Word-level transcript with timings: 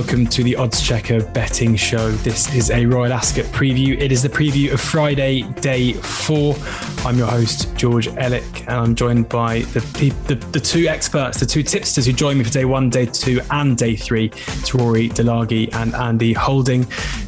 Welcome 0.00 0.26
to 0.28 0.42
the 0.42 0.56
Odds 0.56 0.80
Checker 0.80 1.22
betting 1.22 1.76
show. 1.76 2.10
This 2.10 2.54
is 2.54 2.70
a 2.70 2.86
Royal 2.86 3.12
Ascot 3.12 3.44
preview. 3.52 4.00
It 4.00 4.10
is 4.10 4.22
the 4.22 4.30
preview 4.30 4.72
of 4.72 4.80
Friday, 4.80 5.42
day 5.60 5.92
four. 5.92 6.56
I'm 7.04 7.18
your 7.18 7.26
host, 7.26 7.76
George 7.76 8.08
Elek, 8.08 8.60
and 8.60 8.70
I'm 8.70 8.94
joined 8.94 9.28
by 9.28 9.58
the, 9.58 9.80
the, 10.26 10.36
the 10.52 10.58
two 10.58 10.86
experts, 10.88 11.38
the 11.38 11.44
two 11.44 11.62
tipsters 11.62 12.06
who 12.06 12.14
join 12.14 12.38
me 12.38 12.44
for 12.44 12.50
day 12.50 12.64
one, 12.64 12.88
day 12.88 13.04
two, 13.04 13.42
and 13.50 13.76
day 13.76 13.94
three. 13.94 14.30
It's 14.32 14.74
Rory 14.74 15.10
Delargy 15.10 15.70
and 15.74 15.94
Andy 15.94 16.32
Holding. 16.32 16.86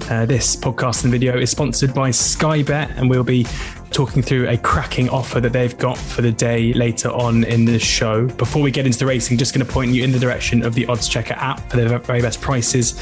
Uh, 0.09 0.25
this 0.25 0.57
podcast 0.57 1.03
and 1.03 1.13
video 1.13 1.37
is 1.37 1.51
sponsored 1.51 1.93
by 1.93 2.11
Sky 2.11 2.63
Bet, 2.63 2.91
and 2.93 3.11
we'll 3.11 3.23
be 3.23 3.47
talking 3.93 4.23
through 4.23 4.49
a 4.49 4.57
cracking 4.57 5.09
offer 5.11 5.41
that 5.41 5.53
they've 5.53 5.77
got 5.79 5.99
for 5.99 6.23
the 6.23 6.33
day 6.33 6.73
later 6.73 7.11
on 7.11 7.45
in 7.45 7.65
the 7.65 7.79
show. 7.79 8.27
Before 8.27 8.63
we 8.63 8.71
get 8.71 8.87
into 8.87 8.99
the 8.99 9.07
racing, 9.07 9.39
just 9.39 9.55
going 9.55 9.65
to 9.67 9.73
point 9.73 9.93
you 9.93 10.03
in 10.03 10.13
the 10.13 10.19
direction 10.19 10.65
of 10.65 10.75
the 10.75 10.87
Odds 10.87 11.09
Checker 11.09 11.35
app 11.35 11.71
for 11.71 11.77
the 11.77 11.99
very 11.99 12.23
best 12.23 12.41
prices, 12.41 12.99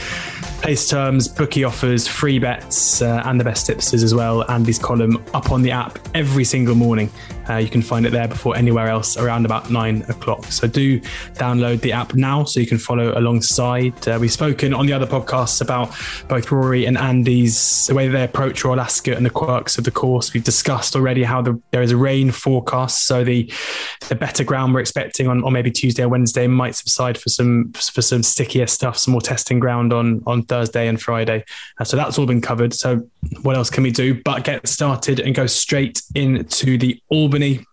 place 0.61 0.89
terms, 0.89 1.27
bookie 1.27 1.65
offers, 1.65 2.07
free 2.07 2.39
bets, 2.39 3.01
uh, 3.01 3.23
and 3.25 3.41
the 3.41 3.45
best 3.45 3.67
tipsters 3.67 4.03
as 4.03 4.15
well. 4.15 4.49
Andy's 4.51 4.79
column 4.79 5.25
up 5.33 5.51
on 5.51 5.63
the 5.63 5.71
app 5.71 5.99
every 6.15 6.45
single 6.45 6.75
morning. 6.75 7.11
Uh, 7.49 7.57
you 7.57 7.69
can 7.69 7.83
find 7.83 8.07
it 8.07 8.13
there 8.13 8.29
before 8.29 8.57
anywhere 8.57 8.89
else 8.89 9.17
around 9.17 9.45
about 9.45 9.71
nine 9.71 10.03
o'clock. 10.03 10.45
So 10.45 10.69
do 10.69 11.01
download 11.35 11.81
the 11.81 11.91
app 11.91 12.15
now 12.15 12.45
so 12.45 12.61
you 12.61 12.67
can 12.67 12.79
follow 12.79 13.19
alongside. 13.19 14.07
Uh, 14.07 14.19
we've 14.21 14.31
spoken 14.31 14.73
on 14.73 14.87
the 14.87 14.93
other 14.93 15.07
podcasts 15.07 15.61
about 15.61 15.93
both 16.29 16.53
Rory 16.53 16.85
and 16.85 16.97
Andy's 16.97 17.89
the 17.89 17.95
way 17.95 18.07
they 18.07 18.23
approach 18.23 18.65
Royal 18.65 18.81
Ascot 18.81 19.17
and 19.17 19.27
the 19.27 19.31
quirks 19.31 19.79
of 19.79 19.85
the 19.85 19.91
course. 19.91 20.33
We've 20.33 20.45
discussed 20.45 20.95
already 20.95 21.25
how 21.25 21.43
the, 21.43 21.61
there 21.73 21.83
is 21.83 21.91
a 21.91 21.97
rain 21.97 22.31
forecast, 22.31 23.07
so 23.07 23.25
the 23.25 23.53
the 24.09 24.15
better 24.15 24.45
ground 24.45 24.75
we're 24.75 24.81
expecting 24.81 25.27
on, 25.27 25.43
on 25.43 25.53
maybe 25.53 25.71
Tuesday 25.71 26.05
or 26.05 26.09
Wednesday 26.09 26.47
might 26.47 26.77
subside 26.77 27.19
for 27.19 27.31
some 27.31 27.73
for 27.73 28.03
some 28.03 28.23
stickier 28.23 28.67
stuff, 28.69 28.97
some 28.97 29.13
more 29.13 29.21
testing 29.21 29.59
ground 29.59 29.93
on 29.93 30.23
on 30.27 30.43
Thursday 30.51 30.89
and 30.89 31.01
Friday. 31.01 31.45
Uh, 31.79 31.85
so 31.85 31.97
that's 31.97 32.19
all 32.19 32.27
been 32.27 32.43
covered. 32.43 32.75
So 32.75 33.09
what 33.43 33.57
else 33.57 33.71
can 33.71 33.83
we 33.83 33.91
do 33.91 34.21
but 34.23 34.45
get 34.45 34.69
started 34.69 35.21
and 35.21 35.35
go 35.35 35.47
straight 35.47 36.03
into 36.15 36.77
the 36.77 37.01
Albany 37.09 37.31
Albany. 37.31 37.65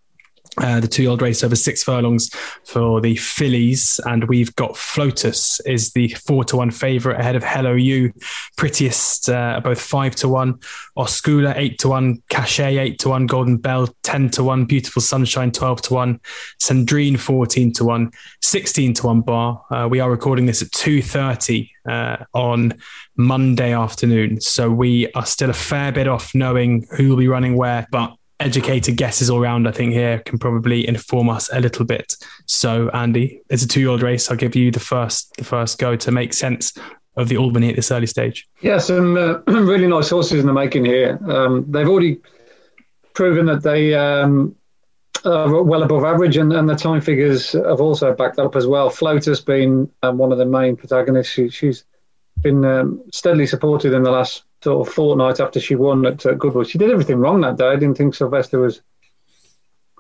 Uh, 0.60 0.80
the 0.80 0.88
two-year-old 0.88 1.22
race 1.22 1.44
over 1.44 1.56
six 1.56 1.84
furlongs 1.84 2.32
for 2.66 3.00
the 3.00 3.16
fillies, 3.16 4.00
and 4.06 4.24
we've 4.28 4.56
got 4.56 4.72
Flotus 4.72 5.62
is 5.68 5.94
the 5.94 6.08
four 6.26 6.44
to 6.46 6.58
one 6.58 6.72
favourite 6.72 7.20
ahead 7.20 7.36
of 7.36 7.44
Hello 7.44 7.74
You, 7.74 8.12
prettiest 8.58 9.30
uh, 9.30 9.62
both 9.64 9.80
five 9.80 10.16
to 10.16 10.28
one, 10.28 10.60
Oscula 10.98 11.56
eight 11.56 11.78
to 11.80 11.90
one, 11.90 12.24
Cachet 12.30 12.80
eight 12.80 12.98
to 13.00 13.10
one, 13.10 13.28
Golden 13.28 13.58
Bell 13.58 13.88
ten 14.02 14.30
to 14.32 14.44
one, 14.44 14.66
Beautiful 14.66 15.02
Sunshine 15.02 15.52
twelve 15.52 15.82
to 15.84 15.94
one, 15.94 16.20
Sandrine 16.60 17.20
fourteen 17.20 17.72
to 17.74 17.86
one, 17.86 18.10
sixteen 18.42 18.96
to 18.96 19.06
one 19.06 19.22
bar. 19.22 19.64
Uh, 19.70 19.88
we 19.88 20.00
are 20.00 20.10
recording 20.10 20.48
this 20.48 20.64
at 20.64 20.72
two 20.72 21.04
thirty 21.04 21.70
uh, 21.88 22.18
on 22.34 22.74
Monday 23.16 23.74
afternoon, 23.74 24.42
so 24.42 24.72
we 24.72 25.12
are 25.14 25.26
still 25.26 25.52
a 25.52 25.54
fair 25.54 25.92
bit 25.92 26.08
off 26.08 26.34
knowing 26.34 26.88
who 26.98 27.10
will 27.10 27.18
be 27.18 27.28
running 27.28 27.56
where, 27.56 27.86
but 27.92 28.17
educated 28.40 28.98
guesses 28.98 29.30
all 29.30 29.40
round, 29.40 29.68
I 29.68 29.72
think, 29.72 29.94
here 29.94 30.20
can 30.20 30.38
probably 30.38 30.88
inform 30.88 31.30
us 31.30 31.50
a 31.52 31.60
little 31.60 31.86
bit. 31.86 32.16
So, 32.46 32.90
Andy, 32.90 33.42
it's 33.50 33.64
a 33.64 33.68
two-year-old 33.68 34.02
race. 34.02 34.30
I'll 34.30 34.38
give 34.38 34.56
you 34.56 34.72
the 34.72 34.80
first 34.80 35.36
the 35.38 35.44
first 35.44 35.80
go 35.80 35.96
to 35.96 36.12
make 36.12 36.34
sense 36.34 36.74
of 37.16 37.30
the 37.30 37.38
Albany 37.38 37.70
at 37.70 37.76
this 37.76 37.92
early 37.92 38.06
stage. 38.06 38.48
Yeah, 38.62 38.78
some 38.78 39.18
uh, 39.18 39.40
really 39.48 39.88
nice 39.88 40.10
horses 40.10 40.40
in 40.40 40.46
the 40.46 40.54
making 40.54 40.86
here. 40.86 41.20
Um, 41.28 41.66
they've 41.68 41.90
already 41.90 42.20
proven 43.14 43.48
that 43.48 43.64
they 43.64 43.96
um, 43.96 44.56
are 45.26 45.64
well 45.64 45.84
above 45.84 46.04
average, 46.04 46.38
and, 46.38 46.54
and, 46.54 46.70
the 46.70 46.76
time 46.76 47.02
figures 47.02 47.54
have 47.54 47.82
also 47.82 48.14
backed 48.14 48.38
up 48.38 48.56
as 48.56 48.68
well. 48.68 48.90
Flotus 48.90 49.44
being 49.44 49.90
um, 50.04 50.20
one 50.20 50.32
of 50.32 50.38
the 50.38 50.46
main 50.46 50.76
protagonists. 50.76 51.34
She, 51.34 51.68
has 51.68 51.84
been 52.42 52.64
um, 52.64 53.04
steadily 53.12 53.48
supported 53.48 53.94
in 53.94 54.04
the 54.04 54.12
last 54.12 54.44
sort 54.64 54.88
of 54.88 54.94
fortnight 54.94 55.40
after 55.40 55.60
she 55.60 55.76
won 55.76 56.06
at 56.06 56.26
uh, 56.26 56.34
Goodwood. 56.34 56.68
She 56.68 56.78
did 56.78 56.92
everything 56.92 57.18
wrong 57.18 57.42
that 57.42 57.58
day. 57.58 57.68
I 57.68 57.76
didn't 57.76 57.98
think 57.98 58.16
Silvestre 58.16 58.60
was 58.60 58.82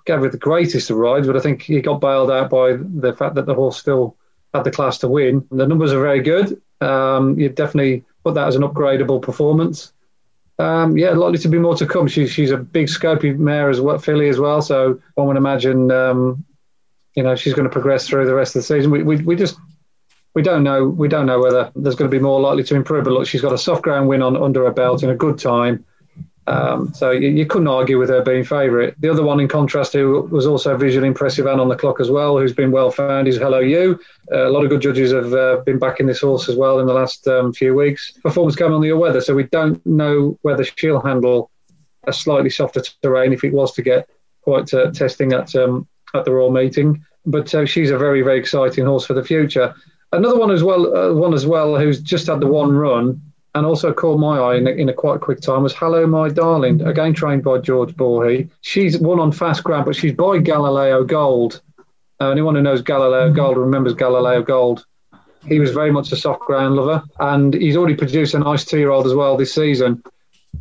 gave 0.06 0.20
her 0.20 0.30
the 0.30 0.38
greatest 0.38 0.90
of 0.90 0.98
rides, 0.98 1.28
but 1.28 1.36
I 1.36 1.42
think 1.42 1.62
he 1.62 1.82
got 1.82 2.02
bailed 2.02 2.32
out 2.32 2.50
by 2.50 2.78
the 2.78 3.14
fact 3.14 3.36
that 3.36 3.46
the 3.46 3.54
horse 3.54 3.78
still 3.78 4.16
had 4.54 4.64
the 4.64 4.72
class 4.72 4.98
to 5.00 5.08
win. 5.08 5.46
The 5.52 5.68
numbers 5.68 5.92
are 5.94 6.02
very 6.02 6.22
good. 6.22 6.62
Um, 6.82 7.38
you 7.38 7.50
definitely 7.50 8.06
put 8.24 8.34
that 8.36 8.48
as 8.48 8.56
an 8.56 8.64
upgradable 8.64 9.22
performance. 9.22 9.94
Um, 10.60 10.98
yeah, 10.98 11.12
likely 11.12 11.38
to 11.40 11.50
be 11.50 11.60
more 11.60 11.76
to 11.76 11.86
come. 11.86 12.08
She's 12.08 12.32
she's 12.32 12.52
a 12.52 12.58
big 12.58 12.88
scopy 12.88 13.38
mare 13.38 13.70
as 13.70 13.80
well, 13.80 14.00
filly 14.00 14.30
as 14.30 14.40
well. 14.40 14.62
So 14.62 15.00
one 15.14 15.28
would 15.28 15.38
imagine, 15.38 15.92
um, 15.92 16.44
you 17.14 17.22
know, 17.22 17.36
she's 17.36 17.54
going 17.54 17.68
to 17.68 17.72
progress 17.72 18.08
through 18.08 18.26
the 18.26 18.34
rest 18.34 18.56
of 18.56 18.62
the 18.62 18.64
season. 18.64 18.90
We, 18.90 19.04
we, 19.04 19.18
we 19.18 19.36
just 19.36 19.60
we 20.38 20.44
don't 20.44 20.62
know. 20.62 20.88
We 20.88 21.08
don't 21.08 21.26
know 21.26 21.40
whether 21.40 21.72
there's 21.76 21.96
going 21.96 22.12
to 22.12 22.16
be 22.16 22.22
more 22.22 22.40
likely 22.40 22.64
to 22.66 22.76
improve. 22.76 23.06
But 23.06 23.14
look, 23.14 23.26
she's 23.26 23.42
got 23.42 23.54
a 23.54 23.58
soft 23.58 23.82
ground 23.82 24.08
win 24.08 24.22
on 24.22 24.38
under 24.38 24.66
her 24.66 24.72
belt 24.72 25.02
in 25.02 25.10
a 25.10 25.16
good 25.16 25.40
time. 25.40 25.84
Um, 26.46 26.94
so 26.94 27.10
you, 27.10 27.30
you, 27.30 27.48
couldn't 27.48 27.68
argue 27.68 27.98
with 27.98 28.10
her 28.10 28.22
being 28.22 28.44
favourite. 28.44 28.94
The 29.02 29.10
other 29.10 29.24
one, 29.24 29.40
in 29.40 29.48
contrast, 29.48 29.94
who 29.94 30.22
was 30.30 30.46
also 30.46 30.78
visually 30.78 31.08
impressive 31.08 31.48
and 31.48 31.60
on 31.60 31.70
the 31.70 31.76
clock 31.76 32.00
as 32.00 32.12
well, 32.12 32.38
who's 32.38 32.54
been 32.54 32.70
well 32.70 32.92
found, 32.92 33.28
is 33.28 33.38
Hello 33.38 33.58
You. 33.58 34.00
Uh, 34.32 34.48
a 34.48 34.52
lot 34.52 34.64
of 34.64 34.70
good 34.70 34.80
judges 34.80 35.12
have 35.12 35.34
uh, 35.34 35.58
been 35.66 35.80
backing 35.80 36.06
this 36.06 36.22
horse 36.22 36.48
as 36.48 36.56
well 36.56 36.80
in 36.80 36.86
the 36.86 36.94
last 36.94 37.28
um, 37.28 37.52
few 37.52 37.74
weeks. 37.74 38.12
Performance 38.22 38.56
coming 38.56 38.76
on 38.76 38.82
the 38.82 38.94
weather, 38.94 39.22
so 39.22 39.34
we 39.34 39.46
don't 39.46 39.84
know 39.88 40.38
whether 40.44 40.64
she'll 40.64 41.02
handle 41.02 41.50
a 42.06 42.14
slightly 42.14 42.52
softer 42.52 42.84
terrain 43.02 43.34
if 43.34 43.44
it 43.44 43.54
was 43.54 43.74
to 43.74 43.82
get 43.82 44.08
quite 44.42 44.72
uh, 44.72 44.92
testing 44.92 45.34
at 45.34 45.56
um, 45.56 45.88
at 46.14 46.26
the 46.26 46.32
Royal 46.32 46.52
Meeting. 46.52 47.04
But 47.26 47.54
uh, 47.56 47.66
she's 47.66 47.90
a 47.90 47.98
very 47.98 48.22
very 48.22 48.38
exciting 48.40 48.86
horse 48.86 49.04
for 49.08 49.16
the 49.16 49.24
future. 49.24 49.74
Another 50.12 50.40
one 50.40 50.52
as 50.52 50.64
well, 50.64 50.96
uh, 50.96 51.14
one 51.14 51.34
as 51.34 51.46
well, 51.46 51.78
who's 51.78 52.02
just 52.02 52.28
had 52.28 52.40
the 52.40 52.48
one 52.48 52.72
run 52.72 53.22
and 53.56 53.66
also 53.66 53.92
caught 53.92 54.20
my 54.20 54.38
eye 54.38 54.56
in 54.56 54.68
a, 54.68 54.72
in 54.72 54.90
a 54.90 54.94
quite 54.94 55.20
quick 55.20 55.42
time 55.42 55.64
was 55.64 55.74
Hello 55.74 56.06
My 56.06 56.30
Darling, 56.30 56.82
again 56.82 57.14
trained 57.14 57.44
by 57.44 57.58
George 57.58 57.96
Boughey. 57.96 58.50
She's 58.62 58.98
won 58.98 59.20
on 59.20 59.32
fast 59.32 59.64
ground, 59.64 59.86
but 59.86 59.96
she's 59.96 60.14
by 60.14 60.38
Galileo 60.38 61.04
Gold. 61.04 61.62
Uh, 62.22 62.30
anyone 62.30 62.56
who 62.56 62.62
knows 62.62 62.82
Galileo 62.82 63.34
Gold 63.34 63.58
remembers 63.58 63.96
Galileo 63.96 64.44
Gold. 64.44 64.86
He 65.46 65.60
was 65.60 65.72
very 65.72 65.92
much 65.92 66.12
a 66.12 66.16
soft 66.16 66.42
ground 66.42 66.76
lover, 66.76 67.04
and 67.20 67.54
he's 67.54 67.78
already 67.78 67.96
produced 67.96 68.34
a 68.34 68.40
nice 68.40 68.64
two-year-old 68.66 69.06
as 69.06 69.14
well 69.14 69.38
this 69.38 69.54
season 69.54 70.04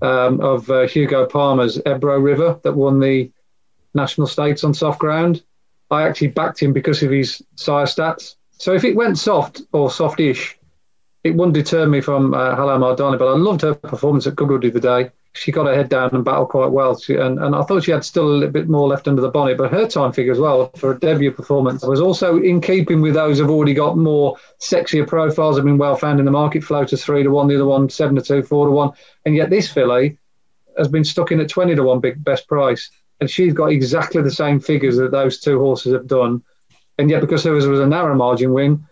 um, 0.02 0.40
of 0.40 0.70
uh, 0.70 0.86
Hugo 0.86 1.26
Palmer's 1.26 1.78
Ebro 1.86 2.18
River 2.18 2.58
that 2.62 2.74
won 2.74 3.00
the 3.00 3.30
national 3.94 4.26
stakes 4.26 4.64
on 4.64 4.74
soft 4.74 4.98
ground. 4.98 5.42
I 5.90 6.02
actually 6.06 6.28
backed 6.28 6.60
him 6.60 6.72
because 6.72 7.02
of 7.02 7.10
his 7.10 7.42
sire 7.56 7.86
stats. 7.86 8.36
So 8.58 8.74
if 8.74 8.84
it 8.84 8.96
went 8.96 9.18
soft 9.18 9.62
or 9.72 9.90
softish, 9.90 10.58
it 11.24 11.34
wouldn't 11.34 11.54
deter 11.54 11.86
me 11.86 12.00
from 12.00 12.32
uh, 12.34 12.78
My 12.78 12.94
Darling. 12.94 13.18
But 13.18 13.28
I 13.28 13.36
loved 13.36 13.62
her 13.62 13.74
performance 13.74 14.26
at 14.26 14.36
Goodwood 14.36 14.62
the 14.62 14.70
other 14.70 14.80
day. 14.80 15.10
She 15.34 15.52
got 15.52 15.66
her 15.66 15.74
head 15.74 15.90
down 15.90 16.14
and 16.14 16.24
battled 16.24 16.48
quite 16.48 16.70
well. 16.70 16.98
She, 16.98 17.14
and, 17.14 17.38
and 17.38 17.54
I 17.54 17.62
thought 17.62 17.84
she 17.84 17.90
had 17.90 18.04
still 18.04 18.28
a 18.28 18.32
little 18.32 18.50
bit 18.50 18.70
more 18.70 18.88
left 18.88 19.06
under 19.06 19.20
the 19.20 19.28
bonnet. 19.28 19.58
But 19.58 19.70
her 19.70 19.86
time 19.86 20.12
figure 20.12 20.32
as 20.32 20.38
well 20.38 20.70
for 20.76 20.92
a 20.92 20.98
debut 20.98 21.32
performance 21.32 21.84
was 21.84 22.00
also 22.00 22.38
in 22.38 22.62
keeping 22.62 23.02
with 23.02 23.14
those 23.14 23.38
who've 23.38 23.50
already 23.50 23.74
got 23.74 23.98
more 23.98 24.36
sexier 24.60 25.06
profiles, 25.06 25.56
have 25.56 25.66
been 25.66 25.76
well 25.76 25.96
found 25.96 26.18
in 26.18 26.24
the 26.24 26.30
market. 26.30 26.62
Flotus 26.62 27.04
3 27.04 27.24
to 27.24 27.30
1, 27.30 27.48
the 27.48 27.56
other 27.56 27.66
one 27.66 27.90
7 27.90 28.16
to 28.16 28.22
2, 28.22 28.42
4 28.42 28.66
to 28.66 28.72
1. 28.72 28.92
And 29.26 29.34
yet 29.34 29.50
this 29.50 29.70
filly 29.70 30.18
has 30.78 30.88
been 30.88 31.04
stuck 31.04 31.32
in 31.32 31.40
at 31.40 31.50
20 31.50 31.74
to 31.74 31.82
1 31.82 32.00
big 32.00 32.24
best 32.24 32.48
price. 32.48 32.90
And 33.20 33.28
she's 33.28 33.52
got 33.52 33.72
exactly 33.72 34.22
the 34.22 34.30
same 34.30 34.60
figures 34.60 34.96
that 34.96 35.10
those 35.10 35.40
two 35.40 35.58
horses 35.58 35.92
have 35.92 36.06
done 36.06 36.42
and 36.98 37.10
yet 37.10 37.20
because 37.20 37.42
there 37.42 37.52
was, 37.52 37.66
was 37.66 37.80
a 37.80 37.86
narrow 37.86 38.14
margin 38.14 38.52
win, 38.52 38.86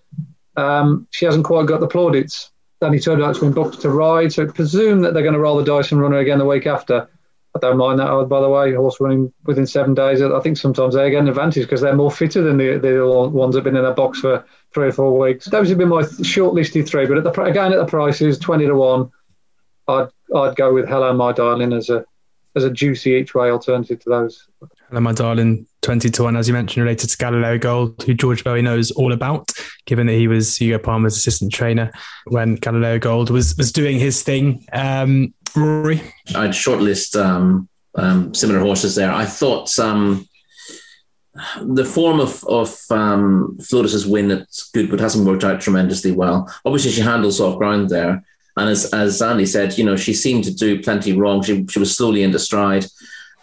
um, 0.57 1.07
she 1.11 1.25
hasn't 1.25 1.45
quite 1.45 1.67
got 1.67 1.81
the 1.81 1.89
plaudits. 1.89 2.51
Danny 2.81 2.99
Tudhope's 2.99 3.39
been 3.39 3.53
booked 3.53 3.81
to 3.81 3.91
ride, 3.91 4.33
so 4.33 4.47
presume 4.47 5.01
that 5.01 5.15
they're 5.15 5.23
going 5.23 5.35
to 5.35 5.41
roll 5.41 5.57
the 5.57 5.65
dice 5.65 5.91
and 5.91 6.01
run 6.01 6.13
her 6.13 6.19
again 6.19 6.39
the 6.39 6.45
week 6.45 6.67
after. 6.67 7.09
I 7.57 7.61
don't 7.61 7.77
mind 7.77 8.01
that, 8.01 8.27
by 8.29 8.41
the 8.41 8.49
way. 8.49 8.75
Horse 8.75 9.01
running 9.01 9.33
within 9.45 9.67
seven 9.67 9.95
days, 9.95 10.21
I 10.21 10.41
think 10.41 10.57
sometimes 10.57 10.95
they 10.95 11.09
get 11.11 11.23
an 11.23 11.29
advantage 11.29 11.63
because 11.63 11.81
they're 11.81 11.95
more 11.95 12.11
fitter 12.11 12.43
than 12.43 12.57
the, 12.57 12.79
the 12.79 13.07
ones 13.07 13.55
that 13.55 13.59
have 13.59 13.65
been 13.65 13.77
in 13.77 13.85
a 13.85 13.93
box 13.93 14.21
for 14.21 14.45
three 14.73 14.89
or 14.89 14.93
four 14.93 15.17
weeks. 15.17 15.47
Those 15.47 15.69
have 15.69 15.79
been 15.79 15.89
my 15.89 16.03
shortlisted 16.03 16.89
three, 16.89 17.07
but 17.07 17.17
at 17.17 17.25
the, 17.25 17.43
again, 17.43 17.73
at 17.73 17.79
the 17.79 17.87
prices, 17.87 18.39
20 18.39 18.67
to 18.67 18.75
1, 18.75 19.11
I'd, 19.87 20.09
I'd 20.35 20.57
go 20.57 20.75
with 20.75 20.89
Hello 20.89 21.13
My 21.13 21.33
Darling 21.33 21.73
as 21.73 21.91
a 21.91 22.05
as 22.57 22.65
a 22.65 22.71
juicy 22.71 23.13
each 23.13 23.35
way 23.35 23.51
alternative 23.51 23.99
to 24.01 24.11
those. 24.11 24.49
Hello, 24.95 25.03
my 25.03 25.13
darling. 25.13 25.67
20 25.83 26.09
to 26.09 26.23
1, 26.23 26.37
as 26.37 26.47
you 26.47 26.55
mentioned, 26.55 26.85
related 26.85 27.11
to 27.11 27.19
Galileo 27.19 27.59
Gold, 27.59 28.01
who 28.05 28.15
George 28.15 28.45
Boughey 28.45 28.63
knows 28.63 28.93
all 28.93 29.13
about, 29.13 29.51
given 29.87 30.07
that 30.07 30.13
he 30.13 30.29
was 30.29 30.57
Hugo 30.57 30.79
Palmer's 30.79 31.17
assistant 31.17 31.53
trainer 31.53 31.91
when 32.27 32.55
Galileo 32.55 33.01
Gold 33.01 33.29
was, 33.31 33.57
was 33.57 33.73
doing 33.73 33.99
his 33.99 34.23
thing. 34.23 34.65
Um, 34.73 35.35
Rory? 35.57 36.01
I'd 36.37 36.51
shortlist 36.51 37.21
um, 37.21 37.69
um, 37.97 38.33
similar 38.35 38.61
horses 38.61 38.95
there. 38.95 39.11
I 39.11 39.25
thought 39.25 39.77
um, 39.81 40.29
the 41.61 41.85
form 41.85 42.21
of, 42.21 42.45
of 42.45 42.81
um, 42.91 43.59
Flotus's 43.63 44.07
win 44.07 44.31
at 44.31 44.47
Goodwood 44.73 45.01
hasn't 45.01 45.27
worked 45.27 45.43
out 45.43 45.61
tremendously 45.61 46.13
well. 46.13 46.49
Obviously, 46.65 46.93
she 46.93 47.01
handles 47.01 47.39
soft 47.39 47.59
ground 47.59 47.91
there. 47.91 48.23
And 48.57 48.71
as, 48.71 48.95
as 48.95 49.21
Andy 49.21 49.47
said, 49.47 49.77
you 49.77 49.85
know, 49.85 49.97
she 49.97 50.15
seemed 50.15 50.45
to 50.45 50.55
do 50.55 50.81
plenty 50.81 51.13
wrong. 51.15 51.43
She, 51.43 51.67
she 51.69 51.81
was 51.81 51.97
slowly 51.97 52.23
into 52.23 52.39
stride. 52.39 52.87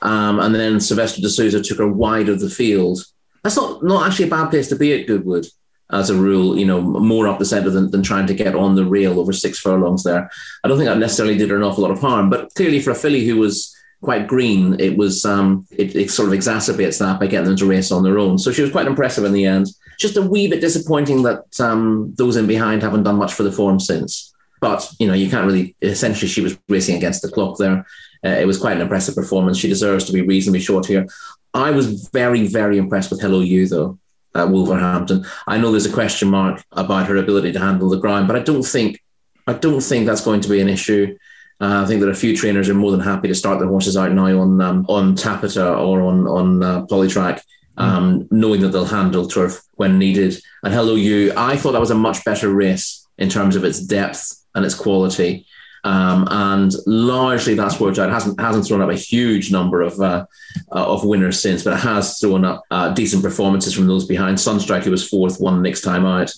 Um, 0.01 0.39
and 0.39 0.53
then 0.55 0.79
Silvestre 0.79 1.21
de 1.21 1.29
Sousa 1.29 1.61
took 1.61 1.77
her 1.77 1.87
wide 1.87 2.29
of 2.29 2.39
the 2.39 2.49
field. 2.49 2.99
That's 3.43 3.57
not, 3.57 3.83
not 3.83 4.07
actually 4.07 4.27
a 4.27 4.31
bad 4.31 4.49
place 4.49 4.67
to 4.69 4.75
be 4.75 4.93
at 4.93 5.07
Goodwood. 5.07 5.47
as 5.91 6.09
a 6.09 6.15
rule, 6.15 6.57
you 6.57 6.65
know, 6.65 6.81
more 6.81 7.27
up 7.27 7.39
the 7.39 7.45
centre 7.45 7.69
than, 7.69 7.91
than 7.91 8.01
trying 8.01 8.27
to 8.27 8.33
get 8.33 8.55
on 8.55 8.75
the 8.75 8.85
rail 8.85 9.19
over 9.19 9.33
six 9.33 9.59
furlongs 9.59 10.03
there. 10.03 10.29
I 10.63 10.67
don't 10.67 10.77
think 10.77 10.89
that 10.89 10.97
necessarily 10.97 11.37
did 11.37 11.49
her 11.49 11.57
an 11.57 11.63
awful 11.63 11.83
lot 11.83 11.91
of 11.91 11.99
harm, 11.99 12.29
but 12.29 12.53
clearly 12.55 12.79
for 12.79 12.91
a 12.91 12.95
filly 12.95 13.25
who 13.25 13.37
was 13.37 13.75
quite 14.01 14.27
green, 14.27 14.79
it 14.79 14.97
was 14.97 15.25
um, 15.25 15.67
it, 15.71 15.95
it 15.95 16.09
sort 16.09 16.29
of 16.29 16.37
exacerbates 16.37 16.99
that 16.99 17.19
by 17.19 17.27
getting 17.27 17.47
them 17.47 17.57
to 17.57 17.65
race 17.65 17.91
on 17.91 18.03
their 18.03 18.17
own. 18.17 18.37
So 18.37 18.51
she 18.51 18.61
was 18.61 18.71
quite 18.71 18.87
impressive 18.87 19.25
in 19.25 19.33
the 19.33 19.45
end. 19.45 19.67
Just 19.99 20.17
a 20.17 20.21
wee 20.21 20.47
bit 20.47 20.61
disappointing 20.61 21.23
that 21.23 21.59
um, 21.59 22.13
those 22.17 22.37
in 22.37 22.47
behind 22.47 22.81
haven't 22.81 23.03
done 23.03 23.17
much 23.17 23.33
for 23.33 23.43
the 23.43 23.51
form 23.51 23.79
since. 23.79 24.30
But 24.61 24.87
you 24.99 25.07
know, 25.07 25.13
you 25.13 25.29
can't 25.29 25.45
really. 25.45 25.75
Essentially, 25.81 26.29
she 26.29 26.41
was 26.41 26.57
racing 26.69 26.95
against 26.95 27.23
the 27.23 27.31
clock 27.31 27.57
there. 27.57 27.85
Uh, 28.23 28.29
it 28.29 28.45
was 28.45 28.59
quite 28.59 28.75
an 28.75 28.81
impressive 28.81 29.15
performance. 29.15 29.57
She 29.57 29.67
deserves 29.67 30.05
to 30.05 30.13
be 30.13 30.21
reasonably 30.21 30.61
short 30.61 30.85
here. 30.85 31.07
I 31.53 31.71
was 31.71 32.09
very, 32.09 32.47
very 32.47 32.77
impressed 32.77 33.11
with 33.11 33.19
Hello 33.19 33.41
You 33.41 33.67
though 33.67 33.99
at 34.35 34.49
Wolverhampton. 34.49 35.25
I 35.47 35.57
know 35.57 35.71
there's 35.71 35.85
a 35.85 35.93
question 35.93 36.29
mark 36.29 36.63
about 36.71 37.07
her 37.07 37.17
ability 37.17 37.51
to 37.53 37.59
handle 37.59 37.89
the 37.89 37.99
ground, 37.99 38.27
but 38.27 38.37
I 38.37 38.39
don't 38.39 38.63
think 38.63 39.01
I 39.47 39.53
don't 39.53 39.81
think 39.81 40.05
that's 40.05 40.23
going 40.23 40.41
to 40.41 40.49
be 40.49 40.61
an 40.61 40.69
issue. 40.69 41.17
Uh, 41.59 41.83
I 41.83 41.85
think 41.85 42.01
that 42.01 42.09
a 42.09 42.15
few 42.15 42.35
trainers 42.35 42.69
are 42.69 42.73
more 42.73 42.91
than 42.91 43.01
happy 43.01 43.27
to 43.27 43.35
start 43.35 43.59
their 43.59 43.67
horses 43.67 43.97
out 43.97 44.11
now 44.11 44.39
on 44.39 44.61
um, 44.61 44.85
on 44.87 45.15
Tapeta 45.15 45.77
or 45.79 46.01
on 46.01 46.27
on 46.27 46.63
uh, 46.63 46.85
Polytrack, 46.85 47.41
um, 47.77 48.21
mm. 48.21 48.31
knowing 48.31 48.61
that 48.61 48.69
they'll 48.69 48.85
handle 48.85 49.27
turf 49.27 49.61
when 49.75 49.99
needed. 49.99 50.39
And 50.63 50.73
Hello 50.73 50.95
You, 50.95 51.33
I 51.35 51.57
thought 51.57 51.73
that 51.73 51.79
was 51.79 51.91
a 51.91 51.95
much 51.95 52.23
better 52.23 52.49
race 52.49 53.07
in 53.17 53.29
terms 53.29 53.55
of 53.55 53.63
its 53.63 53.79
depth 53.79 54.40
and 54.55 54.65
its 54.65 54.75
quality. 54.75 55.45
Um, 55.83 56.27
and 56.29 56.71
largely 56.85 57.55
that's 57.55 57.79
worked 57.79 57.97
out. 57.97 58.09
It 58.09 58.13
hasn't 58.13 58.39
hasn't 58.39 58.67
thrown 58.67 58.81
up 58.81 58.89
a 58.89 58.95
huge 58.95 59.51
number 59.51 59.81
of 59.81 59.99
uh, 59.99 60.25
uh, 60.71 60.93
of 60.93 61.03
winners 61.03 61.41
since, 61.41 61.63
but 61.63 61.73
it 61.73 61.79
has 61.79 62.19
thrown 62.19 62.45
up 62.45 62.63
uh, 62.69 62.93
decent 62.93 63.23
performances 63.23 63.73
from 63.73 63.87
those 63.87 64.05
behind. 64.05 64.37
Sunstrike, 64.37 64.83
who 64.83 64.91
was 64.91 65.07
fourth, 65.07 65.39
won 65.39 65.61
next 65.61 65.81
time 65.81 66.05
out. 66.05 66.31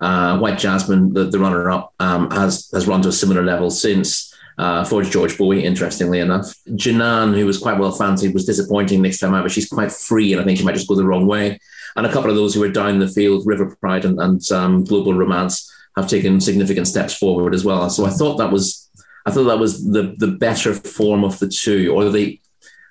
Uh, 0.00 0.38
White 0.38 0.58
Jasmine, 0.58 1.12
the, 1.12 1.24
the 1.24 1.38
runner 1.38 1.70
up, 1.70 1.94
um, 1.98 2.30
has 2.30 2.68
has 2.72 2.86
run 2.86 3.02
to 3.02 3.08
a 3.08 3.12
similar 3.12 3.42
level 3.42 3.70
since. 3.70 4.28
Uh, 4.58 4.84
for 4.84 5.02
George 5.02 5.38
Boughey, 5.38 5.62
interestingly 5.62 6.18
enough. 6.18 6.54
Janan, 6.68 7.34
who 7.34 7.46
was 7.46 7.56
quite 7.56 7.78
well 7.78 7.92
fancied, 7.92 8.34
was 8.34 8.44
disappointing 8.44 9.00
next 9.00 9.18
time 9.18 9.32
out, 9.32 9.42
but 9.42 9.50
she's 9.50 9.70
quite 9.70 9.90
free, 9.90 10.34
and 10.34 10.42
I 10.42 10.44
think 10.44 10.58
she 10.58 10.64
might 10.64 10.74
just 10.74 10.86
go 10.86 10.94
the 10.94 11.06
wrong 11.06 11.26
way. 11.26 11.58
And 11.96 12.04
a 12.04 12.12
couple 12.12 12.28
of 12.28 12.36
those 12.36 12.52
who 12.52 12.60
were 12.60 12.68
down 12.68 12.98
the 12.98 13.08
field, 13.08 13.46
River 13.46 13.74
Pride 13.80 14.04
and, 14.04 14.20
and 14.20 14.52
um, 14.52 14.84
Global 14.84 15.14
Romance, 15.14 15.72
have 16.00 16.10
taken 16.10 16.40
significant 16.40 16.88
steps 16.88 17.14
forward 17.14 17.54
as 17.54 17.64
well. 17.64 17.88
So 17.90 18.04
I 18.04 18.10
thought 18.10 18.36
that 18.36 18.50
was 18.50 18.88
I 19.26 19.30
thought 19.30 19.44
that 19.44 19.58
was 19.58 19.84
the 19.84 20.14
the 20.18 20.28
better 20.28 20.74
form 20.74 21.24
of 21.24 21.38
the 21.38 21.48
two, 21.48 21.92
or 21.94 22.10
the 22.10 22.40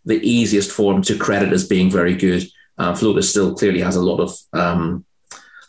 the 0.05 0.19
easiest 0.27 0.71
form 0.71 1.01
to 1.03 1.17
credit 1.17 1.53
as 1.53 1.67
being 1.67 1.89
very 1.89 2.15
good. 2.15 2.47
Uh, 2.77 2.95
still 3.21 3.53
clearly 3.55 3.81
has 3.81 3.97
a 3.97 4.01
lot 4.01 4.19
of 4.19 4.37
um, 4.53 5.05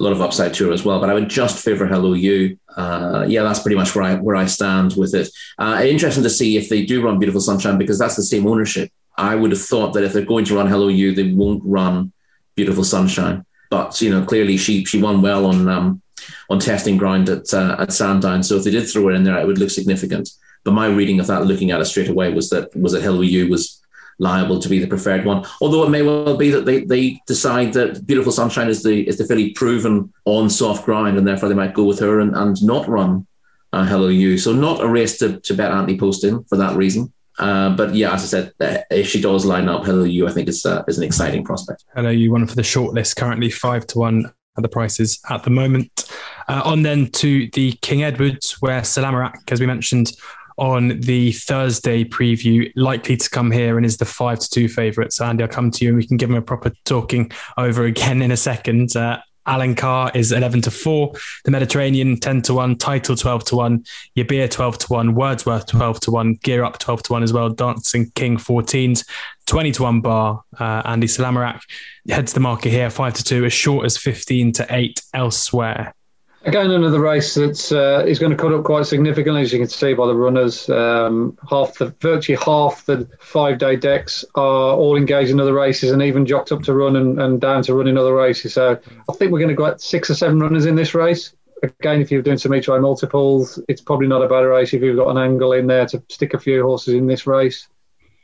a 0.01 0.03
lot 0.03 0.13
of 0.13 0.21
upside 0.21 0.55
to 0.55 0.67
her 0.67 0.73
as 0.73 0.85
well, 0.85 1.01
but 1.01 1.11
I 1.11 1.15
would 1.15 1.29
just 1.29 1.63
favour 1.63 1.87
Hello 1.87 2.15
You. 2.15 2.59
Uh, 2.75 3.27
yeah, 3.29 3.43
that's 3.43 3.61
pretty 3.61 3.77
much 3.77 3.95
where 3.95 4.05
I 4.05 4.15
where 4.15 4.37
I 4.37 4.47
stand 4.47 4.95
with 4.97 5.15
it. 5.15 5.29
Uh, 5.59 5.81
interesting 5.85 6.23
to 6.23 6.31
see 6.31 6.57
if 6.57 6.69
they 6.69 6.85
do 6.85 7.03
run 7.03 7.19
Beautiful 7.19 7.41
Sunshine 7.41 7.77
because 7.77 7.99
that's 7.99 8.17
the 8.17 8.23
same 8.23 8.47
ownership. 8.47 8.91
I 9.19 9.35
would 9.35 9.51
have 9.51 9.61
thought 9.61 9.93
that 9.93 10.05
if 10.05 10.13
they're 10.13 10.25
going 10.25 10.47
to 10.47 10.57
run 10.57 10.69
Hello 10.69 10.89
You, 10.89 11.15
they 11.15 11.33
won't 11.33 11.63
run 11.65 12.13
Beautiful 12.55 12.85
Sunshine. 12.85 13.45
But 13.71 14.01
you 14.01 14.11
know, 14.11 14.25
clearly 14.25 14.57
she 14.57 14.85
she 14.85 15.03
won 15.03 15.21
well 15.21 15.47
on 15.47 15.69
um, 15.69 16.03
on 16.49 16.59
testing 16.59 16.97
ground 16.97 17.29
at 17.29 17.53
uh, 17.55 17.77
at 17.79 17.93
Sandown. 17.93 18.43
So 18.43 18.57
if 18.57 18.65
they 18.65 18.71
did 18.71 18.89
throw 18.89 19.09
it 19.09 19.15
in 19.15 19.25
there, 19.25 19.39
it 19.39 19.47
would 19.47 19.59
look 19.59 19.71
significant. 19.71 20.31
But 20.65 20.73
my 20.73 20.87
reading 20.87 21.21
of 21.21 21.27
that, 21.29 21.47
looking 21.47 21.71
at 21.71 21.81
it 21.81 21.87
straight 21.87 22.09
away, 22.11 22.33
was 22.33 22.51
that 22.51 22.75
was 22.77 22.93
that 22.93 23.03
Hello 23.03 23.23
You 23.23 23.49
was 23.49 23.81
liable 24.19 24.59
to 24.61 24.69
be 24.69 24.79
the 24.79 24.87
preferred 24.87 25.25
one. 25.25 25.47
Although 25.63 25.85
it 25.85 25.91
may 25.91 26.03
well 26.03 26.37
be 26.37 26.51
that 26.51 26.67
they, 26.67 26.85
they 26.85 27.21
decide 27.27 27.73
that 27.73 28.07
Beautiful 28.07 28.33
Sunshine 28.33 28.69
is 28.69 28.83
the 28.83 29.09
is 29.09 29.17
the 29.17 29.25
filly 29.25 29.51
proven 29.53 30.13
on 30.27 30.51
soft 30.51 30.85
ground, 30.85 31.17
and 31.17 31.27
therefore 31.27 31.49
they 31.49 31.55
might 31.55 31.75
go 31.75 31.85
with 31.85 31.99
her 32.01 32.21
and, 32.21 32.37
and 32.37 32.63
not 32.63 32.87
run 32.87 33.27
uh, 33.73 33.87
Hello 33.87 34.09
You. 34.09 34.37
So 34.37 34.53
not 34.53 34.83
a 34.83 34.89
race 34.89 35.19
to, 35.19 35.41
to 35.41 35.55
bet 35.55 35.73
ante-post 35.73 36.25
in 36.25 36.45
for 36.45 36.57
that 36.57 36.77
reason. 36.77 37.13
Uh, 37.39 37.75
but 37.75 37.95
yeah, 37.95 38.13
as 38.13 38.23
I 38.23 38.27
said, 38.27 38.53
uh, 38.61 38.83
if 38.91 39.09
she 39.09 39.23
does 39.23 39.47
line 39.47 39.69
up 39.69 39.87
Hello 39.87 40.05
You, 40.05 40.29
I 40.29 40.33
think 40.33 40.49
is 40.49 40.67
uh, 40.67 40.85
is 40.87 40.99
an 40.99 41.05
exciting 41.05 41.43
prospect. 41.43 41.85
Hello 41.97 42.11
You, 42.11 42.33
one 42.33 42.47
for 42.47 42.57
the 42.57 42.63
shortlist, 42.63 43.17
currently 43.17 43.49
five 43.49 43.87
to 43.89 43.99
one 43.99 44.31
at 44.57 44.63
the 44.63 44.69
prices 44.69 45.21
at 45.29 45.43
the 45.45 45.51
moment. 45.51 46.11
Uh, 46.49 46.63
on 46.65 46.83
then 46.83 47.11
to 47.13 47.49
the 47.53 47.73
King 47.83 48.03
Edwards, 48.03 48.57
where 48.61 48.81
Salamarak, 48.81 49.53
as 49.53 49.61
we 49.61 49.67
mentioned, 49.67 50.13
on 50.59 51.01
the 51.01 51.33
Thursday 51.33 52.05
preview, 52.05 52.71
likely 52.77 53.17
to 53.17 53.31
come 53.31 53.51
here 53.51 53.77
and 53.77 53.87
is 53.87 53.97
the 53.97 54.05
five 54.05 54.39
to 54.41 54.51
two 54.51 54.69
favourite. 54.69 55.13
So 55.13 55.25
Andy, 55.25 55.43
I'll 55.43 55.49
come 55.49 55.71
to 55.71 55.85
you 55.85 55.91
and 55.91 55.97
we 55.97 56.07
can 56.07 56.17
give 56.17 56.29
him 56.29 56.37
a 56.37 56.43
proper 56.43 56.73
talking 56.85 57.31
over 57.57 57.85
again 57.85 58.21
in 58.21 58.31
a 58.31 58.37
second. 58.37 58.95
Uh, 58.95 59.21
Alenquer 59.47 60.15
is 60.15 60.33
11 60.33 60.63
to 60.63 60.71
4. 60.71 61.13
The 61.45 61.51
Mediterranean 61.51 62.19
10 62.19 62.43
to 62.43 62.55
1. 62.55 62.77
Title 62.77 63.17
12 63.17 63.45
to 63.47 63.57
1. 63.57 63.85
Yibir 64.17 64.51
12 64.51 64.79
to 64.79 64.87
1. 64.89 65.15
Wordsworth 65.15 65.67
12 65.67 66.01
to 66.01 66.11
1. 66.11 66.35
Gear 66.43 66.65
Up 66.65 66.79
12 66.79 67.03
to 67.05 67.13
1 67.13 67.23
as 67.23 67.33
well. 67.33 67.51
Dancing 67.51 68.11
King 68.15 68.37
14s. 68.37 69.05
20 69.47 69.73
to 69.73 69.83
1 69.83 70.01
bar. 70.01 70.43
Uh, 70.59 70.83
Andy 70.85 71.07
Salamarak 71.07 71.61
heads 72.09 72.33
the 72.33 72.41
market 72.41 72.71
here 72.71 72.91
5 72.91 73.15
to 73.15 73.25
2. 73.25 73.45
As 73.47 73.53
short 73.53 73.87
as 73.87 73.97
15 73.97 74.53
to 74.53 74.67
8 74.69 75.03
elsewhere. 75.15 75.95
Again, 76.43 76.71
another 76.71 77.01
race 77.01 77.35
that 77.35 77.71
uh, 77.71 78.03
is 78.07 78.19
going 78.19 78.31
to 78.31 78.37
cut 78.37 78.55
up 78.55 78.65
quite 78.65 78.87
significantly, 78.87 79.43
as 79.43 79.53
you 79.53 79.59
can 79.59 79.69
see 79.69 79.93
by 79.93 80.07
the 80.07 80.15
runners. 80.15 80.71
Um, 80.71 81.37
half 81.49 81.77
the 81.77 81.95
virtually 82.01 82.39
half 82.43 82.87
the 82.87 83.07
five-day 83.21 83.77
decks 83.77 84.25
are 84.37 84.75
all 84.75 84.97
engaged 84.97 85.31
in 85.31 85.39
other 85.39 85.53
races, 85.53 85.91
and 85.91 86.03
even 86.03 86.25
jocked 86.25 86.51
up 86.51 86.63
to 86.63 86.73
run 86.73 86.97
and, 86.97 87.21
and 87.21 87.43
down 87.43 87.63
to 87.65 87.75
run 87.75 87.89
in 87.89 87.99
other 87.99 88.15
races. 88.15 88.55
So 88.55 88.81
I 89.09 89.13
think 89.13 89.33
we're 89.33 89.39
going 89.39 89.55
to 89.55 89.63
get 89.63 89.83
six 89.83 90.09
or 90.09 90.15
seven 90.15 90.41
runners 90.41 90.65
in 90.65 90.77
this 90.77 90.95
race. 90.95 91.35
Again, 91.63 92.01
if 92.01 92.11
you're 92.11 92.23
doing 92.23 92.39
some 92.39 92.55
each 92.55 92.69
multiples, 92.69 93.63
it's 93.69 93.83
probably 93.83 94.07
not 94.07 94.23
a 94.23 94.29
bad 94.29 94.41
race 94.41 94.73
if 94.73 94.81
you've 94.81 94.97
got 94.97 95.11
an 95.11 95.19
angle 95.19 95.53
in 95.53 95.67
there 95.67 95.85
to 95.89 96.03
stick 96.09 96.33
a 96.33 96.39
few 96.39 96.63
horses 96.63 96.95
in 96.95 97.07
this 97.07 97.27
race, 97.27 97.69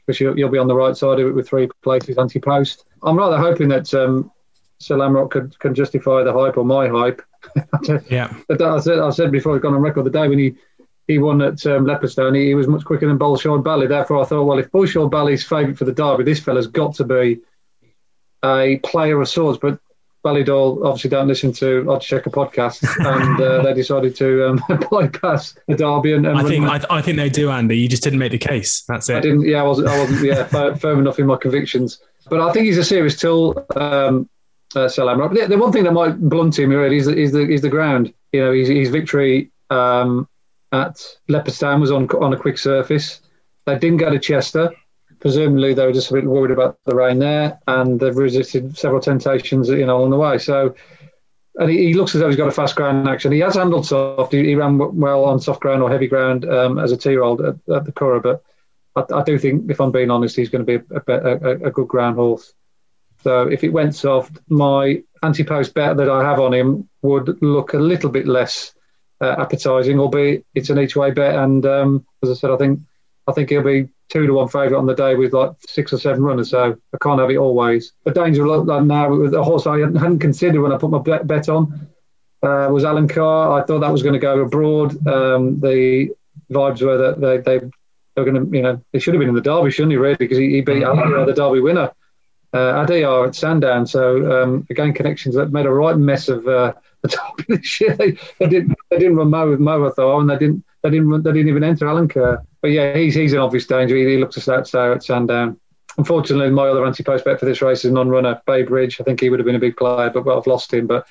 because 0.07 0.19
you'll, 0.21 0.39
you'll 0.39 0.49
be 0.49 0.57
on 0.57 0.69
the 0.69 0.75
right 0.75 0.97
side 0.97 1.21
of 1.21 1.27
it 1.27 1.33
with 1.33 1.47
three 1.47 1.69
places 1.83 2.17
ante-post. 2.17 2.87
I'm 3.03 3.19
rather 3.19 3.37
hoping 3.37 3.69
that 3.69 3.93
um, 3.93 4.33
Sir 4.79 4.97
Lamrock 4.97 5.33
could, 5.33 5.59
can 5.59 5.75
justify 5.75 6.23
the 6.23 6.33
hype 6.33 6.57
or 6.57 6.65
my 6.65 6.89
hype 6.89 7.21
yeah. 8.09 8.35
But 8.49 8.63
I 8.63 8.79
said, 8.81 8.99
I 8.99 9.11
said 9.11 9.33
before, 9.33 9.55
I've 9.55 9.63
gone 9.63 9.75
on 9.75 9.81
record 9.81 10.05
the 10.05 10.11
day 10.11 10.29
when 10.29 10.39
he, 10.39 10.55
he 11.07 11.19
won 11.19 11.41
at 11.43 11.65
um, 11.67 11.85
Leopardstown, 11.85 12.37
he, 12.37 12.47
he, 12.47 12.55
was 12.55 12.67
much 12.67 12.85
quicker 12.85 13.07
than 13.07 13.19
Bolshoi 13.19 13.63
Ballet. 13.63 13.87
Therefore, 13.87 14.23
I 14.23 14.25
thought, 14.25 14.45
well, 14.45 14.59
if 14.59 14.71
Bolshoi 14.71 15.11
Ballet's 15.11 15.45
favourite 15.45 15.79
for 15.79 15.85
the 15.85 15.93
Derby, 15.93 16.25
this 16.25 16.41
fella's 16.41 16.67
got 16.67 16.95
to 16.97 17.05
be 17.05 17.41
a 18.45 18.79
player 18.79 19.21
of 19.21 19.29
sorts. 19.29 19.59
But 19.59 19.79
Ballydoyle 20.27 20.85
obviously 20.85 21.11
don't 21.11 21.29
listen 21.29 21.53
to 21.53 21.87
Odd 21.89 22.03
Checker 22.03 22.31
podcast, 22.31 22.83
and 22.99 23.41
uh, 23.41 23.63
they 23.63 23.75
decided 23.75 24.17
to 24.17 24.49
um, 24.49 24.63
bypass 24.91 25.55
the 25.69 25.77
Derby. 25.77 26.15
And, 26.15 26.27
and 26.27 26.37
I 26.37 26.43
think 26.43 26.65
I, 26.65 26.81
I, 26.91 27.01
think 27.01 27.17
they 27.17 27.29
do, 27.29 27.51
Andy. 27.51 27.79
You 27.79 27.89
just 27.89 28.03
didn't 28.03 28.19
make 28.19 28.33
the 28.33 28.39
case. 28.39 28.83
That's 28.89 29.09
it. 29.09 29.17
I 29.17 29.21
didn't. 29.21 29.43
Yeah, 29.43 29.61
I 29.61 29.63
wasn't. 29.63 29.89
I 29.89 29.99
wasn't. 29.99 30.25
Yeah, 30.25 30.75
firm 30.75 30.99
enough 30.99 31.21
in 31.21 31.27
my 31.27 31.37
convictions. 31.37 32.01
But 32.29 32.41
I 32.41 32.53
think 32.53 32.67
he's 32.67 32.79
a 32.79 32.85
serious 32.85 33.17
tool. 33.17 33.65
Um, 33.77 34.29
Salam. 34.89 35.35
The, 35.35 35.47
the, 35.47 35.59
one 35.59 35.73
thing 35.73 35.85
that 35.85 35.93
might 35.93 36.21
blunt 36.21 36.59
him 36.59 36.71
really 36.71 36.99
is, 36.99 37.09
is 37.09 37.33
the 37.33 37.49
is 37.49 37.63
the 37.63 37.69
ground. 37.69 38.13
You 38.33 38.41
know, 38.45 38.53
his, 38.53 38.69
his 38.69 38.91
victory 38.91 39.51
um, 39.71 40.29
at 40.73 40.97
Leopardstown 41.29 41.81
was 41.81 41.91
on 41.91 42.09
on 42.11 42.33
a 42.33 42.37
quick 42.37 42.59
surface. 42.59 43.21
They 43.65 43.79
didn't 43.79 43.99
go 43.99 44.11
to 44.11 44.19
Chester. 44.19 44.71
Presumably, 45.19 45.73
they 45.73 45.87
were 45.87 45.93
just 45.93 46.11
a 46.11 46.15
bit 46.15 46.25
worried 46.25 46.51
about 46.51 46.79
the 46.85 46.95
rain 46.95 47.19
there, 47.19 47.59
and 47.67 47.99
they've 47.99 48.17
resisted 48.17 48.77
several 48.77 49.01
temptations, 49.01 49.69
you 49.69 49.87
know, 49.87 49.99
along 49.99 50.11
the 50.11 50.19
way. 50.19 50.37
So, 50.37 50.75
and 51.57 51.71
he, 51.71 51.87
he 51.87 51.95
looks 51.95 52.15
as 52.15 52.21
though 52.21 52.29
he's 52.29 52.37
got 52.37 52.49
a 52.49 52.53
fast 52.53 52.77
ground 52.77 53.09
action. 53.09 53.33
He 53.33 53.41
has 53.41 53.55
handled 53.55 53.87
soft. 53.87 54.33
He, 54.33 54.45
he 54.45 54.55
ran 54.55 54.79
well 54.79 55.25
on 55.25 55.41
soft 55.41 55.61
ground 55.61 55.83
or 55.83 55.91
heavy 55.91 56.07
ground 56.07 56.45
um, 56.45 56.79
as 56.79 56.93
a 56.93 56.97
two-year-old 56.99 57.41
at, 57.41 57.57
at 57.75 57.87
the 57.87 57.93
Curragh, 57.93 58.23
but 58.23 58.43
I, 58.95 59.21
I, 59.21 59.25
do 59.25 59.39
think, 59.39 59.71
if 59.71 59.81
I'm 59.81 59.91
being 59.91 60.11
honest, 60.11 60.37
he's 60.37 60.51
going 60.51 60.65
to 60.65 60.79
be 60.79 60.85
a, 60.95 61.13
a, 61.13 61.51
a 61.69 61.71
good 61.71 61.89
ground 61.89 62.17
horse. 62.17 62.53
So 63.27 63.49
if 63.49 63.65
it 63.65 63.71
went 63.71 63.97
soft, 63.97 64.39
my 64.49 65.03
ante-post 65.21 65.75
bet 65.75 65.97
that 65.97 66.09
I 66.09 66.23
have 66.23 66.39
on 66.39 66.55
him 66.55 66.89
would 67.03 67.43
look 67.43 67.75
a 67.75 67.79
little 67.79 68.09
bit 68.09 68.29
less 68.29 68.73
uh, 69.21 69.35
appetising, 69.37 69.99
albeit 69.99 70.47
it's 70.55 70.71
an 70.71 70.79
each-way 70.79 71.11
bet. 71.11 71.35
And 71.35 71.67
um, 71.67 72.07
as 72.23 72.31
I 72.31 72.35
said, 72.35 72.53
I 72.53 72.57
think 72.57 72.79
I 73.27 73.33
think 73.33 73.51
he'll 73.51 73.65
be 73.65 73.89
two 74.11 74.29
to 74.29 74.33
one 74.33 74.47
favourite 74.47 74.79
on 74.79 74.87
the 74.87 74.95
day 74.95 75.17
with 75.17 75.33
like 75.33 75.51
six 75.67 75.93
or 75.93 75.99
seven 75.99 76.23
runners. 76.23 76.51
So 76.51 76.77
I 76.95 76.99
can't 77.03 77.19
have 77.19 77.29
it 77.29 77.37
always. 77.37 77.95
The 78.05 78.13
danger 78.13 78.47
like 78.47 78.85
now 78.85 79.13
with 79.13 79.35
a 79.35 79.43
horse 79.43 79.67
I 79.67 79.81
hadn't 79.81 80.21
considered 80.21 80.63
when 80.63 80.71
I 80.73 80.79
put 80.79 80.91
my 80.91 81.01
bet, 81.01 81.49
on 81.49 81.89
uh, 82.45 82.69
was 82.71 82.85
Carr. 83.13 83.61
I 83.61 83.67
thought 83.67 83.81
that 83.81 83.91
was 83.91 84.05
going 84.05 84.13
to 84.13 84.21
go 84.21 84.39
abroad. 84.39 85.05
Um, 85.05 85.59
the 85.59 86.11
vibes 86.53 86.81
were 86.81 86.97
that 86.99 87.21
they 87.21 87.39
they, 87.39 87.59
they 87.59 88.23
were 88.23 88.31
going 88.31 88.53
to, 88.53 88.57
you 88.57 88.63
know, 88.63 88.81
they 88.93 89.01
should 89.01 89.15
have 89.15 89.19
been 89.19 89.31
in 89.31 89.35
the 89.35 89.41
Derby, 89.41 89.73
shouldn't 89.73 89.91
he? 89.91 89.97
Really, 89.97 90.15
because 90.15 90.39
he, 90.39 90.51
he 90.51 90.61
beat 90.61 90.85
Alenquer, 90.85 91.27
the 91.27 91.35
Derby 91.35 91.59
winner 91.59 91.91
uh, 92.53 92.85
Adayar 92.85 93.27
at 93.27 93.35
Sandown. 93.35 93.87
So 93.87 94.43
um, 94.43 94.67
again, 94.71 94.93
connections 94.93 95.35
that 95.35 95.53
made 95.53 95.67
a 95.67 95.71
right 95.71 95.97
mess 95.97 96.29
of 96.29 96.47
uh, 96.47 96.73
the 97.03 97.09
top 97.09 97.39
of 97.39 97.47
this 97.47 97.81
year. 97.81 97.95
They, 97.95 98.13
they 98.39 98.49
didn't 98.49 98.75
they 98.91 98.99
didn't 98.99 99.17
run 99.17 99.31
Mo 99.31 99.51
with 99.51 99.61
Mohaafeth, 99.61 100.21
and 100.21 100.31
they 100.31 100.39
didn't 100.39 100.65
they 100.83 100.91
didn't 100.91 101.23
they 101.23 101.33
didn't 101.33 101.49
even 101.49 101.65
enter 101.65 101.87
Alenquer. 101.87 102.45
But 102.63 102.69
yeah, 102.69 102.97
he's 102.97 103.15
he's 103.15 103.33
an 103.33 103.41
obvious 103.41 103.67
danger. 103.67 103.97
He, 103.97 104.05
he 104.05 104.17
looks 104.19 104.37
to 104.37 104.53
out 104.53 104.75
at 104.75 105.03
Sandown. 105.03 105.59
Unfortunately, 105.99 106.51
my 106.51 106.69
other 106.69 106.85
ante-post 106.85 107.25
bet 107.25 107.41
for 107.41 107.47
this 107.47 107.63
race 107.63 107.83
is 107.85 107.91
non-runner 107.91 108.43
Bay 108.47 108.63
Bridge. 108.63 109.01
I 109.01 109.05
think 109.05 109.19
he 109.19 109.31
would 109.31 109.39
have 109.39 109.47
been 109.47 109.55
a 109.55 109.61
big 109.61 109.79
player, 109.79 110.11
but 110.11 110.27
well, 110.27 110.39
I've 110.39 110.47
lost 110.47 110.75
him. 110.75 110.87
But 110.87 111.07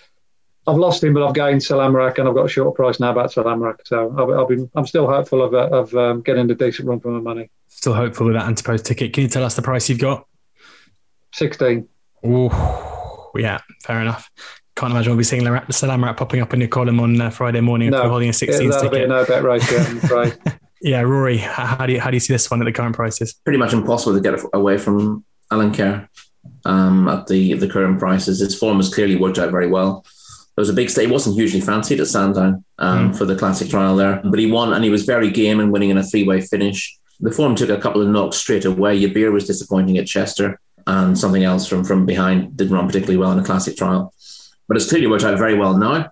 I've 0.68 0.78
lost 0.78 1.04
him, 1.04 1.14
but 1.14 1.26
I've 1.26 1.34
gained 1.34 1.62
Salamarak, 1.62 2.18
and 2.18 2.28
I've 2.28 2.36
got 2.36 2.46
a 2.46 2.50
short 2.50 2.76
price 2.76 3.00
now 3.00 3.12
about 3.12 3.32
Salamarak. 3.32 3.80
So 3.86 4.14
I'll, 4.18 4.34
I'll 4.34 4.48
be, 4.48 4.68
I'm 4.76 4.86
still 4.86 5.08
hopeful 5.08 5.44
of, 5.44 5.54
uh, 5.54 5.70
of 5.70 5.96
um, 5.96 6.22
getting 6.22 6.50
a 6.50 6.56
decent 6.56 6.88
run 6.88 7.00
for 7.00 7.10
my 7.10 7.20
money. 7.20 7.50
Still 7.68 7.94
hopeful 7.94 8.28
with 8.28 8.36
that 8.36 8.46
ante-post 8.46 8.86
ticket. 8.86 9.14
Can 9.14 9.24
you 9.24 9.30
tell 9.30 9.44
us 9.44 9.56
the 9.56 9.62
price 9.62 9.90
you've 9.90 10.00
got? 10.00 10.28
16. 11.36 11.88
Oh, 12.24 13.32
yeah, 13.36 13.60
fair 13.84 14.02
enough. 14.02 14.32
Can't 14.76 14.92
imagine 14.92 15.12
we'll 15.12 15.18
be 15.18 15.24
seeing 15.24 15.44
Salamarak 15.44 16.18
popping 16.18 16.42
up 16.42 16.54
in 16.54 16.60
your 16.60 16.70
column 16.70 17.00
on 17.00 17.20
uh, 17.20 17.30
Friday 17.30 17.62
morning 17.62 17.90
no, 17.90 17.98
if 17.98 18.04
you're 18.04 18.10
holding 18.10 18.30
a 18.30 18.34
16 18.34 18.72
yeah, 18.72 18.80
ticket. 18.80 19.10
No 19.10 19.26
bet 19.26 19.44
race, 19.44 19.72
yeah, 19.72 19.86
I'm 19.88 19.98
afraid. 19.98 20.38
yeah, 20.82 21.02
Rory, 21.02 21.38
how 21.38 21.86
do 21.86 21.94
you 21.94 22.02
how 22.02 22.10
do 22.10 22.16
you 22.16 22.20
see 22.20 22.34
this 22.34 22.50
one 22.50 22.62
at 22.62 22.66
the 22.66 22.72
current 22.72 22.96
prices? 22.96 23.34
Pretty 23.34 23.60
much 23.60 23.74
impossible 23.74 24.14
to 24.16 24.22
get 24.22 24.40
away 24.54 24.78
from 24.78 25.24
Alenquer 25.52 26.10
um, 26.66 27.08
at 27.08 27.28
the 27.28 27.54
the 27.54 27.70
current 27.70 28.00
prices. 28.00 28.40
His 28.40 28.58
form 28.58 28.78
has 28.78 28.94
clearly 28.94 29.16
worked 29.16 29.40
out 29.40 29.52
very 29.52 29.68
well. 29.68 30.04
There 30.56 30.62
was 30.62 30.70
a 30.70 30.74
big 30.74 30.90
stake. 30.90 31.08
He 31.08 31.12
wasn't 31.12 31.36
hugely 31.36 31.62
fancied 31.62 32.00
at 32.00 32.08
Sandown 32.08 32.64
um, 32.80 33.12
mm. 33.12 33.18
for 33.18 33.26
the 33.26 33.36
classic 33.36 33.70
trial 33.70 33.96
there, 33.96 34.22
but 34.24 34.40
he 34.40 34.50
won 34.50 34.74
and 34.74 34.84
he 34.84 34.90
was 34.90 35.04
very 35.04 35.30
game 35.30 35.60
and 35.60 35.72
winning 35.72 35.90
in 35.90 35.98
a 35.98 36.04
three 36.04 36.26
way 36.26 36.42
finish. 36.42 36.98
The 37.22 37.32
form 37.32 37.56
took 37.56 37.70
a 37.70 37.80
couple 37.80 38.02
of 38.02 38.10
knocks 38.10 38.38
straight 38.38 38.66
away. 38.66 39.00
Yibir 39.00 39.32
was 39.32 39.48
disappointing 39.48 39.98
at 39.98 40.06
Chester, 40.06 40.60
and 40.88 41.18
something 41.18 41.44
else 41.44 41.68
from 41.68 41.84
from 41.84 42.06
behind 42.06 42.56
didn't 42.58 42.74
run 42.74 42.88
particularly 42.88 43.18
well 43.18 43.32
in 43.32 43.40
a 43.40 43.44
classic 43.44 43.78
trial. 43.78 44.14
But 44.68 44.78
it's 44.78 44.90
clearly 44.90 45.08
worked 45.08 45.24
out 45.24 45.38
very 45.38 45.56
well 45.56 45.78
now 45.78 46.12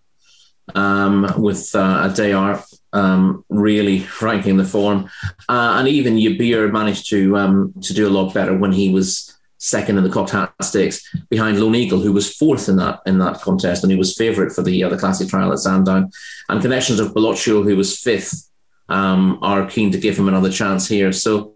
um, 0.75 1.33
with 1.37 1.73
uh, 1.75 2.07
Adayar 2.07 2.63
um, 2.93 3.43
really 3.49 4.05
ranking 4.21 4.57
the 4.57 4.65
form, 4.65 5.09
uh, 5.49 5.75
and 5.77 5.87
even 5.87 6.15
Yibir 6.15 6.71
managed 6.71 7.09
to 7.09 7.37
um, 7.37 7.73
to 7.81 7.93
do 7.93 8.07
a 8.07 8.11
lot 8.11 8.33
better 8.33 8.55
when 8.55 8.71
he 8.71 8.89
was 8.89 9.35
second 9.57 9.97
in 9.97 10.03
the 10.03 10.09
Cocked 10.09 10.31
Hat 10.31 10.53
Stakes 10.61 11.09
behind 11.29 11.59
Lone 11.59 11.75
Eagle, 11.75 12.01
who 12.01 12.11
was 12.11 12.35
fourth 12.35 12.69
in 12.69 12.75
that 12.77 12.99
in 13.05 13.17
that 13.19 13.41
contest, 13.41 13.83
and 13.83 13.91
he 13.91 13.97
was 13.97 14.15
favourite 14.15 14.51
for 14.51 14.61
the 14.61 14.83
uh, 14.83 14.89
the 14.89 14.97
classic 14.97 15.27
trial 15.27 15.51
at 15.51 15.59
Sandown. 15.59 16.11
And 16.49 16.61
connections 16.61 16.99
of 16.99 17.13
Bellocchio, 17.13 17.63
who 17.63 17.75
was 17.75 17.99
fifth, 17.99 18.49
um, 18.89 19.39
are 19.41 19.67
keen 19.67 19.91
to 19.91 19.97
give 19.97 20.17
him 20.17 20.27
another 20.27 20.51
chance 20.51 20.87
here. 20.87 21.11
So. 21.11 21.52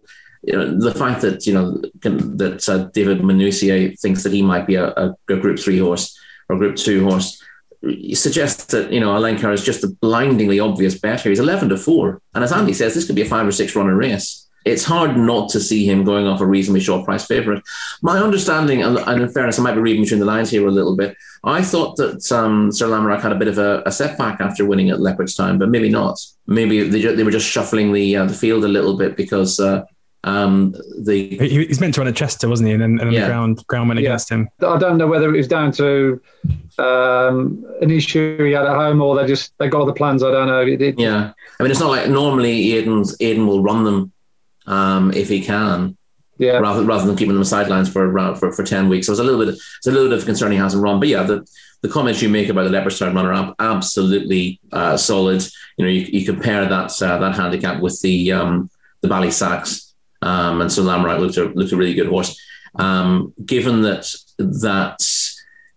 You 0.47 0.53
know, 0.53 0.79
the 0.79 0.93
fact 0.93 1.21
that 1.21 1.45
you 1.45 1.53
know 1.53 1.71
that 2.01 2.69
uh, 2.69 2.89
David 2.93 3.19
Menuisier 3.19 3.99
thinks 3.99 4.23
that 4.23 4.31
he 4.31 4.41
might 4.41 4.65
be 4.65 4.75
a, 4.75 4.87
a, 4.87 5.15
a 5.29 5.35
Group 5.35 5.59
Three 5.59 5.77
horse 5.77 6.17
or 6.47 6.57
Group 6.57 6.77
Two 6.77 7.03
horse 7.03 7.43
suggests 8.13 8.65
that 8.67 8.91
you 8.91 9.01
know 9.01 9.13
Alenquer 9.13 9.53
is 9.53 9.63
just 9.63 9.83
a 9.83 9.89
blindingly 9.89 10.59
obvious 10.59 10.97
bet 10.97 11.21
here. 11.21 11.31
He's 11.31 11.39
eleven 11.39 11.67
to 11.69 11.77
four, 11.77 12.21
and 12.33 12.43
as 12.45 12.53
Andy 12.53 12.73
says, 12.73 12.95
this 12.95 13.05
could 13.05 13.15
be 13.15 13.23
a 13.23 13.25
five 13.25 13.45
or 13.45 13.51
six 13.51 13.75
runner 13.75 13.95
race. 13.95 14.47
It's 14.65 14.83
hard 14.83 15.15
not 15.15 15.49
to 15.49 15.61
see 15.61 15.85
him 15.85 16.03
going 16.03 16.27
off 16.27 16.41
a 16.41 16.45
reasonably 16.45 16.81
short 16.81 17.05
price 17.05 17.25
favourite. 17.25 17.63
My 18.01 18.17
understanding, 18.19 18.83
and, 18.83 18.97
in 19.21 19.29
fairness, 19.29 19.59
I 19.59 19.63
might 19.63 19.75
be 19.75 19.81
reading 19.81 20.03
between 20.03 20.19
the 20.19 20.25
lines 20.25 20.49
here 20.49 20.67
a 20.67 20.71
little 20.71 20.97
bit. 20.97 21.15
I 21.43 21.61
thought 21.61 21.95
that 21.97 22.29
um, 22.33 22.71
Salamarak 22.71 23.21
had 23.21 23.31
a 23.31 23.35
bit 23.35 23.47
of 23.47 23.57
a, 23.59 23.81
a, 23.85 23.91
setback 23.93 24.41
after 24.41 24.65
winning 24.65 24.89
at 24.89 24.99
Leopardstown, 24.99 25.57
but 25.57 25.69
maybe 25.69 25.87
not. 25.87 26.19
Maybe 26.47 26.83
they, 26.83 27.01
they 27.15 27.23
were 27.23 27.31
just 27.31 27.47
shuffling 27.47 27.93
the 27.93 28.17
uh, 28.17 28.25
the 28.25 28.33
field 28.33 28.65
a 28.65 28.67
little 28.67 28.97
bit 28.97 29.15
because 29.15 29.57
uh, 29.59 29.85
um, 30.27 30.75
the 30.99 31.37
he, 31.37 31.65
he's 31.65 31.79
meant 31.79 31.93
to 31.93 32.01
run 32.01 32.07
at 32.07 32.15
Chester, 32.15 32.49
wasn't 32.49 32.67
he? 32.67 32.73
And 32.73 32.81
then, 32.81 32.89
and 32.91 32.99
then 32.99 33.11
yeah. 33.11 33.21
the 33.21 33.27
ground 33.27 33.67
ground 33.67 33.87
went 33.87 34.01
yeah. 34.01 34.07
against 34.07 34.29
him. 34.29 34.49
I 34.61 34.77
don't 34.77 34.97
know 34.97 35.07
whether 35.07 35.33
it 35.33 35.37
was 35.37 35.47
down 35.47 35.71
to 35.73 36.21
um, 36.77 37.65
an 37.81 37.91
issue 37.91 38.43
he 38.43 38.51
had 38.51 38.65
at 38.65 38.75
home 38.75 39.01
or 39.01 39.15
they 39.15 39.25
just 39.25 39.53
they 39.57 39.69
got 39.69 39.79
all 39.79 39.85
the 39.85 39.93
plans. 39.93 40.23
I 40.23 40.31
don't 40.31 40.47
know. 40.47 40.61
It, 40.61 40.81
it, 40.81 40.99
yeah, 40.99 41.31
I 41.59 41.63
mean 41.63 41.71
it's 41.71 41.79
not 41.79 41.89
like 41.89 42.09
normally 42.09 42.73
Aidan's 42.73 43.15
Aidan 43.21 43.47
will 43.47 43.63
run 43.63 43.85
them 43.85 44.11
um, 44.65 45.13
if 45.13 45.29
he 45.29 45.41
can. 45.41 45.95
Yeah. 46.39 46.59
Rather, 46.59 46.83
rather 46.83 47.07
than 47.07 47.15
keeping 47.15 47.33
them 47.33 47.43
sidelines 47.43 47.89
for 47.89 48.35
for 48.35 48.51
for 48.51 48.63
ten 48.63 48.89
weeks, 48.89 49.07
so 49.07 49.13
it's 49.13 49.19
a 49.19 49.23
little 49.23 49.43
bit 49.43 49.55
it's 49.55 49.87
a 49.87 49.91
little 49.91 50.09
bit 50.09 50.19
of 50.19 50.25
concern 50.25 50.51
he 50.51 50.57
hasn't 50.57 50.83
run. 50.83 50.99
But 50.99 51.09
yeah, 51.09 51.23
the 51.23 51.47
the 51.81 51.89
comments 51.89 52.21
you 52.21 52.29
make 52.29 52.49
about 52.49 52.69
the 52.69 52.77
Leopardstown 52.77 53.15
runner 53.15 53.33
up 53.33 53.55
absolutely 53.59 54.59
uh, 54.71 54.97
solid. 54.97 55.41
You 55.77 55.85
know, 55.85 55.91
you, 55.91 56.01
you 56.01 56.25
compare 56.25 56.65
that 56.65 57.01
uh, 57.01 57.17
that 57.17 57.35
handicap 57.35 57.81
with 57.81 57.99
the 58.01 58.33
um, 58.33 58.69
the 59.01 59.07
Ballysax 59.07 59.86
um, 60.21 60.61
and 60.61 60.71
so 60.71 60.83
Lamright 60.83 61.19
looked 61.19 61.37
a, 61.37 61.45
looked 61.45 61.71
a 61.71 61.77
really 61.77 61.93
good 61.93 62.07
horse. 62.07 62.39
Um, 62.75 63.33
given 63.45 63.81
that 63.83 64.13
that 64.37 65.01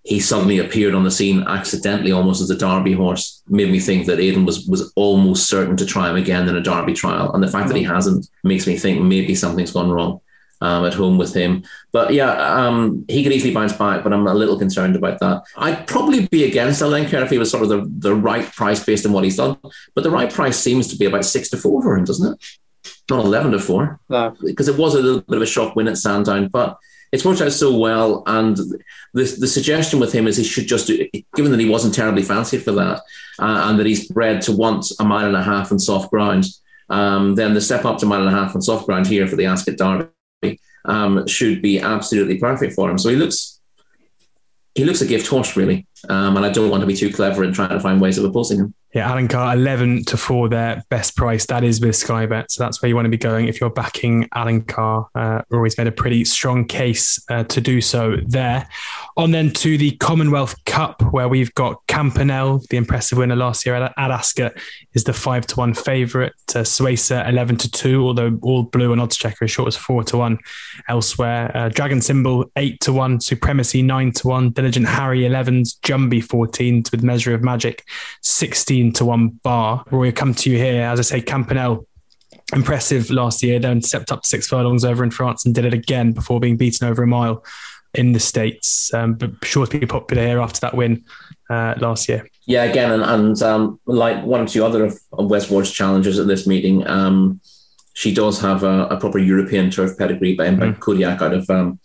he 0.03 0.19
suddenly 0.19 0.59
appeared 0.59 0.95
on 0.95 1.05
the 1.05 1.11
scene 1.11 1.43
accidentally, 1.43 2.13
almost 2.13 2.41
as 2.41 2.51
a 2.51 2.57
Derby 2.57 2.95
horse, 2.95 3.43
made 3.49 3.71
me 3.71 3.79
think 3.79 4.07
that 4.07 4.19
Aidan 4.19 4.47
was 4.47 4.67
was 4.67 4.93
almost 4.97 5.49
certain 5.49 5.77
to 5.77 5.87
try 5.87 6.11
him 6.11 6.17
again 6.17 6.49
in 6.49 6.57
a 6.57 6.63
Derby 6.63 6.95
trial. 6.95 7.33
And 7.33 7.43
the 7.43 7.49
fact 7.49 7.69
that 7.69 7.77
he 7.77 7.85
hasn't 7.85 8.29
makes 8.43 8.67
me 8.67 8.77
think 8.77 9.01
maybe 9.03 9.35
something's 9.35 9.73
gone 9.73 9.91
wrong 9.91 10.21
um, 10.61 10.85
at 10.85 10.95
home 10.95 11.19
with 11.19 11.35
him. 11.35 11.65
But 11.93 12.13
yeah, 12.13 12.33
um, 12.33 13.05
he 13.09 13.23
could 13.23 13.33
easily 13.33 13.55
bounce 13.55 13.73
back, 13.73 14.03
but 14.03 14.13
I'm 14.13 14.27
a 14.27 14.35
little 14.35 14.59
concerned 14.59 14.97
about 14.97 15.21
that. 15.21 15.43
I'd 15.57 15.87
probably 15.87 16.27
be 16.29 16.45
against 16.45 16.83
Alenquer 16.83 17.23
if 17.23 17.31
he 17.31 17.39
was 17.39 17.51
sort 17.51 17.63
of 17.63 17.69
the, 17.69 17.91
the 17.99 18.15
right 18.15 18.51
price 18.53 18.85
based 18.85 19.07
on 19.07 19.13
what 19.13 19.25
he's 19.25 19.37
done. 19.37 19.59
But 19.95 20.05
the 20.05 20.11
right 20.11 20.33
price 20.33 20.59
seems 20.59 20.89
to 20.89 20.97
be 20.97 21.07
about 21.07 21.25
six 21.25 21.49
to 21.51 21.57
four 21.57 21.83
for 21.83 21.97
him, 21.97 22.05
doesn't 22.05 22.35
it? 22.35 22.45
Not 23.11 23.25
11 23.25 23.53
to 23.53 23.59
4. 23.59 24.01
No. 24.09 24.37
Because 24.43 24.69
it 24.69 24.79
was 24.79 24.95
a 24.95 25.01
little 25.01 25.21
bit 25.21 25.37
of 25.37 25.43
a 25.43 25.47
shock 25.47 25.77
win 25.77 25.89
at 25.89 25.99
Sandown, 25.99 26.49
but 26.49 26.79
it's 27.13 27.25
worked 27.25 27.41
out 27.41 27.53
so 27.53 27.77
well. 27.77 28.23
And 28.27 28.57
the, 28.57 29.37
the 29.39 29.47
suggestion 29.47 30.01
with 30.01 30.13
him 30.13 30.27
is 30.27 30.37
he 30.37 30.45
should 30.45 30.67
just 30.67 30.87
do, 30.87 31.09
given 31.35 31.51
that 31.51 31.61
he 31.61 31.69
wasn't 31.69 31.95
terribly 31.95 32.23
fancied 32.23 32.63
for 32.63 32.73
that, 32.73 33.03
uh, 33.39 33.65
and 33.67 33.79
that 33.79 33.87
he's 33.87 34.09
bred 34.09 34.41
to 34.43 34.53
want 34.53 34.87
a 35.01 35.05
mile 35.05 35.27
and 35.27 35.37
a 35.37 35.43
half 35.43 35.73
on 35.73 35.79
soft 35.79 36.11
ground, 36.11 36.47
um, 36.89 37.35
then 37.35 37.55
the 37.55 37.61
step 37.61 37.85
up 37.85 37.99
to 37.99 38.07
a 38.07 38.09
mile 38.09 38.27
and 38.27 38.35
a 38.35 38.39
half 38.39 38.55
on 38.55 38.63
soft 38.63 38.87
ground 38.87 39.07
here 39.07 39.27
for 39.27 39.37
the 39.37 39.47
Ascot 39.47 39.77
Derby 39.77 40.61
um, 40.85 41.27
should 41.27 41.63
be 41.63 41.81
absolutely 41.81 42.39
perfect 42.39 42.75
for 42.75 42.91
him. 42.91 42.99
So 42.99 43.09
he 43.09 43.17
looks 43.17 43.61
he 44.75 44.85
looks 44.85 45.01
a 45.01 45.07
gift 45.07 45.27
horse, 45.27 45.57
really. 45.57 45.87
Um, 46.09 46.37
and 46.37 46.47
I 46.47 46.51
don't 46.51 46.71
want 46.71 46.83
to 46.83 46.87
be 46.87 46.97
too 46.97 47.13
clever 47.13 47.43
in 47.43 47.53
trying 47.53 47.71
to 47.71 47.81
find 47.81 48.01
ways 48.01 48.19
of 48.19 48.25
opposing 48.25 48.59
him. 48.61 48.75
Yeah, 48.93 49.27
carr 49.29 49.55
11 49.55 50.05
to 50.07 50.17
4 50.17 50.49
there, 50.49 50.85
best 50.89 51.17
price. 51.17 51.47
That 51.47 51.63
is 51.63 51.81
with 51.81 51.95
Sky 51.95 52.27
Bet. 52.27 52.51
So 52.51 52.65
that's 52.65 52.83
where 52.83 52.89
you 52.89 52.97
want 52.97 53.07
to 53.07 53.11
be 53.11 53.17
going 53.17 53.47
if 53.47 53.61
you're 53.61 53.71
backing 53.71 54.29
Alenquer. 54.35 55.07
Uh, 55.15 55.43
Rory's 55.49 55.79
made 55.79 55.87
a 55.87 55.93
pretty 55.93 56.25
strong 56.25 56.65
case 56.65 57.23
uh, 57.31 57.45
to 57.45 57.61
do 57.61 57.81
so 57.81 58.17
there. 58.27 58.69
On 59.17 59.31
then 59.31 59.53
to 59.53 59.79
the 59.79 59.93
Commonwealth 59.93 60.57
Cup, 60.65 61.03
where 61.13 61.29
we've 61.29 61.55
got 61.55 61.87
Campanelle, 61.87 62.67
the 62.69 62.79
impressive 62.79 63.17
winner 63.17 63.37
last 63.37 63.65
year 63.65 63.77
at, 63.77 63.93
Ascot, 63.97 64.55
is 64.93 65.05
the 65.05 65.13
5 65.13 65.47
to 65.47 65.57
1 65.57 65.75
favourite. 65.75 66.33
Uh, 66.49 66.65
Suesa, 66.65 67.29
11 67.29 67.59
to 67.59 67.71
2, 67.71 68.05
although 68.05 68.41
all 68.43 68.65
blue 68.65 68.91
and 68.91 69.01
odds 69.01 69.17
checker 69.17 69.45
as 69.45 69.53
short 69.53 69.69
as 69.69 69.77
4 69.77 70.03
to 70.03 70.17
1 70.17 70.39
elsewhere. 70.89 71.57
Uh, 71.57 71.69
Dragon 71.69 72.01
Symbol, 72.01 72.51
8 72.57 72.81
to 72.81 72.93
1. 72.93 73.21
Supremacy, 73.21 73.83
9 73.83 74.11
to 74.13 74.27
1. 74.27 74.51
Diligent 74.51 74.89
Harry, 74.89 75.21
11s. 75.21 75.79
Jumby, 75.79 76.25
14s 76.25 76.91
with 76.91 77.05
Measure 77.05 77.35
of 77.35 77.45
Magic, 77.45 77.85
16 78.23 78.80
to 78.95 79.05
one 79.05 79.29
bar. 79.43 79.85
Roy, 79.91 80.13
come 80.13 80.35
to 80.35 80.51
you 80.51 80.57
here. 80.57 80.83
As 80.83 80.99
I 80.99 81.03
say, 81.03 81.21
Campanelle 81.21 81.87
impressive 82.53 83.11
last 83.11 83.43
year, 83.43 83.59
then 83.59 83.83
stepped 83.83 84.11
up 84.11 84.27
six 84.27 84.49
furlongs 84.49 84.85
over 84.85 85.05
in 85.05 85.11
France 85.11 85.45
and 85.45 85.55
did 85.55 85.65
it 85.65 85.75
again 85.75 86.13
before 86.13 86.41
being 86.41 86.57
beaten 86.57 86.89
over 86.89 87.03
a 87.03 87.07
mile 87.07 87.45
in 87.95 88.13
the 88.13 88.21
States. 88.21 88.93
Um, 88.95 89.15
but 89.15 89.31
sure 89.45 89.67
to 89.67 89.79
be 89.79 89.87
popular 89.87 90.27
here 90.27 90.41
after 90.41 90.61
that 90.61 90.75
win 90.75 91.05
uh, 91.49 91.75
last 91.79 92.09
year. 92.09 92.29
Yeah, 92.47 92.65
again, 92.65 92.91
and, 92.91 93.03
and 93.03 93.43
um, 93.43 93.81
like 93.87 94.25
one 94.25 94.41
or 94.41 94.47
two 94.47 94.65
other 94.65 94.85
of, 94.85 94.99
of 95.13 95.31
Wes 95.31 95.51
Ward's 95.51 95.71
challenges 95.71 96.19
at 96.19 96.27
this 96.27 96.47
meeting, 96.47 96.87
um, 96.89 97.41
she 97.95 98.13
does 98.13 98.41
have 98.41 98.63
a, 98.63 98.87
a, 98.87 98.97
proper 98.97 99.19
European 99.19 99.71
turf 99.71 99.97
pedigree 99.99 100.35
by, 100.35 100.49
mm. 100.49 100.81
Kodiac 100.81 101.21
out 101.23 101.35
of 101.35 101.49
um, 101.51 101.79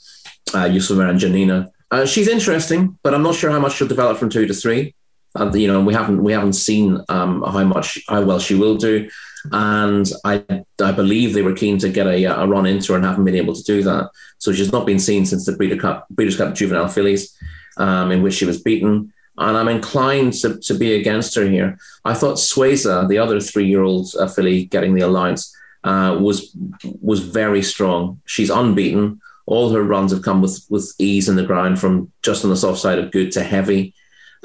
uh, 0.54 0.66
and 0.66 1.20
Janina. 1.20 1.72
Uh, 1.92 2.06
she's 2.06 2.28
interesting, 2.28 2.98
but 3.04 3.14
I'm 3.14 3.22
not 3.22 3.36
sure 3.36 3.52
how 3.52 3.60
much 3.60 3.76
she'll 3.76 3.88
develop 3.88 4.18
from 4.18 4.30
two 4.30 4.48
to 4.48 4.54
three 4.54 4.95
and 5.36 5.54
you 5.56 5.68
know 5.68 5.82
we 5.82 5.94
haven't 5.94 6.24
we 6.24 6.34
haven't 6.34 6.54
seen 6.54 7.00
um, 7.10 7.44
how 7.44 7.64
much 7.64 8.00
how 8.08 8.24
well 8.24 8.40
she 8.40 8.56
will 8.56 8.78
do, 8.78 9.10
and 9.52 10.12
I 10.24 10.44
I 10.82 10.92
believe 10.92 11.34
they 11.34 11.42
were 11.42 11.54
keen 11.54 11.78
to 11.80 11.90
get 11.90 12.08
a, 12.08 12.24
a 12.26 12.48
run 12.48 12.66
into 12.66 12.94
her 12.94 12.98
and 12.98 13.06
haven't 13.06 13.26
been 13.26 13.36
able 13.36 13.54
to 13.54 13.64
do 13.64 13.84
that. 13.84 14.10
So 14.38 14.54
she's 14.54 14.72
not 14.72 14.86
been 14.86 15.00
seen 15.00 15.26
since 15.26 15.46
the 15.46 15.54
Breeder 15.54 15.78
Cup 15.78 16.08
Breeders' 16.10 16.38
Cup 16.38 16.56
Juvenile 16.56 16.88
Fillies, 16.88 17.36
um, 17.78 18.12
in 18.12 18.22
which 18.22 18.36
she 18.36 18.46
was 18.46 18.62
beaten. 18.62 19.12
And 19.38 19.58
I'm 19.58 19.68
inclined 19.68 20.34
to, 20.36 20.58
to 20.60 20.74
be 20.74 20.94
against 20.94 21.36
her 21.36 21.46
here. 21.46 21.78
I 22.06 22.14
thought 22.14 22.38
Suesa, 22.38 23.06
the 23.10 23.18
other 23.18 23.42
three 23.42 23.68
year 23.68 23.84
old 23.84 24.08
uh, 24.18 24.28
filly 24.28 24.66
getting 24.66 24.96
the 24.96 25.02
alliance, 25.02 25.54
uh, 25.84 26.18
was 26.20 26.56
was 27.02 27.20
very 27.20 27.62
strong. 27.62 28.22
She's 28.26 28.50
unbeaten. 28.50 29.20
All 29.46 29.70
her 29.72 29.84
runs 29.84 30.12
have 30.12 30.24
come 30.24 30.42
with 30.42 30.66
with 30.70 30.94
ease 31.00 31.28
in 31.28 31.36
the 31.36 31.46
ground, 31.46 31.80
from 31.80 32.12
just 32.22 32.44
on 32.44 32.50
the 32.50 32.56
soft 32.56 32.80
side 32.80 32.98
of 32.98 33.12
good 33.12 33.32
to 33.34 33.44
heavy. 33.44 33.94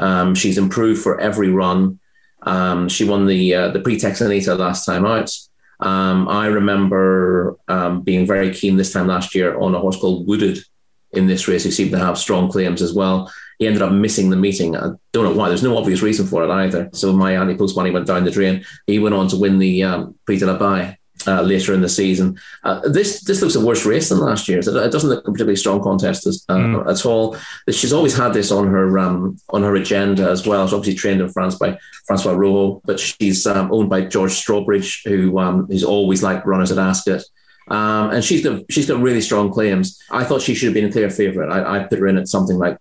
Um, 0.01 0.35
she's 0.35 0.59
improved 0.59 1.03
for 1.03 1.21
every 1.21 1.51
run. 1.51 2.01
Um, 2.43 2.89
she 2.89 3.05
won 3.05 3.27
the 3.27 3.55
uh, 3.55 3.69
the 3.69 3.81
Prix 3.81 3.99
Texanita 3.99 4.59
last 4.59 4.85
time 4.87 5.07
out. 5.07 5.31
Um, 5.79 6.29
I 6.29 6.47
remember 6.47 7.57
um, 7.69 8.03
being 8.03 8.27
very 8.27 8.53
keen 8.53 8.77
this 8.77 8.93
time 8.93 9.07
last 9.07 9.35
year 9.35 9.59
on 9.59 9.75
a 9.75 9.79
horse 9.79 9.97
called 9.97 10.27
Wooded 10.27 10.59
in 11.13 11.27
this 11.27 11.49
race, 11.49 11.65
who 11.65 11.71
seemed 11.71 11.91
to 11.93 11.99
have 11.99 12.19
strong 12.19 12.51
claims 12.51 12.83
as 12.83 12.93
well. 12.93 13.33
He 13.59 13.67
ended 13.67 13.83
up 13.83 13.93
missing 13.93 14.31
the 14.31 14.37
meeting. 14.37 14.75
I 14.75 14.91
don't 15.13 15.25
know 15.25 15.35
why. 15.35 15.49
There's 15.49 15.63
no 15.63 15.77
obvious 15.77 16.03
reason 16.03 16.27
for 16.27 16.45
it 16.45 16.51
either. 16.51 16.89
So 16.95 17.13
my 17.13 17.37
ante 17.37 17.57
post 17.57 17.77
money 17.77 17.91
went 17.91 18.07
down 18.07 18.25
the 18.25 18.31
drain. 18.31 18.65
He 18.87 18.99
went 18.99 19.15
on 19.15 19.29
to 19.29 19.37
win 19.37 19.59
the 19.59 19.83
um, 19.83 20.15
Prix 20.25 20.39
de 20.39 20.47
la 20.47 20.95
uh, 21.27 21.43
later 21.43 21.75
in 21.75 21.81
the 21.81 21.89
season. 21.89 22.39
Uh, 22.65 22.81
this 22.89 23.23
this 23.23 23.43
looks 23.43 23.55
a 23.55 23.65
worse 23.65 23.85
race 23.85 24.09
than 24.09 24.19
last 24.19 24.49
year's. 24.49 24.69
It, 24.69 24.77
it 24.77 24.93
doesn't 24.93 25.11
look 25.11 25.21
a 25.21 25.31
particularly 25.31 25.57
strong 25.57 25.83
contest 25.83 26.27
as, 26.27 26.45
uh, 26.49 26.57
mm. 26.57 26.91
at 26.91 27.07
all. 27.07 27.37
She's 27.71 27.93
always 27.93 28.17
had 28.17 28.33
this 28.33 28.51
on 28.51 28.69
her 28.69 28.99
um, 28.99 29.39
on 29.51 29.63
her 29.63 29.77
agenda 29.77 30.31
as 30.31 30.47
well. 30.47 30.67
She's 30.67 30.75
obviously 30.75 30.99
trained 30.99 31.21
in 31.21 31.29
France 31.29 31.57
by 31.57 31.79
Francois 32.07 32.35
Rohaut, 32.35 32.83
but 32.85 33.01
she's 33.01 33.47
um, 33.47 33.73
owned 33.73 33.91
by 33.91 34.03
George 34.03 34.33
Strawbridge, 34.33 35.03
who 35.05 35.39
um, 35.39 35.67
who's 35.67 35.85
always 35.85 36.23
like 36.23 36.47
runners 36.47 36.73
at 36.73 36.79
Ascot. 36.79 37.23
Um, 37.69 38.11
and 38.11 38.25
she's 38.25 38.43
got 38.43 38.63
she's 38.71 38.87
got 38.87 39.01
really 39.01 39.21
strong 39.21 39.53
claims. 39.53 40.03
I 40.11 40.25
thought 40.25 40.43
she 40.43 40.55
should 40.55 40.67
have 40.67 40.75
been 40.75 40.87
a 40.87 40.93
clear 40.93 41.11
favourite. 41.11 41.53
I, 41.53 41.77
I 41.77 41.85
put 41.85 41.99
her 41.99 42.09
in 42.09 42.19
at 42.19 42.29
something 42.29 42.59
like 42.59 42.79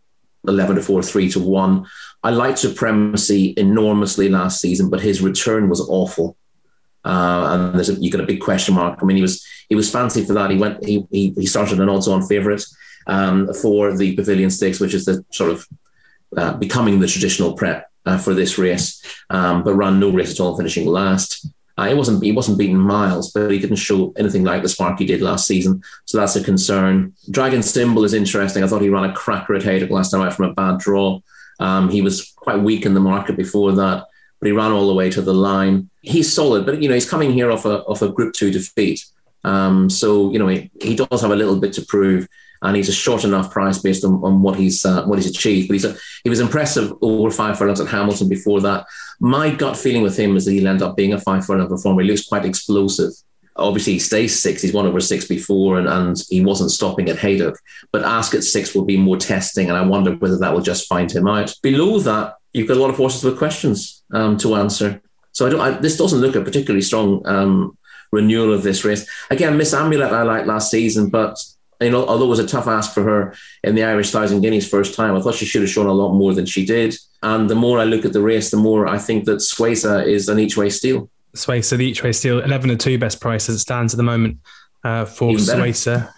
eleven 0.48 0.78
to 0.78 0.82
four, 0.82 1.04
three 1.04 1.30
to 1.32 1.40
one. 1.40 1.86
I 2.24 2.32
liked 2.32 2.60
Supremacy 2.60 3.54
enormously 3.56 4.30
last 4.30 4.60
season, 4.60 4.90
but 4.90 5.00
his 5.00 5.22
return 5.22 5.70
was 5.70 5.80
awful. 5.82 6.36
Uh, 7.10 7.44
and 7.52 7.76
there's 7.76 7.90
a, 7.90 7.96
you 7.96 8.12
got 8.12 8.22
a 8.22 8.32
big 8.32 8.40
question 8.40 8.76
mark. 8.76 9.00
I 9.02 9.06
mean, 9.06 9.18
he 9.18 9.26
was 9.28 9.36
he 9.68 9.76
was 9.76 9.92
fancy 9.92 10.24
for 10.26 10.34
that. 10.34 10.52
He 10.52 10.58
went 10.64 10.86
he 10.86 10.96
he, 11.10 11.24
he 11.42 11.48
started 11.48 11.80
an 11.80 11.90
odds-on 11.90 12.22
favourite 12.28 12.64
um, 13.08 13.52
for 13.62 13.98
the 13.98 14.16
Pavilion 14.16 14.52
Stakes, 14.52 14.80
which 14.80 14.94
is 14.94 15.06
the 15.06 15.26
sort 15.32 15.52
of 15.54 15.68
uh, 16.38 16.54
becoming 16.66 17.00
the 17.00 17.08
traditional 17.08 17.54
prep 17.54 17.90
uh, 18.06 18.20
for 18.20 18.36
this 18.36 18.60
race, 18.60 19.04
um, 19.32 19.64
but 19.64 19.74
ran 19.74 20.00
no 20.00 20.12
race 20.12 20.34
at 20.34 20.40
all, 20.40 20.56
finishing 20.56 20.86
last. 20.86 21.48
Uh, 21.80 21.92
wasn't 21.96 22.22
he 22.24 22.32
wasn't 22.32 22.60
beating 22.60 22.78
miles, 22.78 23.32
but 23.32 23.50
he 23.50 23.58
didn't 23.58 23.78
show 23.78 24.14
anything 24.18 24.44
like 24.44 24.62
the 24.62 24.70
spark 24.70 25.00
he 25.00 25.06
did 25.06 25.22
last 25.22 25.48
season, 25.48 25.82
so 26.06 26.18
that's 26.18 26.36
a 26.36 26.44
concern. 26.44 27.14
Dragon 27.32 27.64
Symbol 27.64 28.04
is 28.04 28.14
interesting. 28.14 28.64
I 28.64 28.68
thought 28.68 28.84
he 28.84 28.90
ran 28.90 29.10
a 29.10 29.14
cracker 29.14 29.56
at 29.56 29.64
Haydock 29.64 29.90
last 29.90 30.12
time 30.12 30.22
out 30.22 30.34
from 30.34 30.50
a 30.50 30.54
bad 30.54 30.78
draw. 30.78 31.22
Um, 31.60 31.90
he 31.90 32.02
was 32.02 32.34
quite 32.36 32.60
weak 32.60 32.86
in 32.86 32.94
the 32.94 33.00
market 33.00 33.36
before 33.36 33.72
that, 33.82 34.06
but 34.40 34.48
he 34.48 34.52
ran 34.52 34.72
all 34.72 34.88
the 34.88 34.94
way 34.94 35.10
to 35.10 35.22
the 35.22 35.34
line. 35.34 35.90
He's 36.02 36.32
solid, 36.32 36.66
but 36.66 36.82
you 36.82 36.88
know 36.88 36.96
he's 36.96 37.10
coming 37.10 37.32
here 37.32 37.52
off 37.52 37.66
a 37.66 37.84
off 37.84 38.02
a 38.02 38.10
Group 38.10 38.34
Two 38.34 38.52
defeat, 38.52 39.06
um, 39.44 39.90
so 39.90 40.32
you 40.32 40.40
know 40.40 40.48
he, 40.48 40.72
he 40.82 40.96
does 40.96 41.22
have 41.22 41.32
a 41.32 41.36
little 41.36 41.60
bit 41.60 41.74
to 41.74 41.86
prove, 41.86 42.28
and 42.62 42.76
he's 42.76 42.90
a 42.90 42.94
short 42.94 43.24
enough 43.24 43.52
price 43.52 43.80
based 43.80 44.06
on, 44.06 44.24
on 44.24 44.42
what 44.42 44.58
he's 44.58 44.86
uh, 44.86 45.06
what 45.06 45.20
he's 45.20 45.30
achieved. 45.30 45.68
But 45.68 45.74
he's 45.74 45.86
a, 45.86 45.96
he 46.24 46.30
was 46.30 46.40
impressive 46.40 46.94
over 47.02 47.32
five 47.32 47.58
furlongs 47.58 47.82
at 47.82 47.88
Hamilton 47.88 48.30
before 48.30 48.62
that. 48.62 48.86
My 49.20 49.50
gut 49.50 49.76
feeling 49.76 50.04
with 50.04 50.18
him 50.18 50.36
is 50.38 50.46
that 50.46 50.54
he'll 50.54 50.68
end 50.68 50.82
up 50.82 50.96
being 50.96 51.14
a 51.14 51.20
five 51.20 51.46
furlong 51.46 51.68
performer. 51.68 52.02
He 52.02 52.08
looks 52.08 52.28
quite 52.28 52.46
explosive 52.46 53.12
obviously 53.60 53.94
he 53.94 54.00
stays 54.00 54.42
six. 54.42 54.62
He's 54.62 54.74
won 54.74 54.88
over 54.88 55.00
six 55.00 55.28
before, 55.28 55.78
and, 55.78 55.88
and 55.88 56.18
he 56.30 56.44
wasn't 56.44 56.72
stopping 56.72 57.10
at 57.10 57.20
Haydock. 57.20 57.60
But 57.92 58.04
Ascot 58.04 58.44
six 58.44 58.74
will 58.74 58.86
be 58.86 58.98
more 58.98 59.18
testing, 59.18 59.70
and 59.70 59.78
I 59.78 59.82
wonder 59.82 60.16
whether 60.16 60.38
that 60.38 60.54
will 60.54 60.62
just 60.62 60.88
find 60.88 61.12
him 61.12 61.28
out. 61.28 61.54
Below 61.62 62.00
that, 62.00 62.36
you've 62.54 62.68
got 62.68 62.78
a 62.78 62.80
lot 62.80 62.90
of 62.90 62.98
horses 62.98 63.24
with 63.24 63.38
questions 63.38 63.99
um, 64.12 64.38
to 64.38 64.56
answer. 64.56 65.02
So 65.32 65.48
I 65.48 65.50
don't. 65.50 65.62
I, 65.62 65.72
this 65.72 65.98
doesn't 65.98 66.20
look 66.20 66.36
a 66.36 66.42
particularly 66.42 66.82
strong 66.82 67.26
um, 67.26 67.78
renewal 68.12 68.54
of 68.54 68.64
this 68.64 68.84
race. 68.84 69.10
Again, 69.30 69.58
Miss 69.58 69.74
Amulet 69.74 70.12
I 70.12 70.24
liked 70.24 70.48
last 70.48 70.72
season, 70.72 71.10
but 71.10 71.38
you 71.80 71.90
know, 71.90 72.06
although 72.06 72.26
it 72.26 72.30
was 72.30 72.40
a 72.40 72.48
tough 72.48 72.68
ask 72.68 72.94
for 72.94 73.04
her 73.04 73.34
in 73.64 73.76
the 73.76 73.84
Irish 73.84 74.12
Thousand 74.12 74.42
Guineas 74.42 74.68
first 74.68 74.96
time, 74.96 75.16
I 75.16 75.22
thought 75.22 75.36
she 75.36 75.46
should 75.46 75.62
have 75.62 75.70
shown 75.70 75.86
a 75.86 75.94
lot 75.94 76.14
more 76.14 76.34
than 76.34 76.46
she 76.46 76.66
did. 76.66 76.96
And 77.24 77.50
the 77.50 77.56
more 77.56 77.80
I 77.80 77.86
look 77.86 78.06
at 78.06 78.14
the 78.14 78.22
race, 78.22 78.52
the 78.52 78.58
more 78.58 78.88
I 78.88 78.98
think 78.98 79.26
that 79.26 79.38
Suesa 79.38 80.06
is 80.06 80.28
an 80.28 80.40
each 80.40 80.58
way 80.58 80.70
steal. 80.70 81.10
Suesa, 81.36 81.78
the 81.78 81.86
each 81.86 82.04
way 82.04 82.12
steal, 82.12 82.40
11 82.40 82.70
and 82.70 82.80
2 82.80 82.98
best 82.98 83.22
price 83.22 83.48
as 83.50 83.56
it 83.56 83.60
stands 83.60 83.94
at 83.94 83.98
the 83.98 84.04
moment 84.04 84.40
uh, 84.84 85.06
for 85.06 85.34
Suesa. 85.34 86.12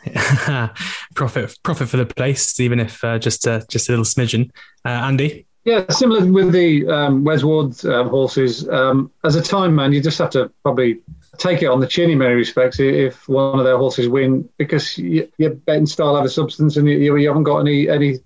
profit 1.15 1.55
profit 1.63 1.89
for 1.89 1.97
the 1.97 2.05
place, 2.05 2.59
even 2.59 2.79
if 2.79 3.03
uh, 3.03 3.19
just, 3.19 3.47
uh, 3.47 3.61
just 3.69 3.89
a 3.89 3.91
little 3.91 4.05
smidgen. 4.05 4.49
Uh, 4.85 4.89
Andy? 4.89 5.45
Yeah, 5.63 5.87
similar 5.89 6.25
with 6.25 6.51
the 6.51 6.87
um, 6.87 7.23
Wes 7.23 7.43
Ward 7.43 7.85
um, 7.85 8.09
horses. 8.09 8.67
Um, 8.67 9.11
as 9.23 9.35
a 9.35 9.43
time 9.43 9.75
man, 9.75 9.93
you 9.93 10.01
just 10.01 10.17
have 10.17 10.31
to 10.31 10.51
probably 10.63 11.01
take 11.37 11.61
it 11.61 11.67
on 11.67 11.79
the 11.79 11.87
chin 11.87 12.09
in 12.09 12.17
many 12.17 12.33
respects 12.33 12.79
if 12.79 13.27
one 13.29 13.59
of 13.59 13.65
their 13.65 13.77
horses 13.77 14.09
win 14.09 14.49
because 14.57 14.97
you, 14.97 15.29
betting 15.65 15.85
style 15.85 16.17
a 16.17 16.29
substance 16.29 16.77
and 16.77 16.87
you, 16.87 17.15
you 17.15 17.27
haven't 17.27 17.43
got 17.43 17.59
any 17.59 17.89
any 17.89 18.19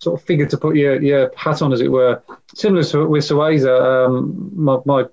sort 0.00 0.20
of 0.20 0.26
figure 0.26 0.46
to 0.46 0.56
put 0.56 0.76
your, 0.76 1.00
your 1.00 1.30
hat 1.36 1.62
on, 1.62 1.72
as 1.72 1.80
it 1.80 1.92
were. 1.92 2.22
Similar 2.54 2.84
to 2.84 3.06
with 3.06 3.24
Suesa, 3.24 4.06
um, 4.06 4.50
my, 4.54 4.78
my 4.84 5.04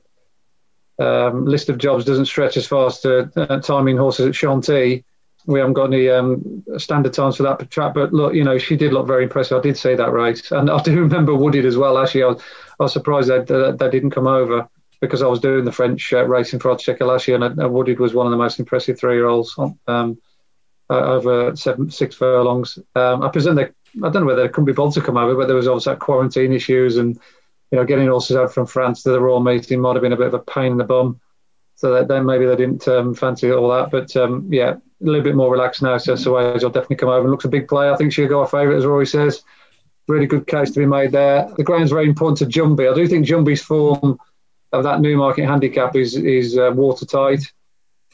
um, 0.99 1.45
list 1.45 1.69
of 1.69 1.77
jobs 1.77 2.05
doesn't 2.05 2.25
stretch 2.25 2.57
as 2.57 2.65
far 2.65 2.87
as 2.87 3.01
to 3.01 3.29
uh, 3.35 3.59
timing 3.59 3.97
horses 3.97 4.27
at 4.27 4.35
Chantilly. 4.35 5.03
We 5.47 5.59
haven't 5.59 5.73
got 5.73 5.93
any 5.93 6.09
um, 6.09 6.63
standard 6.77 7.13
times 7.13 7.37
for 7.37 7.43
that 7.43 7.71
track, 7.71 7.93
but 7.93 8.13
look, 8.13 8.33
you 8.33 8.43
know, 8.43 8.57
she 8.57 8.75
did 8.75 8.93
look 8.93 9.07
very 9.07 9.23
impressive. 9.23 9.57
I 9.57 9.61
did 9.61 9.77
say 9.77 9.95
that 9.95 10.11
race, 10.11 10.51
and 10.51 10.69
I 10.69 10.81
do 10.81 11.01
remember 11.01 11.33
Wooded 11.33 11.65
as 11.65 11.77
well. 11.77 11.97
Actually, 11.97 12.23
I 12.23 12.27
was, 12.27 12.41
I 12.79 12.83
was 12.83 12.93
surprised 12.93 13.29
that, 13.29 13.47
that 13.47 13.79
that 13.79 13.91
didn't 13.91 14.11
come 14.11 14.27
over 14.27 14.67
because 15.01 15.21
I 15.21 15.27
was 15.27 15.39
doing 15.39 15.65
the 15.65 15.71
French 15.71 16.13
uh, 16.13 16.25
racing 16.25 16.59
for 16.59 16.73
Oddschecker 16.73 17.07
last 17.07 17.27
year, 17.27 17.41
and 17.41 17.61
uh, 17.61 17.67
Wooded 17.67 17.99
was 17.99 18.13
one 18.13 18.27
of 18.27 18.31
the 18.31 18.37
most 18.37 18.59
impressive 18.59 18.99
three-year-olds 18.99 19.57
um, 19.87 20.19
uh, 20.89 20.93
over 20.93 21.55
seven, 21.55 21.89
six 21.89 22.15
furlongs. 22.15 22.77
Um, 22.95 23.23
I 23.23 23.29
presume 23.29 23.55
they, 23.55 23.65
I 23.65 24.09
don't 24.09 24.13
know 24.13 24.25
whether 24.25 24.43
they 24.43 24.49
couldn't 24.49 24.65
be 24.65 24.73
bothered 24.73 24.95
to 24.95 25.01
come 25.01 25.17
over, 25.17 25.35
but 25.35 25.47
there 25.47 25.55
was 25.55 25.67
obviously 25.67 25.95
quarantine 25.95 26.53
issues 26.53 26.97
and 26.97 27.19
you 27.71 27.77
know, 27.77 27.85
getting 27.85 28.07
horses 28.07 28.37
out 28.37 28.53
from 28.53 28.65
France 28.65 29.03
to 29.03 29.09
the 29.09 29.19
Royal 29.19 29.41
meeting 29.41 29.81
might 29.81 29.95
have 29.95 30.01
been 30.01 30.13
a 30.13 30.17
bit 30.17 30.27
of 30.27 30.33
a 30.33 30.39
pain 30.39 30.73
in 30.73 30.77
the 30.77 30.83
bum. 30.83 31.19
So 31.75 31.93
that, 31.93 32.07
then 32.07 32.25
maybe 32.25 32.45
they 32.45 32.55
didn't 32.55 32.87
um, 32.87 33.13
fancy 33.13 33.51
all 33.51 33.69
that. 33.69 33.91
But 33.91 34.15
um, 34.15 34.47
yeah, 34.51 34.77
a 35.01 35.05
little 35.05 35.21
bit 35.21 35.35
more 35.35 35.51
relaxed 35.51 35.81
now. 35.81 35.97
So 35.97 36.13
Suesa 36.13 36.63
will 36.63 36.69
definitely 36.69 36.95
come 36.97 37.09
over 37.09 37.21
and 37.21 37.31
looks 37.31 37.45
a 37.45 37.49
big 37.49 37.67
player. 37.67 37.93
I 37.93 37.97
think 37.97 38.13
she'll 38.13 38.27
go 38.27 38.41
a 38.41 38.47
favourite, 38.47 38.77
as 38.77 38.85
Rory 38.85 39.07
says. 39.07 39.43
Really 40.07 40.25
good 40.25 40.47
case 40.47 40.71
to 40.71 40.79
be 40.79 40.85
made 40.85 41.11
there. 41.11 41.51
The 41.57 41.63
ground's 41.63 41.91
very 41.91 42.07
important 42.07 42.37
to 42.39 42.59
Jumby. 42.59 42.91
I 42.91 42.95
do 42.95 43.07
think 43.07 43.25
Jumby's 43.25 43.61
form 43.61 44.17
of 44.71 44.83
that 44.83 45.01
Newmarket 45.01 45.45
handicap 45.45 45.95
is 45.95 46.15
is 46.15 46.57
uh, 46.57 46.71
watertight. 46.73 47.41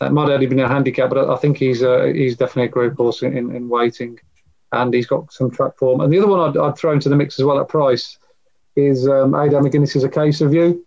It 0.01 0.11
might 0.11 0.29
only 0.29 0.47
been 0.47 0.59
a 0.59 0.67
handicap, 0.67 1.09
but 1.11 1.29
I 1.29 1.35
think 1.37 1.57
he's 1.57 1.83
uh, 1.83 2.11
he's 2.13 2.35
definitely 2.35 2.65
a 2.65 2.69
group 2.69 2.97
horse 2.97 3.21
in, 3.21 3.55
in, 3.55 3.69
waiting, 3.69 4.19
and 4.71 4.93
he's 4.93 5.05
got 5.05 5.31
some 5.31 5.51
track 5.51 5.77
form. 5.77 6.01
And 6.01 6.11
the 6.11 6.17
other 6.17 6.27
one 6.27 6.39
I'd, 6.39 6.57
I'd 6.57 6.77
throw 6.77 6.93
into 6.93 7.09
the 7.09 7.15
mix 7.15 7.39
as 7.39 7.45
well 7.45 7.59
at 7.59 7.69
price 7.69 8.17
is 8.75 9.07
um, 9.07 9.35
Ado 9.35 9.57
McGuinness 9.57 9.95
is 9.95 10.03
a 10.03 10.09
case 10.09 10.41
of 10.41 10.51
you, 10.51 10.85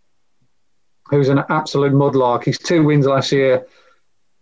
who's 1.09 1.29
an 1.29 1.45
absolute 1.49 1.93
mudlark. 1.93 2.45
He's 2.45 2.59
two 2.59 2.83
wins 2.83 3.07
last 3.07 3.31
year 3.31 3.65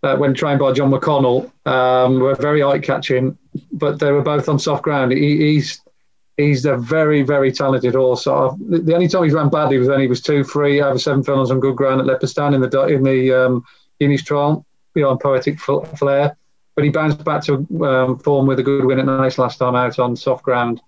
uh, 0.03 0.15
when 0.17 0.33
trained 0.33 0.59
by 0.59 0.71
John 0.71 0.91
McConnell 0.91 1.51
um, 1.65 2.19
were 2.19 2.35
very 2.35 2.63
eye 2.63 2.79
catching, 2.79 3.37
but 3.71 3.99
they 3.99 4.11
were 4.11 4.21
both 4.21 4.47
on 4.49 4.59
soft 4.59 4.83
ground. 4.83 5.11
He, 5.11 5.37
he's 5.37 5.81
he's 6.37 6.65
a 6.65 6.77
very 6.77 7.23
very 7.23 7.51
talented 7.51 7.95
horse. 7.95 8.23
So 8.23 8.57
the 8.59 8.93
only 8.93 9.07
time 9.07 9.23
he's 9.23 9.33
ran 9.33 9.49
badly 9.49 9.77
was 9.77 9.87
when 9.87 10.01
he 10.01 10.07
was 10.07 10.21
two 10.21 10.43
three 10.43 10.81
over 10.81 10.99
seven 10.99 11.23
furlongs 11.23 11.51
on 11.51 11.59
good 11.59 11.75
ground 11.75 12.01
at 12.01 12.07
Leopardstown 12.07 12.53
in 12.53 12.61
the 12.61 12.87
in 12.87 13.03
the 13.03 13.33
um, 13.33 13.65
Guineas 13.99 14.23
trial 14.23 14.65
beyond 14.93 15.19
Poetic 15.19 15.59
Flare. 15.59 16.37
But 16.75 16.83
he 16.83 16.89
bounced 16.89 17.23
back 17.23 17.41
to 17.45 17.65
um, 17.85 18.19
form 18.19 18.47
with 18.47 18.59
a 18.59 18.63
good 18.63 18.83
win 18.83 18.99
at 18.99 19.05
Naas 19.05 19.37
last 19.37 19.57
time 19.57 19.75
out 19.75 19.97
on 19.97 20.15
soft 20.15 20.43
ground 20.43 20.81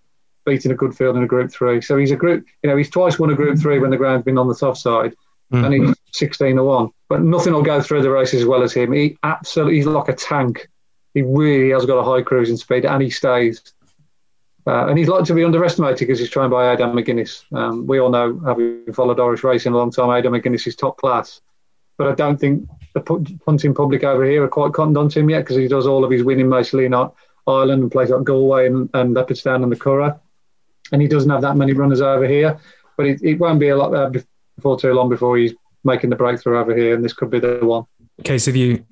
beating 0.46 0.72
a 0.72 0.76
good 0.76 0.96
field 0.96 1.16
in 1.16 1.24
a 1.24 1.28
Group 1.28 1.52
Three. 1.52 1.82
So 1.82 1.98
he's 1.98 2.12
a 2.12 2.16
group. 2.16 2.46
You 2.64 2.70
know, 2.70 2.78
he's 2.78 2.90
twice 2.90 3.20
won 3.20 3.30
a 3.30 3.36
Group 3.36 3.60
Three 3.60 3.80
when 3.80 3.92
the 3.92 3.98
ground's 3.98 4.26
been 4.26 4.38
on 4.38 4.48
the 4.48 4.56
soft 4.56 4.80
side, 4.80 5.16
mm-hmm. 5.52 5.66
and 5.66 5.74
he's 5.74 5.96
sixteen 6.12 6.56
to 6.58 6.64
one. 6.64 6.90
But 7.10 7.22
nothing 7.22 7.54
will 7.54 7.64
go 7.64 7.82
through 7.82 8.02
the 8.02 8.10
races 8.10 8.42
as 8.42 8.48
well 8.48 8.64
as 8.64 8.74
him. 8.74 8.92
He 8.92 9.18
absolutely, 9.24 9.76
he's 9.76 9.86
like 9.86 10.10
a 10.10 10.14
tank. 10.14 10.68
He 11.14 11.22
really 11.22 11.72
has 11.72 11.86
got 11.86 11.98
a 11.98 12.04
high 12.04 12.22
cruising 12.22 12.58
speed, 12.58 12.86
and 12.86 13.02
he 13.02 13.10
stays. 13.10 13.62
Uh, 14.66 14.88
and 14.88 14.98
he's 14.98 15.08
like 15.08 15.24
to 15.24 15.34
be 15.34 15.46
underestimated 15.46 16.00
because 16.00 16.20
he's 16.20 16.30
trained 16.30 16.52
by 16.52 16.74
Ado 16.74 16.84
McGuinness. 16.84 17.46
Um, 17.58 17.88
we 17.88 18.02
all 18.02 18.10
know, 18.10 18.38
having 18.46 18.84
followed 18.94 19.18
Irish 19.18 19.42
racing 19.46 19.72
a 19.72 19.78
long 19.78 19.92
time, 19.92 20.10
Ado 20.10 20.30
McGuinness 20.30 20.68
is 20.68 20.76
top 20.76 20.98
class. 20.98 21.40
But 21.98 22.08
I 22.10 22.16
don't 22.16 22.38
think 22.38 22.68
the 22.94 23.00
punting 23.46 23.74
public 23.74 24.04
over 24.04 24.26
here 24.26 24.44
are 24.44 24.50
quite 24.50 24.74
cottoned 24.74 24.98
onto 24.98 25.22
him 25.22 25.30
yet 25.30 25.40
because 25.40 25.56
he 25.56 25.70
does 25.70 25.88
all 25.88 26.04
of 26.04 26.12
his 26.12 26.24
winning 26.24 26.50
mostly 26.50 26.84
in 26.84 26.94
Ireland 26.94 27.82
and 27.82 27.92
plays 27.92 28.10
like 28.10 28.26
Galway 28.26 28.68
and, 28.68 28.90
and 28.94 29.16
Leopardstown 29.16 29.64
and 29.64 29.72
the 29.72 29.78
Curragh 29.78 30.20
and 30.92 31.02
he 31.02 31.08
doesn't 31.08 31.30
have 31.30 31.42
that 31.42 31.58
many 31.58 31.74
runners 31.74 32.02
over 32.02 32.28
here. 32.28 32.60
But 32.96 33.08
it, 33.08 33.22
it 33.22 33.40
won't 33.40 33.60
be 33.60 33.70
a 33.70 33.78
lot 33.78 33.94
uh, 33.94 34.20
before 34.58 34.78
too 34.78 34.92
long 34.92 35.08
before 35.08 35.38
he's 35.38 35.54
making 35.84 36.10
the 36.10 36.16
breakthrough 36.18 36.60
over 36.60 36.76
here, 36.76 36.94
and 36.94 37.04
this 37.04 37.14
could 37.14 37.30
be 37.30 37.40
the 37.40 37.60
one. 37.62 37.86
Case 38.24 38.48
of 38.48 38.56
you, 38.56 38.86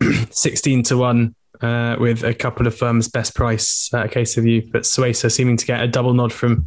sixteen 0.30 0.82
to 0.84 0.96
one 0.96 1.36
uh, 1.60 1.96
with 1.98 2.24
a 2.24 2.34
couple 2.34 2.66
of 2.66 2.76
firms 2.76 3.08
best 3.08 3.34
price 3.34 3.92
uh, 3.92 4.06
case 4.08 4.36
of 4.36 4.46
you, 4.46 4.68
but 4.72 4.82
Suesa 4.82 5.30
seeming 5.30 5.56
to 5.56 5.66
get 5.66 5.82
a 5.82 5.88
double 5.88 6.14
nod 6.14 6.32
from 6.32 6.64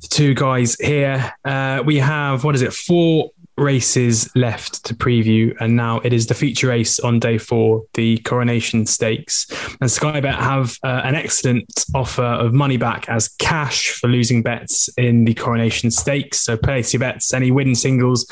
the 0.00 0.08
two 0.08 0.34
guys 0.34 0.76
here. 0.76 1.32
Uh, 1.44 1.82
we 1.84 1.96
have 1.96 2.44
what 2.44 2.54
is 2.54 2.62
it? 2.62 2.72
Four 2.72 3.30
races 3.58 4.30
left 4.34 4.84
to 4.86 4.94
preview, 4.94 5.54
and 5.60 5.76
now 5.76 6.00
it 6.00 6.12
is 6.12 6.26
the 6.26 6.34
feature 6.34 6.68
race 6.68 6.98
on 7.00 7.18
day 7.18 7.38
four, 7.38 7.84
the 7.94 8.18
Coronation 8.18 8.86
Stakes. 8.86 9.46
And 9.80 9.90
Sky 9.90 10.20
Bet 10.20 10.36
have 10.36 10.78
uh, 10.82 11.02
an 11.04 11.14
excellent 11.14 11.84
offer 11.94 12.22
of 12.22 12.52
money 12.52 12.76
back 12.76 13.08
as 13.08 13.28
cash 13.28 13.90
for 13.90 14.08
losing 14.08 14.42
bets 14.42 14.88
in 14.96 15.24
the 15.24 15.34
Coronation 15.34 15.90
Stakes. 15.90 16.40
So 16.40 16.56
place 16.56 16.92
your 16.92 17.00
bets, 17.00 17.32
any 17.34 17.50
win 17.50 17.74
singles 17.74 18.26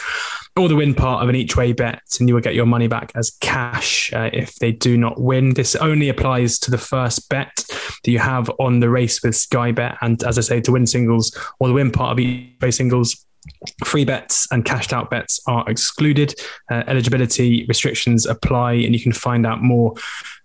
or 0.57 0.69
the 0.69 0.77
win 0.77 0.95
part 0.95 1.23
of 1.23 1.29
an 1.29 1.37
each 1.37 1.57
way 1.57 1.73
bet, 1.73 2.03
and 2.19 2.29
you 2.29 2.35
will 2.35 2.43
get 2.43 2.55
your 2.55 2.67
money 2.67 2.89
back 2.89 3.13
as 3.15 3.31
cash 3.41 4.13
uh, 4.13 4.31
if 4.33 4.55
they 4.57 4.73
do 4.73 4.97
not 4.97 5.21
win. 5.21 5.55
This 5.55 5.77
only 5.77 6.09
applies 6.09 6.59
to 6.61 6.71
the 6.71 6.79
first 6.79 7.29
bet 7.29 7.55
that 7.57 8.11
you 8.11 8.19
have 8.19 8.51
on 8.59 8.81
the 8.81 8.89
race 8.89 9.23
with 9.23 9.37
Sky 9.37 9.73
Bet, 9.73 9.99
and 10.01 10.23
as 10.25 10.39
I 10.39 10.41
say, 10.41 10.61
to 10.63 10.73
win 10.73 10.87
singles 10.87 11.37
or 11.61 11.69
the 11.69 11.75
win 11.75 11.91
part 11.91 12.13
of 12.13 12.21
each 12.21 12.59
way 12.61 12.71
singles 12.71 13.26
Free 13.85 14.05
bets 14.05 14.49
and 14.51 14.65
cashed 14.65 14.93
out 14.93 15.11
bets 15.11 15.41
are 15.47 15.69
excluded. 15.69 16.35
Uh, 16.71 16.83
eligibility 16.87 17.65
restrictions 17.69 18.27
apply, 18.27 18.73
and 18.73 18.95
you 18.95 19.01
can 19.01 19.13
find 19.13 19.47
out 19.47 19.63
more 19.63 19.95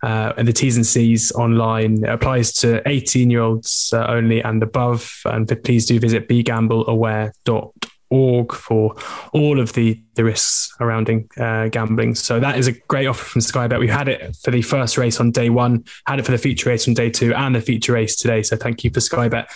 uh, 0.03 0.33
in 0.37 0.45
the 0.45 0.53
T's 0.53 0.77
and 0.77 0.85
C's 0.85 1.31
online. 1.31 2.03
It 2.03 2.09
applies 2.09 2.53
to 2.55 2.87
18 2.87 3.29
year 3.29 3.41
olds 3.41 3.91
uh, 3.93 4.05
only 4.07 4.41
and 4.41 4.61
above. 4.61 5.11
And 5.25 5.47
please 5.63 5.85
do 5.85 5.99
visit 5.99 6.27
begambleaware.org 6.27 7.71
org 8.11 8.53
for 8.53 8.93
all 9.33 9.59
of 9.59 9.73
the 9.73 9.99
the 10.15 10.23
risks 10.23 10.73
surrounding 10.77 11.27
uh, 11.37 11.69
gambling. 11.69 12.13
So 12.13 12.39
that 12.39 12.57
is 12.57 12.67
a 12.67 12.73
great 12.73 13.07
offer 13.07 13.23
from 13.23 13.41
Sky 13.41 13.67
Bet. 13.67 13.79
We 13.79 13.87
had 13.87 14.09
it 14.09 14.35
for 14.43 14.51
the 14.51 14.61
first 14.61 14.97
race 14.97 15.19
on 15.19 15.31
day 15.31 15.49
one, 15.49 15.85
had 16.05 16.19
it 16.19 16.25
for 16.25 16.31
the 16.31 16.37
feature 16.37 16.69
race 16.69 16.87
on 16.87 16.93
day 16.93 17.09
two, 17.09 17.33
and 17.33 17.55
the 17.55 17.61
feature 17.61 17.93
race 17.93 18.17
today. 18.17 18.43
So 18.43 18.57
thank 18.57 18.83
you 18.83 18.91
for 18.91 18.99
Sky 18.99 19.29
Bet 19.29 19.49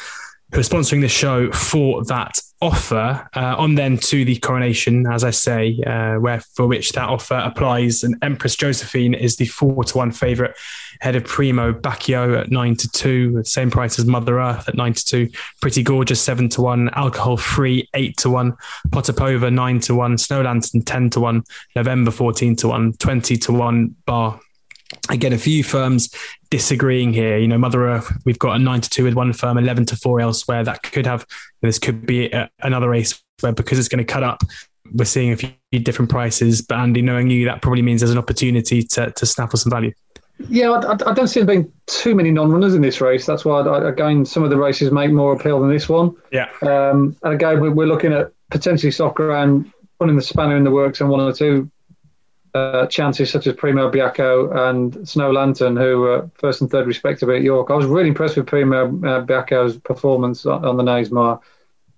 who 0.51 0.59
are 0.59 0.63
sponsoring 0.63 1.01
the 1.01 1.07
show 1.07 1.51
for 1.51 2.03
that 2.05 2.37
offer. 2.61 3.27
Uh, 3.35 3.55
on 3.57 3.75
then 3.75 3.97
to 3.97 4.25
the 4.25 4.37
coronation, 4.37 5.05
as 5.07 5.23
I 5.23 5.31
say, 5.31 5.79
uh, 5.85 6.15
where 6.15 6.39
for 6.39 6.67
which 6.67 6.91
that 6.93 7.09
offer 7.09 7.35
applies. 7.35 8.03
And 8.03 8.15
Empress 8.21 8.55
Josephine 8.55 9.13
is 9.13 9.35
the 9.35 9.45
four 9.45 9.83
to 9.83 9.97
one 9.97 10.11
favourite, 10.11 10.55
head 11.01 11.15
of 11.15 11.25
Primo 11.25 11.73
Bacio 11.73 12.39
at 12.39 12.51
nine 12.51 12.75
to 12.77 12.89
two, 12.89 13.43
same 13.43 13.69
price 13.69 13.99
as 13.99 14.05
Mother 14.05 14.39
Earth 14.39 14.67
at 14.67 14.75
nine 14.75 14.93
to 14.93 15.05
two. 15.05 15.29
Pretty 15.61 15.83
Gorgeous 15.83 16.21
seven 16.21 16.49
to 16.49 16.61
one, 16.61 16.89
Alcohol 16.93 17.37
Free 17.37 17.87
eight 17.93 18.17
to 18.17 18.29
one, 18.29 18.53
Potapova 18.89 19.53
nine 19.53 19.79
to 19.81 19.95
one, 19.95 20.17
Snow 20.17 20.41
Lantern 20.41 20.81
ten 20.81 21.09
to 21.11 21.19
one, 21.19 21.43
November 21.75 22.11
fourteen 22.11 22.55
to 22.57 22.69
one, 22.69 22.93
20 22.93 23.37
to 23.37 23.51
one, 23.51 23.95
Bar 24.05 24.39
again, 25.09 25.33
a 25.33 25.37
few 25.37 25.63
firms 25.63 26.13
disagreeing 26.49 27.13
here. 27.13 27.37
You 27.37 27.47
know, 27.47 27.57
Mother 27.57 27.87
Earth, 27.87 28.11
we've 28.25 28.39
got 28.39 28.55
a 28.55 28.59
nine 28.59 28.81
to 28.81 28.89
two 28.89 29.03
with 29.03 29.13
one 29.13 29.33
firm, 29.33 29.57
eleven 29.57 29.85
to 29.85 29.95
four 29.95 30.19
elsewhere. 30.19 30.63
That 30.63 30.83
could 30.83 31.05
have 31.05 31.25
this 31.61 31.79
could 31.79 32.05
be 32.05 32.31
a, 32.31 32.49
another 32.61 32.89
race 32.89 33.21
where 33.41 33.51
because 33.51 33.79
it's 33.79 33.87
going 33.87 34.05
to 34.05 34.13
cut 34.13 34.23
up, 34.23 34.43
we're 34.93 35.05
seeing 35.05 35.31
a 35.31 35.37
few 35.37 35.51
different 35.79 36.09
prices. 36.09 36.61
But 36.61 36.79
Andy, 36.79 37.01
knowing 37.01 37.29
you, 37.29 37.45
that 37.45 37.61
probably 37.61 37.81
means 37.81 38.01
there's 38.01 38.11
an 38.11 38.17
opportunity 38.17 38.83
to 38.83 39.11
to 39.11 39.25
snaffle 39.25 39.59
some 39.59 39.71
value. 39.71 39.93
Yeah, 40.49 40.71
I, 40.71 40.91
I 40.91 41.13
don't 41.13 41.27
see 41.27 41.39
there 41.39 41.47
being 41.47 41.71
too 41.87 42.13
many 42.13 42.29
non-runners 42.29 42.75
in 42.75 42.81
this 42.81 42.99
race. 42.99 43.25
That's 43.25 43.45
why, 43.45 43.61
I, 43.61 43.87
again, 43.87 44.25
some 44.25 44.43
of 44.43 44.49
the 44.49 44.57
races 44.57 44.91
make 44.91 45.09
more 45.09 45.31
appeal 45.31 45.61
than 45.61 45.69
this 45.69 45.87
one. 45.87 46.13
Yeah. 46.29 46.49
Um, 46.61 47.15
and 47.23 47.33
again, 47.33 47.61
we're 47.73 47.87
looking 47.87 48.11
at 48.11 48.33
potentially 48.51 48.91
soccer 48.91 49.31
and 49.31 49.71
putting 49.97 50.17
the 50.17 50.21
spanner 50.21 50.57
in 50.57 50.65
the 50.65 50.71
works 50.71 50.99
and 50.99 51.09
one 51.09 51.21
or 51.21 51.31
two 51.31 51.71
uh, 52.55 52.87
chances 52.87 53.29
such 53.29 53.47
as 53.47 53.55
Primo 53.55 53.91
Bacio 53.91 54.69
and 54.69 55.07
Snow 55.07 55.31
Lantern, 55.31 55.75
who 55.75 55.99
were 55.99 56.29
first 56.35 56.61
and 56.61 56.71
third 56.71 56.87
respectively 56.87 57.35
at 57.35 57.41
York. 57.41 57.69
I 57.69 57.75
was 57.75 57.85
really 57.85 58.07
impressed 58.07 58.37
with 58.37 58.47
Primo 58.47 58.87
uh, 58.87 59.25
Bacio's 59.25 59.77
performance 59.77 60.45
on, 60.45 60.63
on 60.63 60.77
the 60.77 60.83
Knavesmire. 60.83 61.41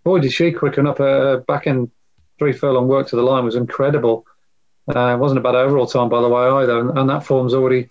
Boy, 0.03 0.19
did 0.19 0.33
she 0.33 0.51
quicken 0.51 0.87
up 0.87 0.97
her 0.97 1.41
back 1.41 1.67
end 1.67 1.91
three 2.39 2.53
furlong 2.53 2.87
work 2.87 3.07
to 3.07 3.15
the 3.15 3.21
line 3.21 3.45
was 3.45 3.55
incredible. 3.55 4.25
Uh, 4.93 5.13
it 5.13 5.19
wasn't 5.19 5.37
a 5.37 5.43
bad 5.43 5.55
overall 5.55 5.85
time, 5.85 6.09
by 6.09 6.21
the 6.21 6.29
way, 6.29 6.47
either. 6.47 6.79
And, 6.79 6.97
and 6.97 7.09
that 7.09 7.23
form's 7.23 7.53
already 7.53 7.89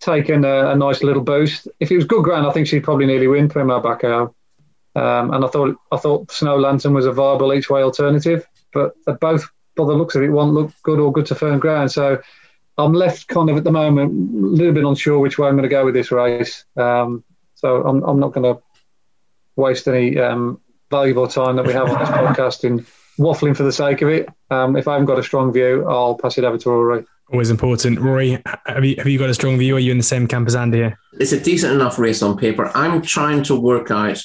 taken 0.00 0.44
a, 0.44 0.70
a, 0.70 0.76
nice 0.76 1.02
little 1.02 1.22
boost. 1.22 1.68
If 1.78 1.90
it 1.90 1.96
was 1.96 2.04
good 2.04 2.24
ground, 2.24 2.46
I 2.46 2.52
think 2.52 2.66
she'd 2.66 2.84
probably 2.84 3.06
nearly 3.06 3.28
win 3.28 3.48
Primo 3.48 3.80
Bacio. 3.80 4.34
Um, 4.96 5.32
and 5.32 5.44
I 5.44 5.48
thought 5.48 5.76
I 5.92 5.98
thought 5.98 6.32
Snow 6.32 6.58
Lantern 6.58 6.94
was 6.94 7.06
a 7.06 7.12
viable 7.12 7.52
each 7.52 7.68
way 7.68 7.82
alternative, 7.82 8.46
but 8.72 8.94
they're 9.04 9.14
both 9.14 9.46
by 9.76 9.84
the 9.84 9.92
looks 9.92 10.14
of 10.14 10.22
it, 10.22 10.30
won't 10.30 10.54
look 10.54 10.72
good 10.82 10.98
or 10.98 11.12
good 11.12 11.26
to 11.26 11.34
firm 11.34 11.58
ground. 11.58 11.92
So 11.92 12.20
I'm 12.78 12.92
left 12.92 13.28
kind 13.28 13.48
of 13.48 13.56
at 13.56 13.64
the 13.64 13.72
moment 13.72 14.12
a 14.12 14.46
little 14.46 14.74
bit 14.74 14.84
unsure 14.84 15.18
which 15.18 15.38
way 15.38 15.48
I'm 15.48 15.54
going 15.54 15.62
to 15.62 15.68
go 15.68 15.84
with 15.84 15.94
this 15.94 16.10
race. 16.10 16.64
Um, 16.76 17.24
so 17.54 17.86
I'm, 17.86 18.02
I'm 18.02 18.20
not 18.20 18.32
going 18.32 18.54
to 18.54 18.62
waste 19.56 19.88
any 19.88 20.18
um, 20.18 20.60
valuable 20.90 21.28
time 21.28 21.56
that 21.56 21.66
we 21.66 21.72
have 21.72 21.88
on 21.88 21.98
this 21.98 22.08
podcast 22.10 22.64
in 22.64 22.86
waffling 23.18 23.56
for 23.56 23.62
the 23.62 23.72
sake 23.72 24.02
of 24.02 24.08
it. 24.08 24.28
Um, 24.50 24.76
if 24.76 24.88
I 24.88 24.92
haven't 24.92 25.06
got 25.06 25.18
a 25.18 25.22
strong 25.22 25.52
view, 25.52 25.86
I'll 25.88 26.16
pass 26.16 26.36
it 26.38 26.44
over 26.44 26.58
to 26.58 26.70
Rory. 26.70 27.04
Always 27.32 27.50
important. 27.50 27.98
Rory, 27.98 28.40
have 28.66 28.84
you, 28.84 28.96
have 28.98 29.08
you 29.08 29.18
got 29.18 29.30
a 29.30 29.34
strong 29.34 29.58
view? 29.58 29.76
Are 29.76 29.80
you 29.80 29.90
in 29.90 29.98
the 29.98 30.04
same 30.04 30.28
camp 30.28 30.46
as 30.46 30.54
Andy 30.54 30.78
here? 30.78 30.98
It's 31.18 31.32
a 31.32 31.40
decent 31.40 31.72
enough 31.72 31.98
race 31.98 32.22
on 32.22 32.36
paper. 32.36 32.70
I'm 32.74 33.02
trying 33.02 33.42
to 33.44 33.58
work 33.58 33.90
out 33.90 34.22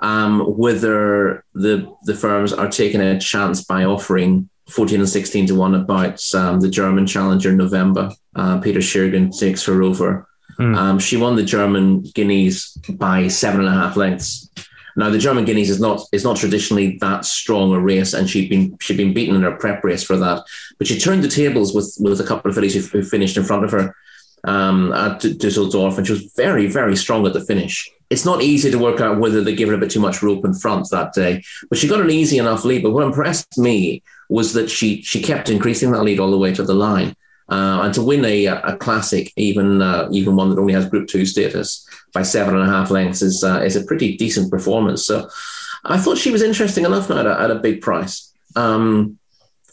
um, 0.00 0.40
whether 0.56 1.44
the 1.54 1.92
the 2.04 2.14
firms 2.14 2.52
are 2.52 2.68
taking 2.68 3.00
a 3.00 3.18
chance 3.18 3.64
by 3.64 3.84
offering 3.84 4.48
14 4.68 5.00
and 5.00 5.08
16 5.08 5.46
to 5.46 5.54
1 5.54 5.74
about 5.74 6.22
um, 6.34 6.60
the 6.60 6.68
German 6.68 7.06
challenger 7.06 7.50
in 7.50 7.56
November. 7.56 8.10
Uh, 8.34 8.60
Peter 8.60 8.80
Schiergen 8.80 9.36
takes 9.36 9.64
her 9.64 9.82
over. 9.82 10.28
Mm. 10.58 10.76
Um, 10.76 10.98
she 10.98 11.16
won 11.16 11.36
the 11.36 11.44
German 11.44 12.02
Guineas 12.02 12.72
by 12.90 13.28
seven 13.28 13.60
and 13.60 13.68
a 13.68 13.72
half 13.72 13.96
lengths. 13.96 14.50
Now 14.96 15.10
the 15.10 15.18
German 15.18 15.44
Guineas 15.44 15.70
is 15.70 15.80
not 15.80 16.00
is 16.10 16.24
not 16.24 16.36
traditionally 16.36 16.98
that 17.00 17.24
strong 17.24 17.72
a 17.72 17.80
race, 17.80 18.14
and 18.14 18.28
she'd 18.28 18.50
been 18.50 18.76
she'd 18.80 18.96
been 18.96 19.14
beaten 19.14 19.36
in 19.36 19.42
her 19.42 19.56
prep 19.56 19.84
race 19.84 20.02
for 20.02 20.16
that. 20.16 20.42
But 20.76 20.88
she 20.88 20.98
turned 20.98 21.22
the 21.22 21.28
tables 21.28 21.72
with 21.72 21.96
with 22.00 22.20
a 22.20 22.24
couple 22.24 22.48
of 22.48 22.56
fillies 22.56 22.74
who, 22.74 22.80
who 22.80 23.04
finished 23.04 23.36
in 23.36 23.44
front 23.44 23.64
of 23.64 23.70
her 23.70 23.94
um, 24.42 24.92
at 24.92 25.20
Dusseldorf, 25.38 25.96
and 25.96 26.06
she 26.06 26.14
was 26.14 26.32
very 26.36 26.66
very 26.66 26.96
strong 26.96 27.24
at 27.26 27.32
the 27.32 27.44
finish. 27.44 27.88
It's 28.10 28.24
not 28.24 28.42
easy 28.42 28.70
to 28.72 28.78
work 28.78 29.00
out 29.00 29.20
whether 29.20 29.44
they 29.44 29.54
gave 29.54 29.68
her 29.68 29.74
a 29.74 29.78
bit 29.78 29.90
too 29.92 30.00
much 30.00 30.22
rope 30.22 30.44
in 30.44 30.54
front 30.54 30.90
that 30.90 31.12
day, 31.12 31.44
but 31.68 31.78
she 31.78 31.86
got 31.86 32.00
an 32.00 32.10
easy 32.10 32.38
enough 32.38 32.64
lead. 32.64 32.82
But 32.82 32.90
what 32.90 33.04
impressed 33.04 33.56
me 33.56 34.02
was 34.28 34.52
that 34.52 34.70
she 34.70 35.02
she 35.02 35.22
kept 35.22 35.48
increasing 35.48 35.92
that 35.92 36.02
lead 36.02 36.20
all 36.20 36.30
the 36.30 36.38
way 36.38 36.52
to 36.54 36.62
the 36.62 36.74
line. 36.74 37.14
Uh, 37.50 37.80
and 37.84 37.94
to 37.94 38.02
win 38.02 38.26
a, 38.26 38.44
a 38.44 38.76
classic, 38.76 39.32
even 39.36 39.80
uh, 39.80 40.06
even 40.12 40.36
one 40.36 40.50
that 40.50 40.58
only 40.58 40.74
has 40.74 40.84
Group 40.84 41.08
Two 41.08 41.24
status 41.24 41.88
by 42.12 42.22
seven 42.22 42.54
and 42.54 42.68
a 42.68 42.70
half 42.70 42.90
lengths, 42.90 43.22
is 43.22 43.42
uh, 43.42 43.62
is 43.64 43.74
a 43.74 43.84
pretty 43.84 44.18
decent 44.18 44.50
performance. 44.50 45.06
So, 45.06 45.30
I 45.82 45.96
thought 45.96 46.18
she 46.18 46.30
was 46.30 46.42
interesting 46.42 46.84
enough 46.84 47.08
now 47.08 47.20
at 47.20 47.26
a, 47.26 47.40
at 47.40 47.50
a 47.50 47.54
big 47.54 47.80
price. 47.80 48.34
Um, 48.54 49.18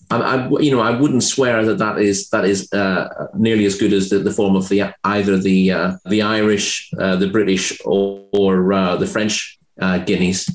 I, 0.10 0.22
I, 0.22 0.50
you 0.62 0.72
know, 0.72 0.80
I 0.80 0.98
wouldn't 0.98 1.24
swear 1.24 1.66
that 1.66 1.80
that 1.80 1.98
is 1.98 2.30
that 2.30 2.46
is 2.46 2.72
uh, 2.72 3.28
nearly 3.34 3.66
as 3.66 3.76
good 3.76 3.92
as 3.92 4.10
the, 4.10 4.20
the 4.20 4.32
form 4.32 4.56
of 4.56 4.70
the 4.70 4.94
either 5.04 5.38
the 5.38 5.72
uh, 5.72 5.98
the 6.06 6.22
Irish, 6.22 6.94
uh, 6.98 7.18
the 7.18 7.28
British, 7.28 7.78
or, 7.84 8.24
or 8.32 8.98
the 8.98 9.08
French 9.08 9.60
guineas. 10.06 10.48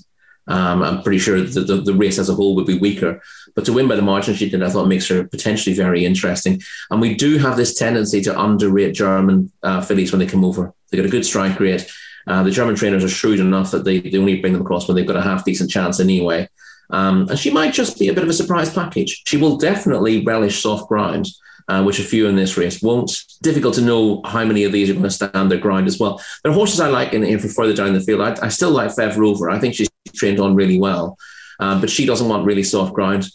Um, 0.46 0.83
I'm 0.83 1.03
pretty 1.03 1.18
sure 1.18 1.40
the, 1.40 1.61
the, 1.61 1.76
the, 1.76 1.94
race 1.94 2.18
as 2.18 2.29
a 2.29 2.35
whole 2.35 2.57
would 2.57 2.66
be 2.66 2.79
weaker. 2.79 3.22
But 3.55 3.64
to 3.66 3.72
win 3.72 3.87
by 3.87 3.96
the 3.96 4.03
margin 4.03 4.35
she 4.35 4.48
did, 4.48 4.62
I 4.62 4.70
thought 4.70 4.88
makes 4.88 5.07
her 5.09 5.24
potentially 5.24 5.76
very 5.76 6.05
interesting. 6.05 6.61
And 6.90 7.00
we 7.00 7.14
do 7.14 7.38
have 7.38 7.57
this 7.57 7.74
tendency 7.74 8.20
to 8.22 8.40
underrate 8.40 8.94
German 8.94 9.53
uh, 9.62 9.81
fillies 9.81 10.12
when 10.12 10.18
they 10.18 10.26
come 10.26 10.44
over. 10.44 10.72
They 10.90 10.96
got 10.96 11.07
a 11.07 11.11
good 11.11 11.26
strike 11.26 11.61
rate. 11.61 11.88
Uh, 12.26 12.42
the 12.42 12.50
German 12.50 12.74
trainers 12.74 13.05
are 13.05 13.09
shrewd 13.09 13.40
enough 13.40 13.70
that 13.70 13.85
they, 13.85 14.00
they 14.00 14.18
only 14.18 14.40
bring 14.40 14.53
them 14.53 14.62
across 14.62 14.88
when 14.88 14.96
they've 14.96 15.07
got 15.07 15.16
a 15.16 15.22
half 15.22 15.44
decent 15.44 15.70
chance 15.70 16.00
anyway. 16.00 16.48
Um, 16.90 17.29
and 17.29 17.38
she 17.38 17.50
might 17.50 17.72
just 17.72 17.98
be 17.98 18.09
a 18.09 18.14
bit 18.14 18.24
of 18.24 18.31
a 18.31 18.35
surprise 18.35 18.72
package. 18.72 19.22
She 19.26 19.37
will 19.37 19.57
definitely 19.57 20.24
relish 20.24 20.62
soft 20.62 20.88
ground 20.88 21.29
uh, 21.70 21.83
which 21.85 22.00
a 22.00 22.05
few 22.05 22.26
in 22.26 22.35
this 22.35 22.57
race 22.57 22.83
won't. 22.83 23.12
Difficult 23.42 23.74
to 23.76 23.81
know 23.81 24.22
how 24.24 24.44
many 24.44 24.64
of 24.64 24.72
these 24.72 24.90
are 24.90 24.94
going 24.94 25.05
to 25.05 25.11
stand 25.11 25.50
their 25.50 25.59
ground 25.59 25.87
as 25.87 26.00
well. 26.00 26.20
There 26.42 26.50
are 26.50 26.55
horses 26.55 26.81
I 26.81 26.88
like 26.88 27.12
in, 27.12 27.22
in 27.22 27.38
further 27.38 27.74
down 27.74 27.94
the 27.94 28.00
field. 28.00 28.20
I, 28.20 28.37
I 28.44 28.48
still 28.48 28.70
like 28.70 28.90
Fev 28.90 29.16
Rover. 29.16 29.50
I 29.50 29.59
think 29.61 29.74
she's 29.74 29.89
trained 30.14 30.40
on 30.40 30.54
really 30.54 30.78
well, 30.78 31.16
uh, 31.58 31.80
but 31.80 31.90
she 31.90 32.06
doesn't 32.06 32.28
want 32.28 32.46
really 32.46 32.62
soft 32.62 32.94
ground. 32.94 33.26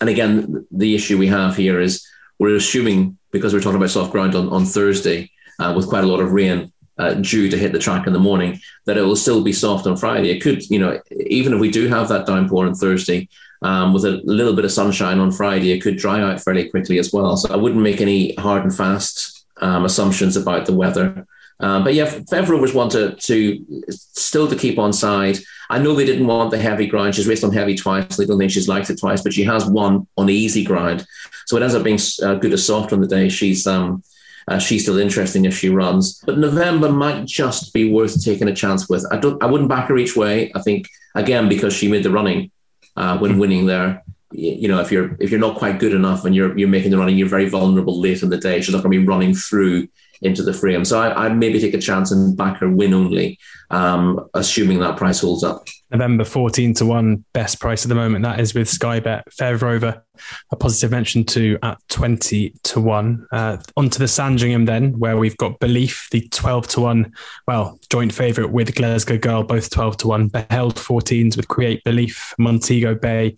And 0.00 0.10
again, 0.10 0.66
the 0.70 0.94
issue 0.94 1.18
we 1.18 1.28
have 1.28 1.56
here 1.56 1.80
is 1.80 2.06
we're 2.38 2.56
assuming 2.56 3.18
because 3.30 3.52
we're 3.52 3.60
talking 3.60 3.76
about 3.76 3.90
soft 3.90 4.12
ground 4.12 4.34
on, 4.34 4.48
on 4.48 4.64
Thursday 4.64 5.30
uh, 5.58 5.72
with 5.74 5.88
quite 5.88 6.04
a 6.04 6.06
lot 6.06 6.20
of 6.20 6.32
rain 6.32 6.72
uh, 6.98 7.14
due 7.14 7.50
to 7.50 7.58
hit 7.58 7.72
the 7.72 7.78
track 7.78 8.06
in 8.06 8.12
the 8.12 8.18
morning, 8.18 8.58
that 8.86 8.96
it 8.96 9.02
will 9.02 9.16
still 9.16 9.42
be 9.42 9.52
soft 9.52 9.86
on 9.86 9.96
Friday. 9.96 10.30
It 10.30 10.42
could, 10.42 10.68
you 10.70 10.78
know, 10.78 11.00
even 11.26 11.52
if 11.52 11.60
we 11.60 11.70
do 11.70 11.88
have 11.88 12.08
that 12.08 12.26
downpour 12.26 12.66
on 12.66 12.74
Thursday, 12.74 13.28
um, 13.62 13.92
with 13.92 14.04
a 14.04 14.20
little 14.24 14.54
bit 14.54 14.64
of 14.64 14.72
sunshine 14.72 15.18
on 15.18 15.32
Friday, 15.32 15.72
it 15.72 15.80
could 15.80 15.96
dry 15.96 16.20
out 16.20 16.40
fairly 16.40 16.68
quickly 16.68 16.98
as 16.98 17.12
well. 17.12 17.36
So 17.36 17.52
I 17.52 17.56
wouldn't 17.56 17.82
make 17.82 18.00
any 18.00 18.34
hard 18.36 18.62
and 18.62 18.74
fast 18.74 19.46
um, 19.60 19.84
assumptions 19.84 20.36
about 20.36 20.66
the 20.66 20.74
weather. 20.74 21.26
Um, 21.58 21.84
but 21.84 21.94
yeah, 21.94 22.06
Fev 22.06 22.48
Rovers 22.48 22.74
want 22.74 22.92
to, 22.92 23.14
to 23.14 23.86
still 23.90 24.48
to 24.48 24.56
keep 24.56 24.78
on 24.78 24.92
side. 24.92 25.38
I 25.70 25.78
know 25.78 25.94
they 25.94 26.04
didn't 26.04 26.26
want 26.26 26.50
the 26.50 26.58
heavy 26.58 26.86
grind. 26.86 27.14
She's 27.14 27.26
raced 27.26 27.44
on 27.44 27.52
heavy 27.52 27.74
twice. 27.74 28.20
I 28.20 28.24
don't 28.24 28.38
think 28.38 28.50
she's 28.50 28.68
liked 28.68 28.90
it 28.90 28.98
twice, 28.98 29.22
but 29.22 29.32
she 29.32 29.42
has 29.44 29.66
won 29.66 30.06
on 30.16 30.30
easy 30.30 30.64
grind. 30.64 31.06
So 31.46 31.56
it 31.56 31.62
ends 31.62 31.74
up 31.74 31.82
being 31.82 31.98
uh, 32.22 32.34
good 32.34 32.52
as 32.52 32.64
soft 32.66 32.92
on 32.92 33.00
the 33.00 33.06
day. 33.06 33.28
She's 33.28 33.66
um, 33.66 34.02
uh, 34.48 34.58
she's 34.58 34.82
still 34.82 34.98
interesting 34.98 35.44
if 35.44 35.56
she 35.56 35.68
runs. 35.68 36.20
But 36.24 36.38
November 36.38 36.90
might 36.90 37.24
just 37.24 37.72
be 37.72 37.90
worth 37.90 38.22
taking 38.22 38.48
a 38.48 38.54
chance 38.54 38.88
with. 38.88 39.04
I 39.10 39.18
don't. 39.18 39.42
I 39.42 39.46
wouldn't 39.46 39.70
back 39.70 39.88
her 39.88 39.96
each 39.96 40.16
way. 40.16 40.52
I 40.54 40.62
think 40.62 40.88
again 41.14 41.48
because 41.48 41.74
she 41.74 41.88
made 41.88 42.04
the 42.04 42.10
running 42.10 42.50
uh, 42.96 43.18
when 43.18 43.38
winning 43.38 43.66
there. 43.66 44.04
You 44.32 44.68
know, 44.68 44.80
if 44.80 44.92
you're 44.92 45.16
if 45.18 45.30
you're 45.30 45.40
not 45.40 45.56
quite 45.56 45.78
good 45.78 45.94
enough 45.94 46.24
and 46.24 46.34
you're 46.34 46.56
you're 46.56 46.68
making 46.68 46.90
the 46.90 46.98
running, 46.98 47.16
you're 47.16 47.28
very 47.28 47.48
vulnerable 47.48 48.00
late 48.00 48.22
in 48.22 48.28
the 48.28 48.36
day. 48.36 48.60
She's 48.60 48.74
not 48.74 48.82
going 48.82 48.92
to 48.92 49.00
be 49.00 49.06
running 49.06 49.34
through 49.34 49.88
into 50.22 50.42
the 50.42 50.52
frame. 50.52 50.84
So 50.84 51.00
I, 51.00 51.28
would 51.28 51.38
maybe 51.38 51.60
take 51.60 51.74
a 51.74 51.80
chance 51.80 52.10
and 52.10 52.36
back 52.36 52.58
her 52.58 52.70
win 52.70 52.94
only, 52.94 53.38
um, 53.70 54.28
assuming 54.34 54.80
that 54.80 54.96
price 54.96 55.20
holds 55.20 55.44
up. 55.44 55.66
November 55.90 56.24
14 56.24 56.74
to 56.74 56.86
1, 56.86 57.24
best 57.32 57.60
price 57.60 57.84
at 57.84 57.88
the 57.88 57.94
moment. 57.94 58.24
That 58.24 58.40
is 58.40 58.54
with 58.54 58.68
Sky 58.68 58.98
Bet. 58.98 59.24
Fev 59.30 59.62
Rover, 59.62 60.04
a 60.50 60.56
positive 60.56 60.90
mention 60.90 61.24
to 61.26 61.58
at 61.62 61.78
20 61.88 62.54
to 62.64 62.80
1. 62.80 63.26
Uh, 63.30 63.56
on 63.76 63.88
to 63.90 63.98
the 63.98 64.08
Sandringham 64.08 64.64
then, 64.64 64.98
where 64.98 65.16
we've 65.16 65.36
got 65.36 65.60
Belief, 65.60 66.08
the 66.10 66.26
12 66.28 66.68
to 66.68 66.80
1, 66.80 67.12
well, 67.46 67.78
joint 67.88 68.12
favourite 68.12 68.50
with 68.50 68.74
Glasgow 68.74 69.16
Girl, 69.16 69.44
both 69.44 69.70
12 69.70 69.96
to 69.98 70.08
1. 70.08 70.28
Beheld 70.28 70.74
14s 70.74 71.36
with 71.36 71.46
Create 71.46 71.84
Belief, 71.84 72.34
Montego 72.38 72.96
Bay, 72.96 73.36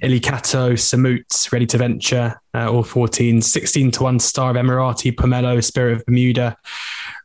Illykato, 0.00 0.74
Samut, 0.74 1.52
Ready 1.52 1.66
to 1.66 1.78
Venture, 1.78 2.40
uh, 2.54 2.70
all 2.70 2.84
14s. 2.84 3.42
16 3.42 3.90
to 3.92 4.02
1, 4.04 4.20
Star 4.20 4.50
of 4.50 4.56
Emirati, 4.56 5.12
Pomelo, 5.12 5.62
Spirit 5.62 5.96
of 5.96 6.06
Bermuda. 6.06 6.56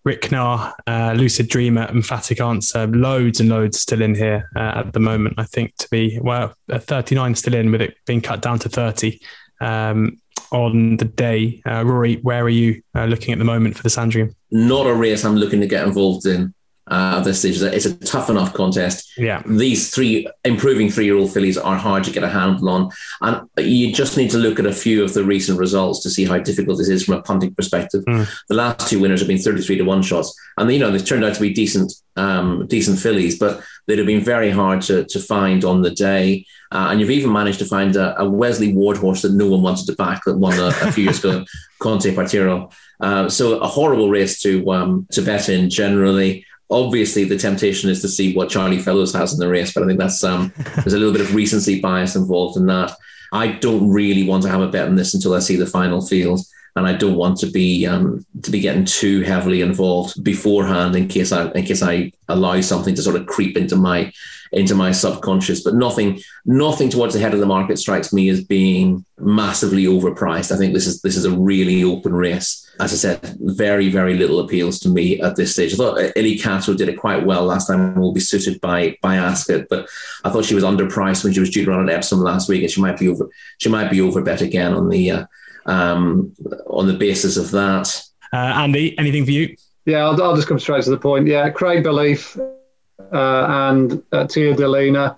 Ricknar, 0.06 0.74
uh, 0.86 1.13
Lucid 1.16 1.48
Dreamer, 1.48 1.88
Emphatic 1.88 2.42
Answer, 2.42 2.88
loads 2.88 3.39
and 3.39 3.50
loads 3.50 3.80
still 3.80 4.02
in 4.02 4.16
here 4.16 4.50
uh, 4.56 4.84
at 4.86 4.94
the 4.94 5.00
moment. 5.00 5.36
I 5.38 5.46
think 5.46 5.76
to 5.78 5.88
be 5.89 6.20
well, 6.22 6.54
39 6.70 7.36
still 7.36 7.54
in 7.54 7.72
with 7.72 7.82
it 7.82 7.96
being 8.06 8.22
cut 8.22 8.42
down 8.42 8.60
to 8.60 8.70
30 8.70 9.20
um, 9.62 10.20
on 10.52 10.98
the 10.98 11.06
day. 11.06 11.62
Uh, 11.66 11.86
Rory, 11.86 12.16
where 12.18 12.44
are 12.44 12.50
you 12.50 12.82
uh, 12.96 13.06
looking 13.06 13.32
at 13.32 13.39
the 13.39 13.46
moment 13.46 13.78
for 13.78 13.84
the 13.84 13.89
Sandringham? 13.89 14.36
Not 14.52 14.88
a 14.88 14.94
race 14.94 15.24
I'm 15.24 15.38
looking 15.38 15.62
to 15.62 15.68
get 15.68 15.88
involved 15.88 16.26
in 16.26 16.54
uh, 16.88 17.15
at 17.17 17.24
this 17.24 17.39
stage. 17.39 17.62
It's 17.62 17.86
a 17.86 17.98
tough 17.98 18.30
enough 18.30 18.54
contest. 18.54 19.17
Yeah. 19.17 19.41
These 19.46 19.93
three 19.93 20.28
improving 20.43 20.89
three 20.89 21.06
year 21.06 21.17
old 21.17 21.34
fillies 21.34 21.58
are 21.58 21.78
hard 21.78 22.04
to 22.06 22.12
get 22.12 22.24
a 22.24 22.30
handle 22.30 22.69
on. 22.69 22.91
And 23.22 23.48
you 23.58 23.93
just 23.93 24.17
need 24.17 24.32
to 24.32 24.38
look 24.38 24.60
at 24.60 24.65
a 24.65 24.74
few 24.74 25.04
of 25.04 25.13
the 25.13 25.24
recent 25.24 25.60
results 25.60 26.02
to 26.04 26.10
see 26.10 26.26
how 26.26 26.39
difficult 26.39 26.78
this 26.78 26.89
is 26.89 27.04
from 27.04 27.15
a 27.15 27.22
punting 27.22 27.56
perspective. 27.56 28.04
Mm. 28.06 28.28
The 28.50 28.56
last 28.56 28.89
two 28.89 29.00
winners 29.00 29.22
have 29.22 29.28
been 29.28 29.38
33 29.38 29.78
to 29.78 29.84
1 29.84 30.02
shots. 30.02 30.38
And, 30.58 30.72
you 30.72 30.80
know, 30.80 30.91
they've 30.91 31.06
turned 31.06 31.24
out 31.24 31.36
to 31.36 31.41
be 31.41 31.54
decent, 31.54 31.93
um, 32.15 32.67
decent 32.67 33.00
fillies, 33.00 33.39
but 33.39 33.63
they'd 33.88 33.98
have 33.98 34.08
been 34.08 34.24
very 34.24 34.50
hard 34.50 34.82
to, 34.84 35.06
to 35.06 35.19
find 35.19 35.63
on 35.63 35.82
the 35.82 35.91
day. 35.91 36.46
Uh, 36.72 36.88
and 36.89 37.00
you've 37.00 37.12
even 37.12 37.32
managed 37.32 37.60
to 37.60 37.65
find 37.65 37.96
a, 37.96 38.19
a, 38.19 38.30
Wesley 38.30 38.74
Ward 38.74 38.98
horse 38.98 39.22
that 39.22 39.32
no 39.34 39.48
one 39.48 39.62
wanted 39.62 39.86
to 39.86 39.96
back 39.96 40.24
that 40.26 40.38
won 40.38 40.58
a, 40.58 40.67
a 40.67 40.91
few 40.91 41.04
years 41.04 41.19
ago, 41.19 41.46
Con 41.80 42.00
Te 42.00 42.12
Partiro. 42.12 42.74
Uh, 43.00 43.30
so 43.30 43.60
a 43.60 43.67
horrible 43.67 44.10
race 44.10 44.41
to 44.41 44.72
um, 44.72 45.06
to 45.12 45.22
bet 45.22 45.50
in 45.50 45.69
generally 45.69 46.46
obviously 46.69 47.23
the 47.23 47.38
temptation 47.38 47.89
is 47.89 48.02
to 48.02 48.08
see 48.08 48.36
what 48.36 48.49
Charlie 48.49 48.80
Fellowes 48.80 49.13
has 49.13 49.34
in 49.34 49.39
the 49.39 49.49
race, 49.49 49.73
but 49.73 49.84
I 49.84 49.88
think 49.88 49.99
that's 49.99 50.23
um, 50.23 50.54
there's 50.76 50.93
a 50.93 50.97
little 50.97 51.13
bit 51.13 51.21
of 51.21 51.36
recency 51.36 51.80
bias 51.80 52.15
involved 52.15 52.58
in 52.58 52.65
that. 52.67 52.95
I 53.32 53.47
don't 53.47 53.89
really 53.89 54.28
want 54.28 54.43
to 54.43 54.49
have 54.49 54.62
a 54.62 54.67
bet 54.67 54.88
on 54.88 54.95
this 54.95 55.13
until 55.13 55.34
I 55.34 55.39
see 55.39 55.56
the 55.56 55.65
final 55.65 56.06
field, 56.06 56.41
and 56.75 56.88
I 56.88 56.93
don't 56.93 57.15
want 57.15 57.38
to 57.39 57.47
be 57.47 57.86
um, 57.86 58.25
to 58.41 58.51
be 58.51 58.59
getting 58.59 58.86
too 58.86 59.21
heavily 59.21 59.62
involved 59.62 60.23
beforehand 60.23 60.95
in 60.95 61.07
case 61.07 61.31
I 61.31 61.51
in 61.51 61.65
case 61.65 61.83
I 61.83 62.12
allow 62.27 62.59
something 62.62 62.95
to 62.95 63.01
sort 63.01 63.15
of 63.15 63.27
creep 63.27 63.57
into 63.57 63.75
my 63.75 64.12
into 64.51 64.75
my 64.75 64.91
subconscious. 64.91 65.63
But 65.63 65.75
nothing 65.75 66.19
nothing 66.45 66.89
towards 66.89 67.13
the 67.13 67.19
head 67.19 67.33
of 67.33 67.39
the 67.39 67.45
market 67.45 67.77
strikes 67.77 68.12
me 68.12 68.29
as 68.29 68.43
being 68.43 69.05
massively 69.19 69.86
overpriced. 69.86 70.51
I 70.51 70.57
think 70.57 70.73
this 70.73 70.88
is 70.88 71.01
this 71.01 71.15
is 71.15 71.25
a 71.25 71.31
really 71.31 71.83
open 71.83 72.13
race 72.13 72.63
as 72.79 72.91
I 72.91 72.95
said, 72.95 73.38
very, 73.39 73.89
very 73.89 74.15
little 74.15 74.39
appeals 74.39 74.79
to 74.79 74.89
me 74.89 75.21
at 75.21 75.36
this 75.36 75.53
stage. 75.53 75.73
I 75.73 75.77
thought 75.77 75.97
Illykato 76.15 76.75
did 76.75 76.89
it 76.89 76.97
quite 76.97 77.25
well 77.25 77.45
last 77.45 77.67
time 77.67 77.95
will 77.95 78.13
be 78.13 78.19
suited 78.19 78.59
by 78.62 78.97
by 79.01 79.15
Ascot, 79.15 79.67
but 79.69 79.88
I 80.23 80.29
thought 80.29 80.45
she 80.45 80.55
was 80.55 80.63
underpriced 80.63 81.23
when 81.23 81.33
she 81.33 81.39
was 81.39 81.51
due 81.51 81.65
to 81.65 81.71
run 81.71 81.88
at 81.88 81.93
Epsom 81.93 82.19
last 82.19 82.49
week, 82.49 82.63
and 82.63 82.71
she 82.71 82.81
might 82.81 82.97
be 82.97 83.07
over 83.07 83.29
she 83.59 83.69
might 83.69 83.91
be 83.91 84.01
over 84.01 84.21
bet 84.21 84.41
again 84.41 84.73
on 84.73 84.89
the 84.89 85.12
uh, 85.12 85.25
um, 85.65 86.34
on 86.67 86.88
the 86.88 86.93
basis 86.93 87.38
of 87.38 87.52
that. 87.52 88.04
Uh, 88.32 88.38
Andy, 88.38 88.97
anything 88.97 89.26
for 89.26 89.32
you? 89.32 89.56
Yeah, 89.86 90.06
I'll, 90.06 90.21
I'll, 90.21 90.36
just 90.36 90.47
come 90.47 90.60
straight 90.60 90.84
to 90.86 90.89
the 90.89 90.97
point. 90.97 91.28
Yeah, 91.28 91.49
Create 91.49 91.84
Belief 91.84 92.38
uh, 92.38 93.45
and 93.49 94.02
uh, 94.12 94.26
Tia 94.28 94.56
Delina. 94.56 95.17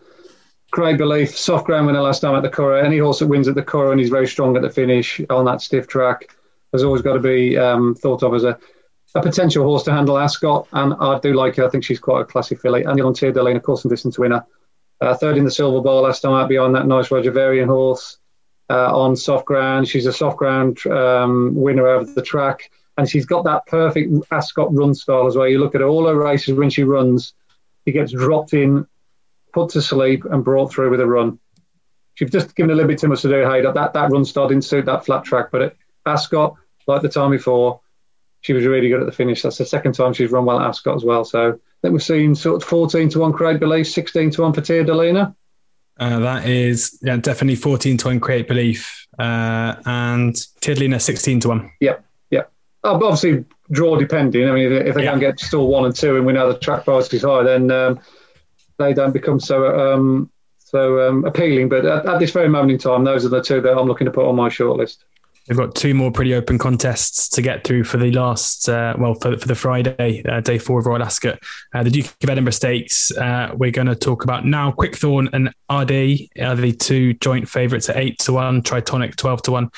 Create 0.71 0.97
Belief, 0.97 1.37
soft 1.37 1.65
ground 1.65 1.87
winner 1.87 2.01
last 2.01 2.21
time 2.21 2.35
at 2.35 2.43
the 2.43 2.49
Curragh. 2.49 2.83
Any 2.83 2.97
horse 2.97 3.19
that 3.19 3.27
wins 3.27 3.47
at 3.47 3.55
the 3.55 3.63
Curragh 3.63 3.91
and 3.91 3.99
he's 3.99 4.09
very 4.09 4.27
strong 4.27 4.55
at 4.55 4.61
the 4.61 4.69
finish 4.69 5.21
on 5.29 5.45
that 5.45 5.61
stiff 5.61 5.87
track 5.87 6.35
has 6.73 6.83
always 6.83 7.01
got 7.01 7.13
to 7.13 7.19
be 7.19 7.57
um, 7.57 7.95
thought 7.95 8.23
of 8.23 8.33
as 8.33 8.43
a, 8.43 8.59
a 9.13 9.21
potential 9.21 9.63
horse 9.63 9.83
to 9.83 9.93
handle 9.93 10.17
Ascot. 10.17 10.67
And 10.73 10.93
I 10.95 11.19
do 11.19 11.33
like 11.33 11.55
her. 11.55 11.65
I 11.65 11.69
think 11.69 11.85
she's 11.85 11.99
quite 11.99 12.21
a 12.21 12.25
classy 12.25 12.55
filly. 12.55 12.83
And 12.83 12.99
on 12.99 13.13
Tia 13.13 13.31
Delane, 13.31 13.55
of 13.55 13.63
course, 13.63 13.85
and 13.85 13.89
distance 13.89 14.19
winner. 14.19 14.45
Uh, 14.99 15.13
third 15.13 15.37
in 15.37 15.45
the 15.45 15.51
silver 15.51 15.81
ball 15.81 16.01
last 16.01 16.21
time 16.21 16.33
out 16.33 16.49
beyond 16.49 16.75
that 16.75 16.87
nice 16.87 17.11
Roger 17.11 17.31
Varian 17.31 17.69
horse 17.69 18.17
uh, 18.69 18.97
on 18.97 19.15
soft 19.15 19.45
ground. 19.45 19.87
She's 19.87 20.05
a 20.05 20.13
soft 20.13 20.37
ground 20.37 20.85
um, 20.87 21.55
winner 21.55 21.87
over 21.87 22.11
the 22.11 22.21
track. 22.21 22.71
And 22.97 23.09
she's 23.09 23.25
got 23.25 23.43
that 23.43 23.65
perfect 23.67 24.11
Ascot 24.31 24.73
run 24.73 24.95
style 24.95 25.27
as 25.27 25.35
well. 25.35 25.47
You 25.47 25.59
look 25.59 25.75
at 25.75 25.81
all 25.81 26.07
her 26.07 26.15
races 26.15 26.55
when 26.55 26.69
she 26.69 26.83
runs, 26.83 27.33
she 27.85 27.91
gets 27.91 28.13
dropped 28.13 28.53
in, 28.53 28.87
put 29.53 29.69
to 29.71 29.81
sleep, 29.81 30.23
and 30.25 30.45
brought 30.45 30.71
through 30.71 30.91
with 30.91 31.01
a 31.01 31.05
run. 31.05 31.39
She's 32.13 32.31
just 32.31 32.55
given 32.55 32.71
a 32.71 32.75
little 32.75 32.87
bit 32.87 32.99
too 32.99 33.09
much 33.09 33.21
to 33.23 33.27
do. 33.27 33.43
Hey, 33.43 33.61
that, 33.61 33.93
that 33.93 34.11
run 34.11 34.23
style 34.23 34.47
didn't 34.47 34.63
suit 34.63 34.85
that 34.85 35.05
flat 35.05 35.25
track, 35.25 35.49
but 35.51 35.61
it, 35.61 35.77
Ascot, 36.05 36.55
like 36.87 37.01
the 37.01 37.09
time 37.09 37.31
before, 37.31 37.81
she 38.41 38.53
was 38.53 38.65
really 38.65 38.87
good 38.87 39.01
at 39.01 39.05
the 39.05 39.11
finish. 39.11 39.41
That's 39.41 39.57
the 39.57 39.65
second 39.65 39.93
time 39.93 40.13
she's 40.13 40.31
run 40.31 40.45
well 40.45 40.59
at 40.59 40.67
Ascot 40.67 40.95
as 40.95 41.03
well. 41.03 41.25
So 41.25 41.49
I 41.49 41.57
think 41.81 41.91
we've 41.91 42.03
seen 42.03 42.33
sort 42.33 42.61
of 42.61 42.69
14 42.69 43.09
to 43.09 43.19
1 43.19 43.33
Create 43.33 43.59
Belief, 43.59 43.87
16 43.87 44.31
to 44.31 44.41
1 44.43 44.53
for 44.53 44.61
Tia 44.61 44.85
Delina. 44.85 45.35
Uh, 45.99 46.19
that 46.19 46.47
is 46.47 46.99
yeah, 47.01 47.17
definitely 47.17 47.55
14 47.55 47.97
to 47.97 48.07
1 48.07 48.19
Create 48.19 48.47
Belief 48.47 49.07
uh, 49.17 49.75
and 49.85 50.35
Tia 50.59 50.75
Delina 50.75 51.01
16 51.01 51.39
to 51.41 51.49
1. 51.49 51.71
Yeah, 51.79 51.95
yep. 52.31 52.51
Oh, 52.83 52.95
obviously, 52.95 53.45
draw 53.71 53.95
depending. 53.97 54.49
I 54.49 54.51
mean, 54.51 54.71
if, 54.71 54.95
they 54.95 55.03
yeah. 55.03 55.11
can 55.11 55.19
get 55.19 55.39
still 55.39 55.67
one 55.67 55.85
and 55.85 55.95
two 55.95 56.17
and 56.17 56.25
we 56.25 56.33
know 56.33 56.51
the 56.51 56.59
track 56.59 56.83
price 56.83 57.11
is 57.13 57.23
high, 57.23 57.43
then 57.43 57.71
um, 57.71 57.99
they 58.77 58.93
don't 58.93 59.13
become 59.13 59.39
so 59.39 59.93
um, 59.93 60.29
so 60.59 61.07
um, 61.07 61.25
appealing. 61.25 61.69
But 61.69 61.85
at, 61.85 62.05
at, 62.05 62.19
this 62.19 62.31
very 62.31 62.49
moment 62.49 62.71
in 62.71 62.77
time, 62.77 63.03
those 63.03 63.25
are 63.25 63.29
the 63.29 63.41
two 63.41 63.61
that 63.61 63.77
I'm 63.77 63.87
looking 63.87 64.05
to 64.05 64.11
put 64.11 64.27
on 64.27 64.35
my 64.35 64.49
shortlist. 64.49 64.97
They've 65.47 65.57
got 65.57 65.75
two 65.75 65.93
more 65.93 66.11
pretty 66.11 66.33
open 66.33 66.57
contests 66.57 67.29
to 67.29 67.41
get 67.41 67.63
through 67.63 67.83
for 67.83 67.97
the 67.97 68.11
last, 68.11 68.67
uh, 68.67 68.95
well, 68.97 69.13
for, 69.13 69.37
for 69.37 69.47
the 69.47 69.53
Friday, 69.53 70.23
uh, 70.27 70.41
day 70.41 70.57
four 70.57 70.79
of 70.79 70.87
Royal 70.87 71.03
Ascot. 71.03 71.37
Uh, 71.73 71.83
the 71.83 71.91
Duke 71.91 72.07
of 72.23 72.29
Edinburgh 72.29 72.53
Stakes, 72.53 73.15
uh, 73.15 73.51
we're 73.55 73.71
going 73.71 73.87
to 73.87 73.95
talk 73.95 74.23
about 74.23 74.45
now. 74.45 74.71
Quickthorn 74.71 75.29
and 75.33 75.53
Ardee 75.69 76.29
are 76.41 76.55
the 76.55 76.71
two 76.71 77.13
joint 77.13 77.47
favourites 77.47 77.89
at 77.89 77.97
8 77.97 78.17
to 78.19 78.33
1, 78.33 78.63
Tritonic 78.63 79.15
12 79.17 79.41
to 79.43 79.51
1. 79.51 79.69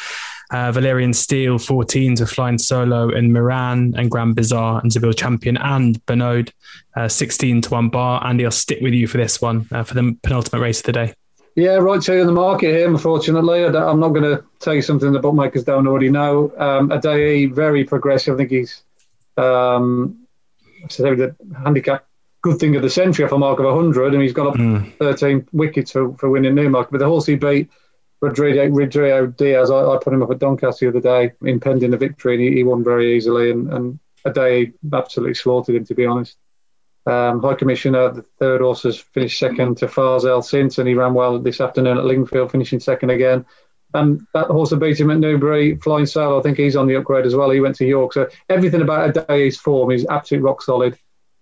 Uh, 0.49 0.71
Valerian 0.71 1.13
Steel 1.13 1.59
14 1.59 2.15
to 2.15 2.25
Flying 2.25 2.57
Solo 2.57 3.09
and 3.09 3.33
Miran 3.33 3.93
and 3.97 4.09
Grand 4.09 4.37
Bazaar 4.37 4.79
and 4.79 4.93
Seville 4.93 5.11
Champion 5.11 5.57
and 5.57 6.03
Bernode 6.05 6.53
uh, 6.95 7.09
16 7.09 7.63
to 7.63 7.69
1 7.71 7.89
bar. 7.89 8.25
Andy, 8.25 8.45
I'll 8.45 8.51
stick 8.51 8.79
with 8.81 8.93
you 8.93 9.07
for 9.07 9.17
this 9.17 9.41
one 9.41 9.65
for 9.65 9.93
the 9.93 10.17
penultimate 10.23 10.61
race 10.61 10.79
of 10.79 10.85
the 10.85 10.93
day. 10.93 11.13
Yeah, 11.57 11.77
right 11.77 11.99
to 11.99 12.13
in 12.13 12.27
the 12.27 12.33
market 12.33 12.67
here, 12.67 12.87
unfortunately. 12.87 13.65
I 13.65 13.89
am 13.89 13.99
not 13.99 14.09
going 14.09 14.21
to 14.21 14.43
tell 14.59 14.75
you 14.75 14.83
something 14.83 15.11
the 15.11 15.17
bookmakers 15.17 15.63
don't 15.63 15.87
already 15.87 16.11
know. 16.11 16.53
Um, 16.55 16.91
Adair, 16.91 17.49
very 17.49 17.83
progressive. 17.83 18.35
I 18.35 18.37
think 18.37 18.51
he's 18.51 18.83
um, 19.37 20.27
the 20.87 21.35
handicap 21.57 22.05
good 22.43 22.59
thing 22.59 22.75
of 22.75 22.83
the 22.83 22.89
century 22.91 23.25
off 23.25 23.31
a 23.31 23.39
mark 23.39 23.57
of 23.57 23.65
100, 23.65 24.13
and 24.13 24.21
he's 24.21 24.33
got 24.33 24.49
up 24.49 24.53
mm. 24.53 24.95
13 24.99 25.47
wickets 25.51 25.93
for, 25.93 26.15
for 26.17 26.29
winning 26.29 26.53
Newmarket. 26.53 26.91
But 26.91 26.99
the 26.99 27.07
horse 27.07 27.25
he 27.25 27.33
beat, 27.33 27.71
Rodrigo, 28.21 28.67
Rodrigo 28.67 29.25
Diaz, 29.25 29.71
I, 29.71 29.83
I, 29.83 29.97
put 29.99 30.13
him 30.13 30.21
up 30.21 30.29
at 30.29 30.37
Doncaster 30.37 30.91
the 30.91 30.99
other 30.99 31.27
day, 31.27 31.33
impending 31.41 31.89
the 31.89 31.97
victory, 31.97 32.35
and 32.35 32.43
he, 32.43 32.53
he 32.57 32.63
won 32.63 32.83
very 32.83 33.17
easily. 33.17 33.49
And, 33.49 33.73
and 33.73 33.99
Adair 34.25 34.67
absolutely 34.93 35.33
slaughtered 35.33 35.73
him, 35.73 35.85
to 35.85 35.95
be 35.95 36.05
honest. 36.05 36.37
Um, 37.07 37.41
High 37.41 37.53
Commissioner, 37.53 38.11
the 38.11 38.23
third 38.37 38.59
horse, 38.59 38.83
has 38.83 38.99
finished 38.99 39.39
second 39.39 39.77
to 39.77 39.87
Farzel 39.87 40.43
since, 40.43 40.77
and 40.77 40.87
he 40.87 40.93
ran 40.93 41.13
well 41.13 41.39
this 41.39 41.61
afternoon 41.61 41.97
at 41.97 42.03
Lingfield, 42.03 42.51
finishing 42.51 42.81
second 42.81 43.11
again. 43.11 43.45
And 43.93 44.27
that 44.33 44.47
horse 44.47 44.71
that 44.71 44.77
beat 44.77 44.99
him 44.99 45.11
at 45.11 45.17
Newbury, 45.17 45.77
Flying 45.77 46.05
Sail, 46.05 46.37
I 46.37 46.41
think 46.41 46.57
he's 46.57 46.75
on 46.75 46.87
the 46.87 46.97
upgrade 46.97 47.25
as 47.25 47.35
well. 47.35 47.49
He 47.49 47.61
went 47.61 47.77
to 47.77 47.85
York. 47.85 48.11
So 48.11 48.27
everything 48.49 48.81
about 48.81 49.15
Adair's 49.15 49.57
form 49.57 49.91
is 49.91 50.05
absolute 50.09 50.43
rock 50.43 50.61
solid. 50.61 50.97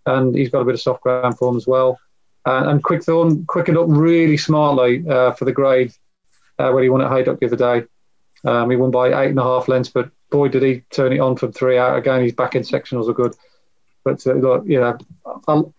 And 0.06 0.36
he's 0.36 0.50
got 0.50 0.62
a 0.62 0.66
bit 0.66 0.76
of 0.76 0.82
soft 0.82 1.02
ground 1.02 1.38
form 1.38 1.58
as 1.58 1.66
well. 1.66 2.00
Uh, 2.46 2.66
and 2.68 2.84
Quickthorn 2.84 3.46
quickened 3.46 3.80
up 3.80 3.88
really 3.90 4.38
smartly 4.38 5.04
uh, 5.10 5.32
for 5.32 5.46
the 5.46 5.52
grade 5.52 5.92
uh, 6.60 6.70
when 6.72 6.84
he 6.84 6.90
won 6.90 7.02
at 7.02 7.12
Haydock 7.12 7.40
the 7.40 7.48
other 7.48 7.56
day. 7.56 7.88
Um, 8.44 8.70
he 8.70 8.76
won 8.76 8.92
by 8.92 9.08
eight 9.08 9.32
and 9.32 9.40
a 9.40 9.44
half 9.44 9.68
lengths, 9.68 9.90
but 9.90 10.12
boy, 10.30 10.50
did 10.50 10.62
he 10.62 10.82
turn 10.92 11.14
it 11.14 11.20
on 11.20 11.36
from 11.36 11.52
three 11.52 11.80
out. 11.80 11.98
Again, 11.98 12.22
his 12.22 12.34
back 12.34 12.56
end 12.56 12.66
sectionals 12.66 13.10
are 13.10 13.14
good. 13.14 13.34
But 14.06 14.26
uh, 14.26 14.62
you 14.64 14.80
know, 14.80 14.98
I'll, 15.48 15.74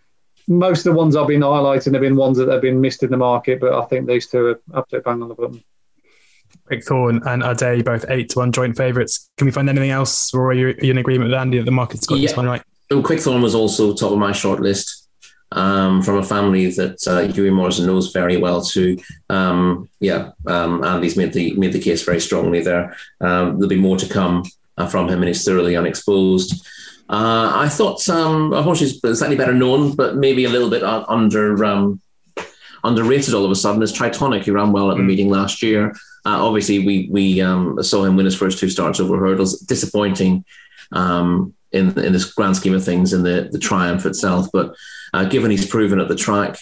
most 0.49 0.81
of 0.87 0.93
the 0.93 0.99
ones 0.99 1.17
I've 1.17 1.29
been 1.29 1.41
highlighting 1.41 1.93
have 1.95 2.03
been 2.03 2.17
ones 2.17 2.39
that 2.39 2.49
have 2.49 2.61
been 2.61 2.81
missed 2.81 3.03
in 3.03 3.11
the 3.11 3.17
market, 3.17 3.61
but 3.61 3.73
I 3.73 3.85
think 3.87 4.07
these 4.07 4.27
two 4.27 4.47
are 4.47 4.61
absolutely 4.77 5.11
bang 5.11 5.23
on 5.23 5.29
the 5.29 5.35
button. 5.35 5.65
Quickthorn 6.67 7.23
and 7.27 7.43
Adair, 7.43 7.83
both 7.83 8.05
eight 8.09 8.31
to 8.31 8.41
one 8.41 8.53
joint 8.53 8.77
favourites. 8.77 9.31
Can 9.39 9.47
we 9.47 9.53
find 9.53 9.69
anything 9.69 9.91
else, 9.91 10.35
or 10.35 10.49
are 10.49 10.53
you, 10.53 10.69
are 10.69 10.85
you 10.85 10.91
in 10.91 10.99
agreement 10.99 11.31
with 11.31 11.39
Andy 11.39 11.59
that 11.59 11.65
the 11.65 11.71
market's 11.71 12.07
got 12.07 12.19
yeah. 12.19 12.29
this 12.29 12.37
one 12.37 12.47
right? 12.47 12.63
Quickthorn 12.91 13.43
was 13.43 13.55
also 13.55 13.95
top 13.95 14.13
of 14.13 14.19
my 14.19 14.31
shortlist 14.31 15.07
um, 15.53 16.03
from 16.03 16.19
a 16.19 16.23
family 16.23 16.71
that 16.71 17.07
uh, 17.07 17.21
Hughie 17.21 17.51
Morrison 17.51 17.87
knows 17.87 18.13
very 18.13 18.37
well 18.37 18.63
too. 18.63 18.99
Um, 19.29 19.89
yeah, 20.01 20.31
um, 20.47 20.85
Andy's 20.85 21.17
made 21.17 21.33
the 21.33 21.55
made 21.55 21.73
the 21.73 21.81
case 21.81 22.05
very 22.05 22.21
strongly 22.21 22.61
there. 22.61 22.97
Um, 23.21 23.55
there'll 23.55 23.69
be 23.69 23.77
more 23.77 23.97
to 23.97 24.09
come 24.09 24.45
uh, 24.77 24.87
from 24.87 25.09
him, 25.09 25.21
and 25.21 25.29
he's 25.29 25.45
thoroughly 25.45 25.77
unexposed. 25.77 26.67
Uh, 27.09 27.53
I 27.55 27.69
thought 27.69 28.09
um, 28.09 28.53
a 28.53 28.63
horse 28.63 28.83
is 28.83 29.01
slightly 29.01 29.37
better 29.37 29.55
known, 29.55 29.95
but 29.95 30.17
maybe 30.17 30.45
a 30.45 30.49
little 30.49 30.71
bit 30.71 30.83
under 30.83 31.65
um, 31.65 32.01
underrated 32.83 33.35
all 33.35 33.45
of 33.45 33.51
a 33.51 33.55
sudden 33.55 33.83
is 33.83 33.93
Tritonic. 33.93 34.45
He 34.45 34.51
ran 34.51 34.73
well 34.73 34.91
at 34.91 34.97
the 34.97 35.03
mm. 35.03 35.07
meeting 35.07 35.29
last 35.29 35.63
year. 35.63 35.91
Uh, 36.25 36.45
obviously, 36.45 36.81
we 36.81 37.09
we 37.11 37.41
um, 37.41 37.81
saw 37.83 38.05
him 38.05 38.17
win 38.17 38.25
his 38.25 38.37
first 38.37 38.59
two 38.59 38.69
starts 38.69 38.99
over 38.99 39.19
hurdles. 39.19 39.61
Disappointing 39.61 40.45
um, 40.93 41.55
in 41.73 41.97
in 41.99 42.13
this 42.13 42.33
grand 42.33 42.57
scheme 42.57 42.75
of 42.75 42.85
things 42.85 43.13
in 43.13 43.23
the 43.23 43.49
the 43.53 43.59
triumph 43.59 44.07
itself, 44.07 44.49
but 44.53 44.75
uh, 45.15 45.25
given 45.25 45.51
he's 45.51 45.67
proven 45.67 46.01
at 46.01 46.09
the 46.09 46.17
track, 46.17 46.59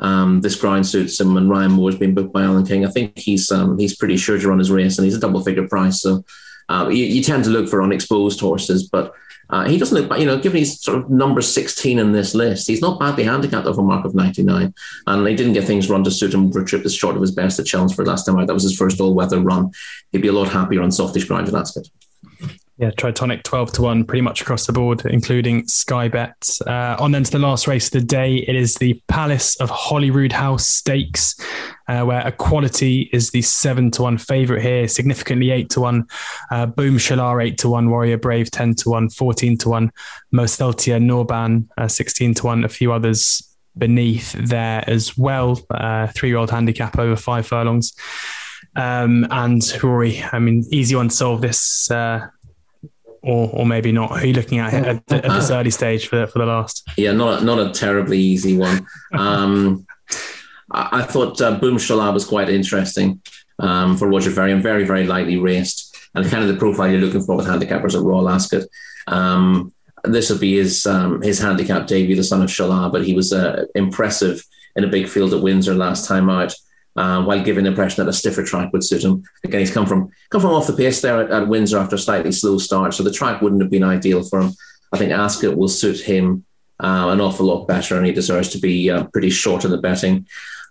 um, 0.00 0.40
this 0.40 0.56
grind 0.56 0.86
suits 0.86 1.20
him, 1.20 1.36
and 1.36 1.50
Ryan 1.50 1.72
Moore's 1.72 1.98
been 1.98 2.14
booked 2.14 2.32
by 2.32 2.42
Alan 2.42 2.66
King. 2.66 2.86
I 2.86 2.90
think 2.90 3.18
he's 3.18 3.50
um, 3.52 3.78
he's 3.78 3.96
pretty 3.96 4.16
sure 4.16 4.38
to 4.38 4.48
run 4.48 4.58
his 4.58 4.70
race, 4.70 4.96
and 4.96 5.04
he's 5.04 5.16
a 5.16 5.20
double 5.20 5.44
figure 5.44 5.68
price. 5.68 6.00
So 6.00 6.24
uh, 6.72 6.88
you, 6.88 7.04
you, 7.04 7.22
tend 7.22 7.44
to 7.44 7.50
look 7.50 7.68
for 7.68 7.82
unexposed 7.82 8.40
horses, 8.40 8.88
but 8.88 9.12
uh, 9.50 9.64
he 9.64 9.76
doesn't 9.76 10.08
look, 10.08 10.18
you 10.18 10.24
know, 10.24 10.38
given 10.38 10.58
he's 10.58 10.80
sort 10.80 10.98
of 10.98 11.10
number 11.10 11.42
16 11.42 11.98
in 11.98 12.12
this 12.12 12.34
list, 12.34 12.66
he's 12.66 12.80
not 12.80 12.98
badly 12.98 13.24
handicapped 13.24 13.66
off 13.66 13.76
a 13.76 13.82
mark 13.82 14.06
of 14.06 14.14
99. 14.14 14.72
And 15.06 15.26
he 15.26 15.36
didn't 15.36 15.52
get 15.52 15.64
things 15.64 15.90
run 15.90 16.02
to 16.04 16.10
suit 16.10 16.32
him 16.32 16.50
trip 16.64 16.82
that's 16.82 16.94
short 16.94 17.16
of 17.16 17.20
his 17.20 17.30
best 17.30 17.58
at 17.58 17.66
Chelmsford 17.66 18.06
last 18.06 18.24
time 18.24 18.38
out. 18.38 18.46
That 18.46 18.54
was 18.54 18.62
his 18.62 18.76
first 18.76 19.00
all 19.00 19.14
weather 19.14 19.40
run. 19.40 19.70
He'd 20.10 20.22
be 20.22 20.28
a 20.28 20.32
lot 20.32 20.48
happier 20.48 20.80
on 20.80 20.90
softish 20.90 21.24
ground, 21.24 21.48
that's 21.48 21.72
good. 21.72 21.86
Yeah, 22.82 22.90
Tritonic 22.90 23.44
12 23.44 23.74
to 23.74 23.82
1 23.82 24.06
pretty 24.06 24.22
much 24.22 24.42
across 24.42 24.66
the 24.66 24.72
board, 24.72 25.06
including 25.06 25.68
Sky 25.68 26.08
Bet. 26.08 26.58
Uh, 26.66 26.96
on 26.98 27.12
then 27.12 27.22
to 27.22 27.30
the 27.30 27.38
last 27.38 27.68
race 27.68 27.86
of 27.86 27.92
the 27.92 28.00
day. 28.00 28.38
It 28.38 28.56
is 28.56 28.74
the 28.74 29.00
Palace 29.06 29.54
of 29.60 29.70
Holyroodhouse 29.70 30.62
Stakes, 30.62 31.36
uh, 31.86 32.02
where 32.02 32.26
Equality 32.26 33.08
is 33.12 33.30
the 33.30 33.40
7 33.40 33.92
to 33.92 34.02
1 34.02 34.18
favourite 34.18 34.62
here, 34.62 34.88
significantly 34.88 35.52
8 35.52 35.70
to 35.70 35.80
1. 35.80 36.06
Uh, 36.50 36.66
Boomshalaa 36.66 37.44
8 37.44 37.58
to 37.58 37.68
1, 37.68 37.88
Warrior 37.88 38.18
Brave 38.18 38.50
10 38.50 38.74
to 38.74 38.90
1, 38.90 39.10
14 39.10 39.58
to 39.58 39.68
1, 39.68 39.92
Moseltia 40.34 41.00
Norban 41.00 41.68
uh, 41.78 41.86
16 41.86 42.34
to 42.34 42.46
1, 42.46 42.64
a 42.64 42.68
few 42.68 42.92
others 42.92 43.48
beneath 43.78 44.32
there 44.32 44.82
as 44.88 45.16
well. 45.16 45.64
Uh, 45.70 46.08
three 46.08 46.30
year 46.30 46.38
old 46.38 46.50
handicap 46.50 46.98
over 46.98 47.14
five 47.14 47.46
furlongs. 47.46 47.94
Um, 48.74 49.24
and 49.30 49.62
Rory, 49.84 50.24
I 50.32 50.40
mean, 50.40 50.64
easy 50.72 50.96
one 50.96 51.10
to 51.10 51.14
solve 51.14 51.42
this 51.42 51.88
uh, 51.88 52.26
or 53.22 53.50
or 53.52 53.66
maybe 53.66 53.92
not? 53.92 54.10
Who 54.10 54.16
are 54.16 54.26
you 54.26 54.32
looking 54.32 54.58
at 54.58 54.74
at, 54.74 55.12
at 55.12 55.22
this 55.22 55.50
early 55.50 55.70
stage 55.70 56.08
for 56.08 56.26
for 56.26 56.38
the 56.38 56.46
last? 56.46 56.88
Yeah, 56.96 57.12
not 57.12 57.42
a, 57.42 57.44
not 57.44 57.58
a 57.58 57.70
terribly 57.70 58.18
easy 58.18 58.56
one. 58.56 58.86
Um, 59.12 59.86
I, 60.70 61.00
I, 61.00 61.02
thought 61.02 61.38
uh, 61.42 61.58
Boomshalaa 61.58 62.14
was 62.14 62.24
quite 62.24 62.48
interesting 62.48 63.20
um, 63.58 63.94
for 63.96 64.08
Roger 64.08 64.30
Varian, 64.30 64.62
very 64.62 64.84
very 64.84 65.06
lightly 65.06 65.36
raced, 65.36 65.94
and 66.14 66.26
kind 66.26 66.42
of 66.42 66.48
the 66.48 66.58
profile 66.58 66.90
you're 66.90 67.00
looking 67.00 67.22
for 67.22 67.36
with 67.36 67.46
handicappers 67.46 67.94
at 67.94 68.02
Royal 68.02 68.28
Ascot. 68.28 68.64
Um, 69.06 69.72
this 70.04 70.30
will 70.30 70.38
be 70.38 70.56
his 70.56 70.86
um, 70.86 71.20
his 71.20 71.38
handicap 71.38 71.86
debut, 71.86 72.16
the 72.16 72.24
son 72.24 72.42
of 72.42 72.48
Shalaa, 72.48 72.90
but 72.90 73.04
he 73.04 73.14
was 73.14 73.32
uh, 73.32 73.66
impressive 73.74 74.42
in 74.76 74.84
a 74.84 74.88
big 74.88 75.08
field 75.08 75.34
at 75.34 75.42
Windsor 75.42 75.74
last 75.74 76.08
time 76.08 76.30
out 76.30 76.54
uh, 76.96 77.22
while 77.24 77.42
giving 77.42 77.64
the 77.64 77.70
impression 77.70 78.04
that 78.04 78.10
a 78.10 78.12
stiffer 78.12 78.44
track 78.44 78.72
would 78.72 78.84
suit 78.84 79.04
him. 79.04 79.22
Again, 79.44 79.60
he's 79.60 79.72
come 79.72 79.86
from 79.86 80.10
come 80.30 80.40
from 80.40 80.52
off 80.52 80.66
the 80.66 80.72
pace 80.74 81.00
there 81.00 81.22
at, 81.22 81.30
at 81.30 81.48
Windsor 81.48 81.78
after 81.78 81.96
a 81.96 81.98
slightly 81.98 82.32
slow 82.32 82.58
start, 82.58 82.94
so 82.94 83.02
the 83.02 83.12
track 83.12 83.40
wouldn't 83.40 83.62
have 83.62 83.70
been 83.70 83.84
ideal 83.84 84.22
for 84.22 84.40
him. 84.40 84.52
I 84.92 84.98
think 84.98 85.12
Ascot 85.12 85.56
will 85.56 85.68
suit 85.68 86.00
him 86.00 86.44
uh, 86.80 87.08
an 87.10 87.20
awful 87.20 87.46
lot 87.46 87.66
better, 87.66 87.96
and 87.96 88.06
he 88.06 88.12
deserves 88.12 88.50
to 88.50 88.58
be 88.58 88.90
uh, 88.90 89.04
pretty 89.04 89.30
short 89.30 89.64
in 89.64 89.70
the 89.70 89.78
betting. 89.78 90.26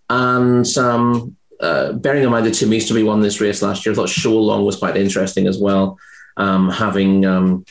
And 0.10 0.68
um, 0.78 1.38
uh, 1.60 1.94
bearing 1.94 2.24
in 2.24 2.30
mind 2.30 2.46
that 2.46 2.54
Tim 2.54 2.74
Easterby 2.74 3.04
won 3.04 3.22
this 3.22 3.42
race 3.42 3.62
last 3.62 3.86
year, 3.86 3.94
I 3.94 3.96
thought 3.96 4.10
Show 4.10 4.38
Long 4.38 4.66
was 4.66 4.76
quite 4.76 4.98
interesting 4.98 5.48
as 5.48 5.58
well, 5.58 5.98
um, 6.38 6.70
having 6.70 7.26
um, 7.26 7.66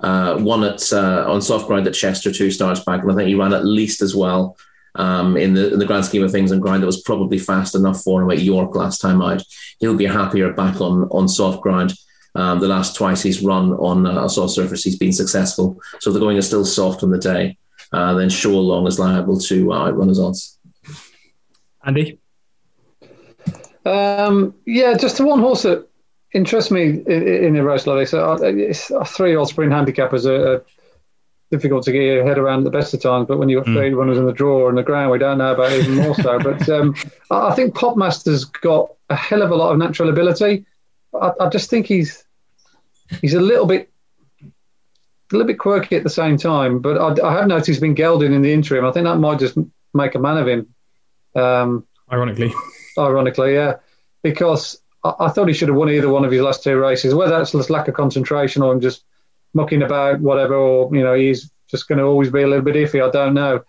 uh, 0.00 0.38
won 0.40 0.64
it 0.64 0.92
uh, 0.92 1.30
on 1.30 1.42
soft 1.42 1.66
ground 1.66 1.86
at 1.86 1.94
Chester 1.94 2.32
two 2.32 2.50
starts 2.50 2.80
back, 2.80 3.02
and 3.02 3.12
I 3.12 3.14
think 3.14 3.28
he 3.28 3.34
ran 3.34 3.52
at 3.52 3.64
least 3.64 4.02
as 4.02 4.16
well 4.16 4.56
um, 4.98 5.36
in 5.36 5.54
the 5.54 5.72
in 5.72 5.78
the 5.78 5.86
grand 5.86 6.04
scheme 6.04 6.24
of 6.24 6.30
things 6.30 6.50
and 6.50 6.60
ground 6.60 6.82
that 6.82 6.86
was 6.86 7.02
probably 7.02 7.38
fast 7.38 7.74
enough 7.74 8.02
for 8.02 8.22
him 8.22 8.30
at 8.30 8.40
York 8.40 8.74
last 8.74 9.00
time 9.00 9.22
out. 9.22 9.42
He'll 9.80 9.96
be 9.96 10.06
happier 10.06 10.52
back 10.52 10.80
on 10.80 11.04
on 11.10 11.28
soft 11.28 11.62
ground. 11.62 11.94
Um, 12.34 12.60
the 12.60 12.68
last 12.68 12.94
twice 12.94 13.22
he's 13.22 13.42
run 13.42 13.72
on 13.72 14.06
a 14.06 14.28
soft 14.28 14.52
surface, 14.52 14.84
he's 14.84 14.98
been 14.98 15.12
successful. 15.12 15.80
So 16.00 16.12
the 16.12 16.20
going 16.20 16.36
is 16.36 16.46
still 16.46 16.64
soft 16.64 17.02
on 17.02 17.10
the 17.10 17.18
day. 17.18 17.56
Uh, 17.90 18.14
then 18.14 18.28
Show 18.28 18.60
Long 18.60 18.86
is 18.86 18.98
liable 18.98 19.38
to 19.40 19.72
uh, 19.72 19.88
outrun 19.88 20.08
his 20.08 20.20
odds. 20.20 20.58
Andy? 21.84 22.20
Um, 23.86 24.54
yeah, 24.66 24.94
just 24.96 25.16
the 25.16 25.24
one 25.24 25.40
horse 25.40 25.62
that 25.62 25.88
interests 26.34 26.70
me 26.70 26.82
in, 26.82 27.44
in 27.46 27.56
a 27.56 27.64
race 27.64 27.86
like 27.86 28.06
So 28.08 28.32
Uh, 28.32 28.38
a 28.42 29.04
three-year-old 29.04 29.48
sprint 29.48 29.72
handicap 29.72 30.12
as 30.12 30.26
a, 30.26 30.62
difficult 31.50 31.84
to 31.84 31.92
get 31.92 32.02
your 32.02 32.24
head 32.24 32.38
around 32.38 32.60
at 32.60 32.64
the 32.64 32.70
best 32.70 32.94
of 32.94 33.00
times. 33.00 33.26
But 33.26 33.38
when 33.38 33.48
you've 33.48 33.64
got 33.64 33.70
mm. 33.70 33.76
three 33.76 33.94
runners 33.94 34.18
in 34.18 34.26
the 34.26 34.32
draw 34.32 34.68
and 34.68 34.76
the 34.76 34.82
ground, 34.82 35.10
we 35.10 35.18
don't 35.18 35.38
know 35.38 35.52
about 35.52 35.72
even 35.72 35.94
more 35.96 36.14
so. 36.14 36.38
But 36.42 36.68
um, 36.68 36.94
I 37.30 37.54
think 37.54 37.74
Popmaster's 37.74 38.44
got 38.44 38.92
a 39.08 39.16
hell 39.16 39.42
of 39.42 39.50
a 39.50 39.56
lot 39.56 39.72
of 39.72 39.78
natural 39.78 40.08
ability. 40.08 40.66
I, 41.14 41.32
I, 41.40 41.48
just 41.48 41.70
think 41.70 41.86
he's 41.86 42.24
he's 43.22 43.34
a 43.34 43.40
little 43.40 43.66
bit 43.66 43.90
a 44.42 44.46
little 45.32 45.46
bit 45.46 45.58
quirky 45.58 45.96
at 45.96 46.04
the 46.04 46.10
same 46.10 46.36
time. 46.36 46.80
But 46.80 46.98
I, 46.98 47.26
I 47.26 47.32
have 47.34 47.46
noticed 47.46 47.68
he's 47.68 47.80
been 47.80 47.94
gelding 47.94 48.32
in 48.32 48.42
the 48.42 48.52
interim. 48.52 48.84
I 48.84 48.92
think 48.92 49.04
that 49.04 49.16
might 49.16 49.38
just 49.38 49.56
make 49.94 50.14
a 50.14 50.18
man 50.18 50.38
of 50.38 50.48
him. 50.48 50.74
Um, 51.34 51.86
ironically, 52.12 52.52
ironically, 52.98 53.54
yeah, 53.54 53.76
because 54.22 54.80
I, 55.04 55.14
I, 55.20 55.28
thought 55.28 55.48
he 55.48 55.54
should 55.54 55.68
have 55.68 55.76
won 55.76 55.90
either 55.90 56.08
one 56.08 56.24
of 56.24 56.32
his 56.32 56.42
last 56.42 56.62
two 56.62 56.78
races. 56.78 57.14
Whether 57.14 57.32
that's 57.32 57.70
lack 57.70 57.88
of 57.88 57.94
concentration 57.94 58.62
or 58.62 58.72
him 58.72 58.80
just 58.80 59.04
mucking 59.58 59.82
about, 59.82 60.20
whatever, 60.20 60.54
or 60.54 60.94
you 60.94 61.02
know 61.02 61.14
he's 61.14 61.50
just 61.68 61.88
going 61.88 61.98
to 61.98 62.04
always 62.04 62.30
be 62.30 62.42
a 62.42 62.46
little 62.46 62.64
bit 62.64 62.76
iffy. 62.76 63.06
I 63.06 63.10
don't 63.10 63.34
know. 63.34 63.62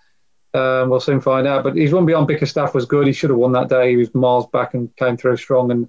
Um, 0.54 0.89
we'll 0.89 0.99
soon 0.99 1.19
find 1.19 1.45
out. 1.45 1.63
But 1.63 1.75
his 1.75 1.91
run 1.91 2.06
beyond 2.06 2.28
Bickerstaffe 2.28 2.73
was 2.73 2.86
good. 2.86 3.08
He 3.08 3.13
should 3.13 3.30
have 3.30 3.39
won 3.39 3.52
that 3.52 3.69
day. 3.69 3.89
He 3.89 3.97
was 3.97 4.13
miles 4.15 4.47
back 4.47 4.73
and 4.73 4.95
came 4.95 5.17
through 5.17 5.38
strong. 5.38 5.71
And 5.71 5.88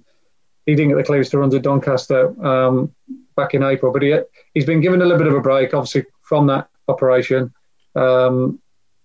he 0.65 0.75
didn't 0.75 0.89
get 0.89 0.97
the 0.97 1.03
clearance 1.03 1.29
to 1.29 1.39
run 1.39 1.49
to 1.51 1.59
Doncaster 1.59 2.21
um, 2.45 2.93
back 3.35 3.53
in 3.53 3.63
April. 3.63 3.93
But 3.93 4.01
he 4.01 4.19
he's 4.53 4.65
been 4.65 4.81
given 4.81 5.01
a 5.01 5.05
little 5.05 5.19
bit 5.19 5.27
of 5.27 5.35
a 5.35 5.41
break, 5.41 5.73
obviously 5.73 6.05
from 6.21 6.47
that 6.47 6.69
operation. 6.87 7.53
Um, 7.95 8.59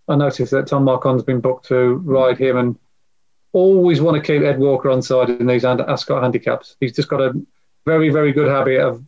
I 0.09 0.17
noticed 0.17 0.53
that 0.53 0.67
Tom 0.67 0.85
Marquand's 0.85 1.25
been 1.25 1.41
booked 1.41 1.67
to 1.69 1.97
ride 2.05 2.39
him, 2.39 2.57
and 2.57 2.79
always 3.53 4.01
want 4.01 4.17
to 4.17 4.27
keep 4.33 4.43
Ed 4.43 4.59
Walker 4.59 4.91
on 4.91 5.03
side 5.03 5.31
in 5.31 5.47
these 5.47 5.65
Ascot 5.65 6.23
handicaps. 6.23 6.77
He's 6.81 6.95
just 6.95 7.09
got 7.09 7.21
a 7.21 7.33
very, 7.87 8.11
very 8.11 8.33
good 8.33 8.49
habit 8.49 8.81
of 8.81 9.03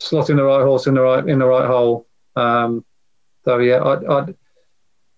slotting 0.00 0.36
the 0.36 0.44
right 0.44 0.62
horse 0.62 0.86
in 0.86 0.94
the 0.94 1.00
right 1.00 1.28
in 1.28 1.38
the 1.38 1.46
right 1.46 1.66
hole. 1.66 2.06
Um, 2.36 2.84
so 3.44 3.58
yeah, 3.58 3.82
I'd, 3.82 4.04
I'd 4.04 4.34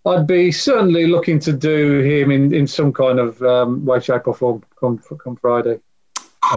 I'd 0.06 0.26
be 0.26 0.50
certainly 0.50 1.06
looking 1.06 1.38
to 1.40 1.52
do 1.52 2.00
him 2.00 2.30
in, 2.30 2.54
in 2.54 2.66
some 2.66 2.92
kind 2.92 3.18
of 3.18 3.42
um, 3.42 3.84
way, 3.84 4.00
shape, 4.00 4.26
or 4.26 4.34
form 4.34 4.62
come 4.78 4.98
come 5.22 5.36
Friday. 5.36 5.80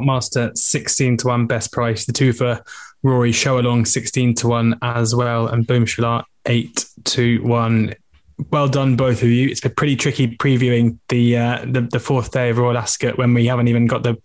Master 0.01 0.51
sixteen 0.55 1.17
to 1.17 1.27
one 1.27 1.45
best 1.45 1.71
price. 1.71 2.05
The 2.05 2.13
two 2.13 2.33
for 2.33 2.63
Rory 3.03 3.31
Show 3.31 3.59
Along 3.59 3.85
sixteen 3.85 4.33
to 4.35 4.47
one 4.47 4.79
as 4.81 5.13
well, 5.13 5.47
and 5.47 5.67
Boomshalaa 5.67 6.23
eight 6.45 6.85
to 7.05 7.43
one 7.43 7.93
well 8.51 8.67
done, 8.67 8.95
both 8.95 9.21
of 9.21 9.29
you. 9.29 9.49
It's 9.49 9.61
been 9.61 9.73
pretty 9.75 9.95
tricky 9.95 10.27
previewing 10.27 10.97
the, 11.09 11.37
uh, 11.37 11.65
the 11.65 11.81
the, 11.81 11.99
fourth 11.99 12.31
day 12.31 12.49
of 12.49 12.57
Royal 12.57 12.77
Ascot 12.77 13.17
when 13.17 13.33
we 13.33 13.47
haven't 13.47 13.67
even 13.67 13.87
got 13.87 14.03
the 14.03 14.17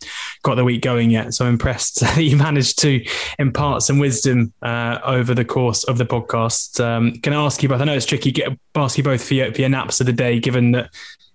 got 0.42 0.56
the 0.56 0.64
week 0.64 0.82
going 0.82 1.10
yet. 1.10 1.34
So 1.34 1.44
I'm 1.44 1.52
impressed 1.52 2.00
that 2.00 2.18
you 2.18 2.36
managed 2.36 2.78
to 2.80 3.04
impart 3.38 3.82
some 3.82 3.98
wisdom 3.98 4.52
uh, 4.62 4.98
over 5.04 5.34
the 5.34 5.44
course 5.44 5.84
of 5.84 5.98
the 5.98 6.06
podcast. 6.06 6.82
Um, 6.82 7.12
can 7.20 7.32
I 7.32 7.44
ask 7.44 7.62
you 7.62 7.68
both? 7.68 7.80
I 7.80 7.84
know 7.84 7.94
it's 7.94 8.06
tricky. 8.06 8.32
Get 8.32 8.58
ask 8.74 8.96
you 8.96 9.04
both 9.04 9.26
for 9.26 9.34
your, 9.34 9.52
for 9.52 9.60
your 9.60 9.70
naps 9.70 10.00
of 10.00 10.06
the 10.06 10.12
day, 10.12 10.38
given 10.38 10.72
that 10.72 10.90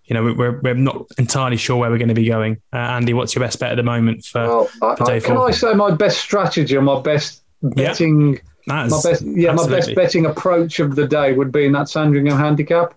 you 0.06 0.14
know 0.14 0.34
we're 0.34 0.60
we're 0.62 0.74
not 0.74 1.06
entirely 1.18 1.58
sure 1.58 1.78
where 1.78 1.90
we're 1.90 1.98
going 1.98 2.08
to 2.10 2.14
be 2.14 2.28
going. 2.28 2.62
Uh, 2.72 2.78
Andy, 2.78 3.14
what's 3.14 3.36
your 3.36 3.44
best 3.44 3.60
bet 3.60 3.72
at 3.72 3.76
the 3.76 3.84
moment 3.84 4.26
for, 4.26 4.48
well, 4.48 4.96
for 4.96 5.06
day 5.06 5.16
I, 5.16 5.20
four? 5.20 5.36
Can 5.36 5.38
I 5.38 5.52
say 5.52 5.74
my 5.74 5.92
best 5.92 6.20
strategy 6.20 6.76
or 6.76 6.82
my 6.82 7.02
best 7.02 7.44
betting? 7.62 8.40
My 8.66 8.88
best, 8.88 9.06
yeah, 9.06 9.52
absolutely. 9.52 9.56
my 9.56 9.68
best 9.68 9.96
betting 9.96 10.26
approach 10.26 10.80
of 10.80 10.96
the 10.96 11.08
day 11.08 11.34
would 11.34 11.52
be 11.52 11.66
in 11.66 11.74
that 11.74 11.90
Sandringham 11.90 12.38
handicap 12.38 12.94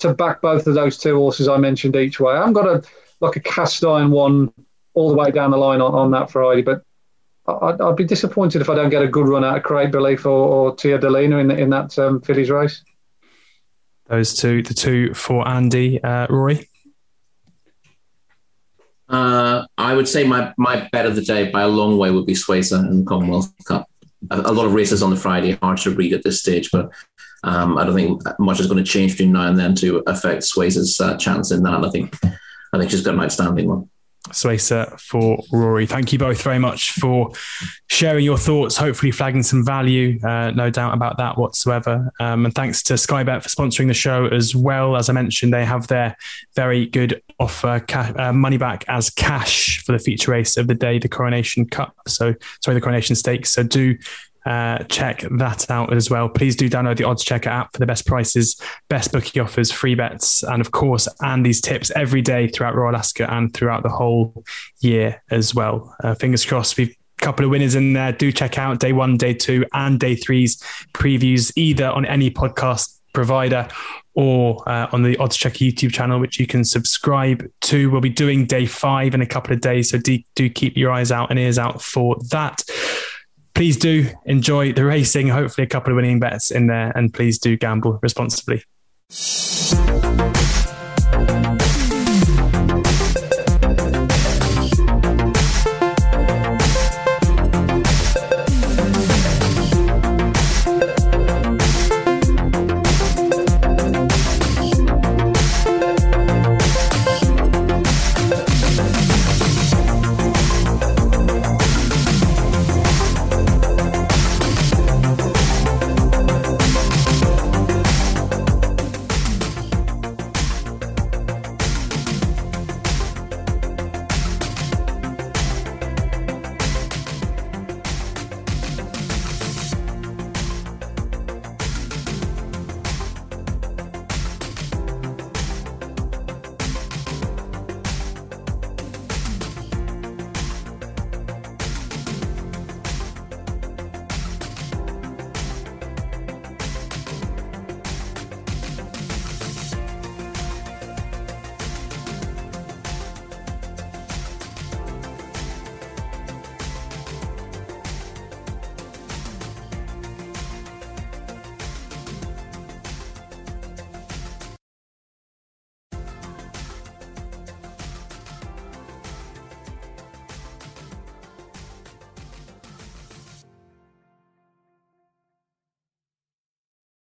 to 0.00 0.12
back 0.12 0.42
both 0.42 0.66
of 0.66 0.74
those 0.74 0.98
two 0.98 1.16
horses 1.16 1.48
I 1.48 1.56
mentioned 1.56 1.96
each 1.96 2.20
way. 2.20 2.34
I 2.34 2.38
haven't 2.38 2.52
got 2.52 2.66
a 2.66 2.82
like 3.20 3.36
a 3.36 3.40
cast 3.40 3.82
iron 3.84 4.10
one 4.10 4.52
all 4.92 5.08
the 5.08 5.16
way 5.16 5.30
down 5.30 5.50
the 5.50 5.56
line 5.56 5.80
on, 5.80 5.94
on 5.94 6.10
that 6.10 6.30
Friday, 6.30 6.62
but 6.62 6.82
I'd, 7.46 7.80
I'd, 7.80 7.96
be 7.96 8.04
disappointed 8.04 8.60
if 8.60 8.68
I 8.68 8.74
don't 8.74 8.90
get 8.90 9.02
a 9.02 9.08
good 9.08 9.28
run 9.28 9.44
out 9.44 9.56
of 9.56 9.62
Create 9.62 9.90
Belief 9.90 10.26
or, 10.26 10.30
or 10.30 10.74
Tia 10.74 10.98
Delina 10.98 11.40
in, 11.40 11.50
in 11.50 11.70
that 11.70 11.98
um, 11.98 12.20
fillies 12.20 12.50
race. 12.50 12.82
Those 14.06 14.34
two, 14.34 14.62
the 14.62 14.74
two 14.74 15.14
for 15.14 15.46
Andy, 15.48 16.02
uh, 16.02 16.26
Rory. 16.28 16.68
Uh, 19.08 19.64
I 19.78 19.94
would 19.94 20.08
say 20.08 20.24
my, 20.24 20.52
my 20.58 20.88
bet 20.92 21.06
of 21.06 21.14
the 21.14 21.22
day 21.22 21.50
by 21.50 21.62
a 21.62 21.68
long 21.68 21.96
way 21.96 22.10
would 22.10 22.26
be 22.26 22.34
Suesa 22.34 22.80
in 22.80 23.00
the 23.00 23.04
Commonwealth 23.04 23.52
Cup 23.64 23.88
a, 24.30 24.52
lot 24.52 24.66
of 24.66 24.74
races 24.74 25.02
on 25.02 25.10
the 25.10 25.16
Friday, 25.16 25.52
hard 25.62 25.78
to 25.78 25.90
read 25.90 26.12
at 26.12 26.22
this 26.22 26.40
stage, 26.40 26.70
but 26.70 26.90
um, 27.44 27.78
I 27.78 27.84
don't 27.84 27.94
think 27.94 28.22
much 28.38 28.60
is 28.60 28.66
going 28.66 28.82
to 28.82 28.90
change 28.90 29.12
between 29.12 29.32
now 29.32 29.48
and 29.48 29.58
then 29.58 29.74
to 29.76 30.02
affect 30.06 30.44
Suesa's 30.44 31.00
uh, 31.00 31.16
chance 31.16 31.50
in 31.50 31.62
that. 31.62 31.84
I 31.84 31.90
think 31.90 32.14
I 32.72 32.78
think 32.78 32.90
she's 32.90 33.02
got 33.02 33.14
an 33.14 33.20
outstanding 33.20 33.68
one. 33.68 33.88
Suesa 34.30 34.98
for 35.00 35.42
Rory. 35.52 35.86
Thank 35.86 36.12
you 36.12 36.18
both 36.18 36.42
very 36.42 36.58
much 36.58 36.92
for 36.92 37.32
sharing 37.88 38.24
your 38.24 38.38
thoughts, 38.38 38.76
hopefully 38.76 39.12
flagging 39.12 39.42
some 39.42 39.64
value. 39.64 40.18
Uh, 40.22 40.50
no 40.50 40.70
doubt 40.70 40.94
about 40.94 41.18
that 41.18 41.38
whatsoever. 41.38 42.12
Um, 42.20 42.44
and 42.44 42.54
thanks 42.54 42.82
to 42.84 42.98
Sky 42.98 43.22
Bet 43.22 43.42
for 43.42 43.48
sponsoring 43.48 43.88
the 43.88 43.94
show 43.94 44.26
as 44.26 44.54
well. 44.54 44.96
As 44.96 45.08
I 45.08 45.12
mentioned, 45.12 45.52
they 45.52 45.64
have 45.64 45.86
their 45.86 46.16
very 46.54 46.86
good 46.86 47.22
offer, 47.38 47.80
ca- 47.86 48.12
uh, 48.16 48.32
money 48.32 48.56
back 48.56 48.84
as 48.88 49.10
cash 49.10 49.84
for 49.84 49.92
the 49.92 49.98
feature 49.98 50.30
race 50.30 50.56
of 50.56 50.66
the 50.66 50.74
day, 50.74 50.98
the 50.98 51.08
Coronation 51.08 51.66
Cup. 51.66 51.94
So, 52.06 52.34
sorry, 52.64 52.74
the 52.74 52.80
Coronation 52.80 53.16
Stakes. 53.16 53.52
So 53.52 53.62
do 53.62 53.96
uh, 54.46 54.78
check 54.84 55.24
that 55.32 55.68
out 55.70 55.92
as 55.92 56.08
well. 56.08 56.28
Please 56.28 56.54
do 56.54 56.70
download 56.70 56.96
the 56.96 57.04
oddschecker 57.04 57.48
app 57.48 57.72
for 57.72 57.80
the 57.80 57.86
best 57.86 58.06
prices, 58.06 58.58
best 58.88 59.10
bookie 59.12 59.40
offers, 59.40 59.72
free 59.72 59.96
bets, 59.96 60.44
and 60.44 60.60
of 60.60 60.70
course, 60.70 61.08
and 61.20 61.44
these 61.44 61.60
tips 61.60 61.90
every 61.96 62.22
day 62.22 62.46
throughout 62.46 62.76
Royal 62.76 62.94
Ascot 62.94 63.28
and 63.28 63.52
throughout 63.52 63.82
the 63.82 63.88
whole 63.88 64.44
year 64.78 65.20
as 65.30 65.52
well. 65.52 65.94
Uh, 66.02 66.14
fingers 66.14 66.44
crossed. 66.44 66.76
We've 66.76 66.96
a 67.18 67.24
couple 67.24 67.44
of 67.44 67.50
winners 67.50 67.74
in 67.74 67.92
there. 67.94 68.12
Do 68.12 68.30
check 68.30 68.56
out 68.58 68.78
day 68.78 68.92
one, 68.92 69.16
day 69.16 69.34
two, 69.34 69.64
and 69.72 69.98
day 69.98 70.14
three's 70.14 70.62
previews 70.92 71.52
either 71.56 71.88
on 71.88 72.06
any 72.06 72.30
podcast 72.30 73.00
provider 73.12 73.66
or 74.14 74.66
uh, 74.68 74.86
on 74.92 75.02
the 75.02 75.16
oddschecker 75.16 75.72
YouTube 75.72 75.92
channel, 75.92 76.20
which 76.20 76.38
you 76.38 76.46
can 76.46 76.64
subscribe 76.64 77.50
to. 77.62 77.90
We'll 77.90 78.00
be 78.00 78.10
doing 78.10 78.46
day 78.46 78.66
five 78.66 79.14
in 79.14 79.22
a 79.22 79.26
couple 79.26 79.54
of 79.54 79.60
days, 79.60 79.90
so 79.90 79.98
do, 79.98 80.18
do 80.34 80.48
keep 80.48 80.76
your 80.76 80.92
eyes 80.92 81.10
out 81.10 81.30
and 81.30 81.38
ears 81.38 81.58
out 81.58 81.82
for 81.82 82.16
that 82.30 82.62
please 83.56 83.78
do 83.78 84.06
enjoy 84.26 84.70
the 84.70 84.84
racing. 84.84 85.28
Hopefully, 85.28 85.64
a 85.64 85.68
couple 85.68 85.90
of 85.90 85.96
winning 85.96 86.20
bets 86.20 86.50
in 86.50 86.66
there, 86.66 86.92
and 86.94 87.12
please 87.12 87.38
do 87.38 87.56
gamble 87.56 87.98
responsibly. 88.02 88.62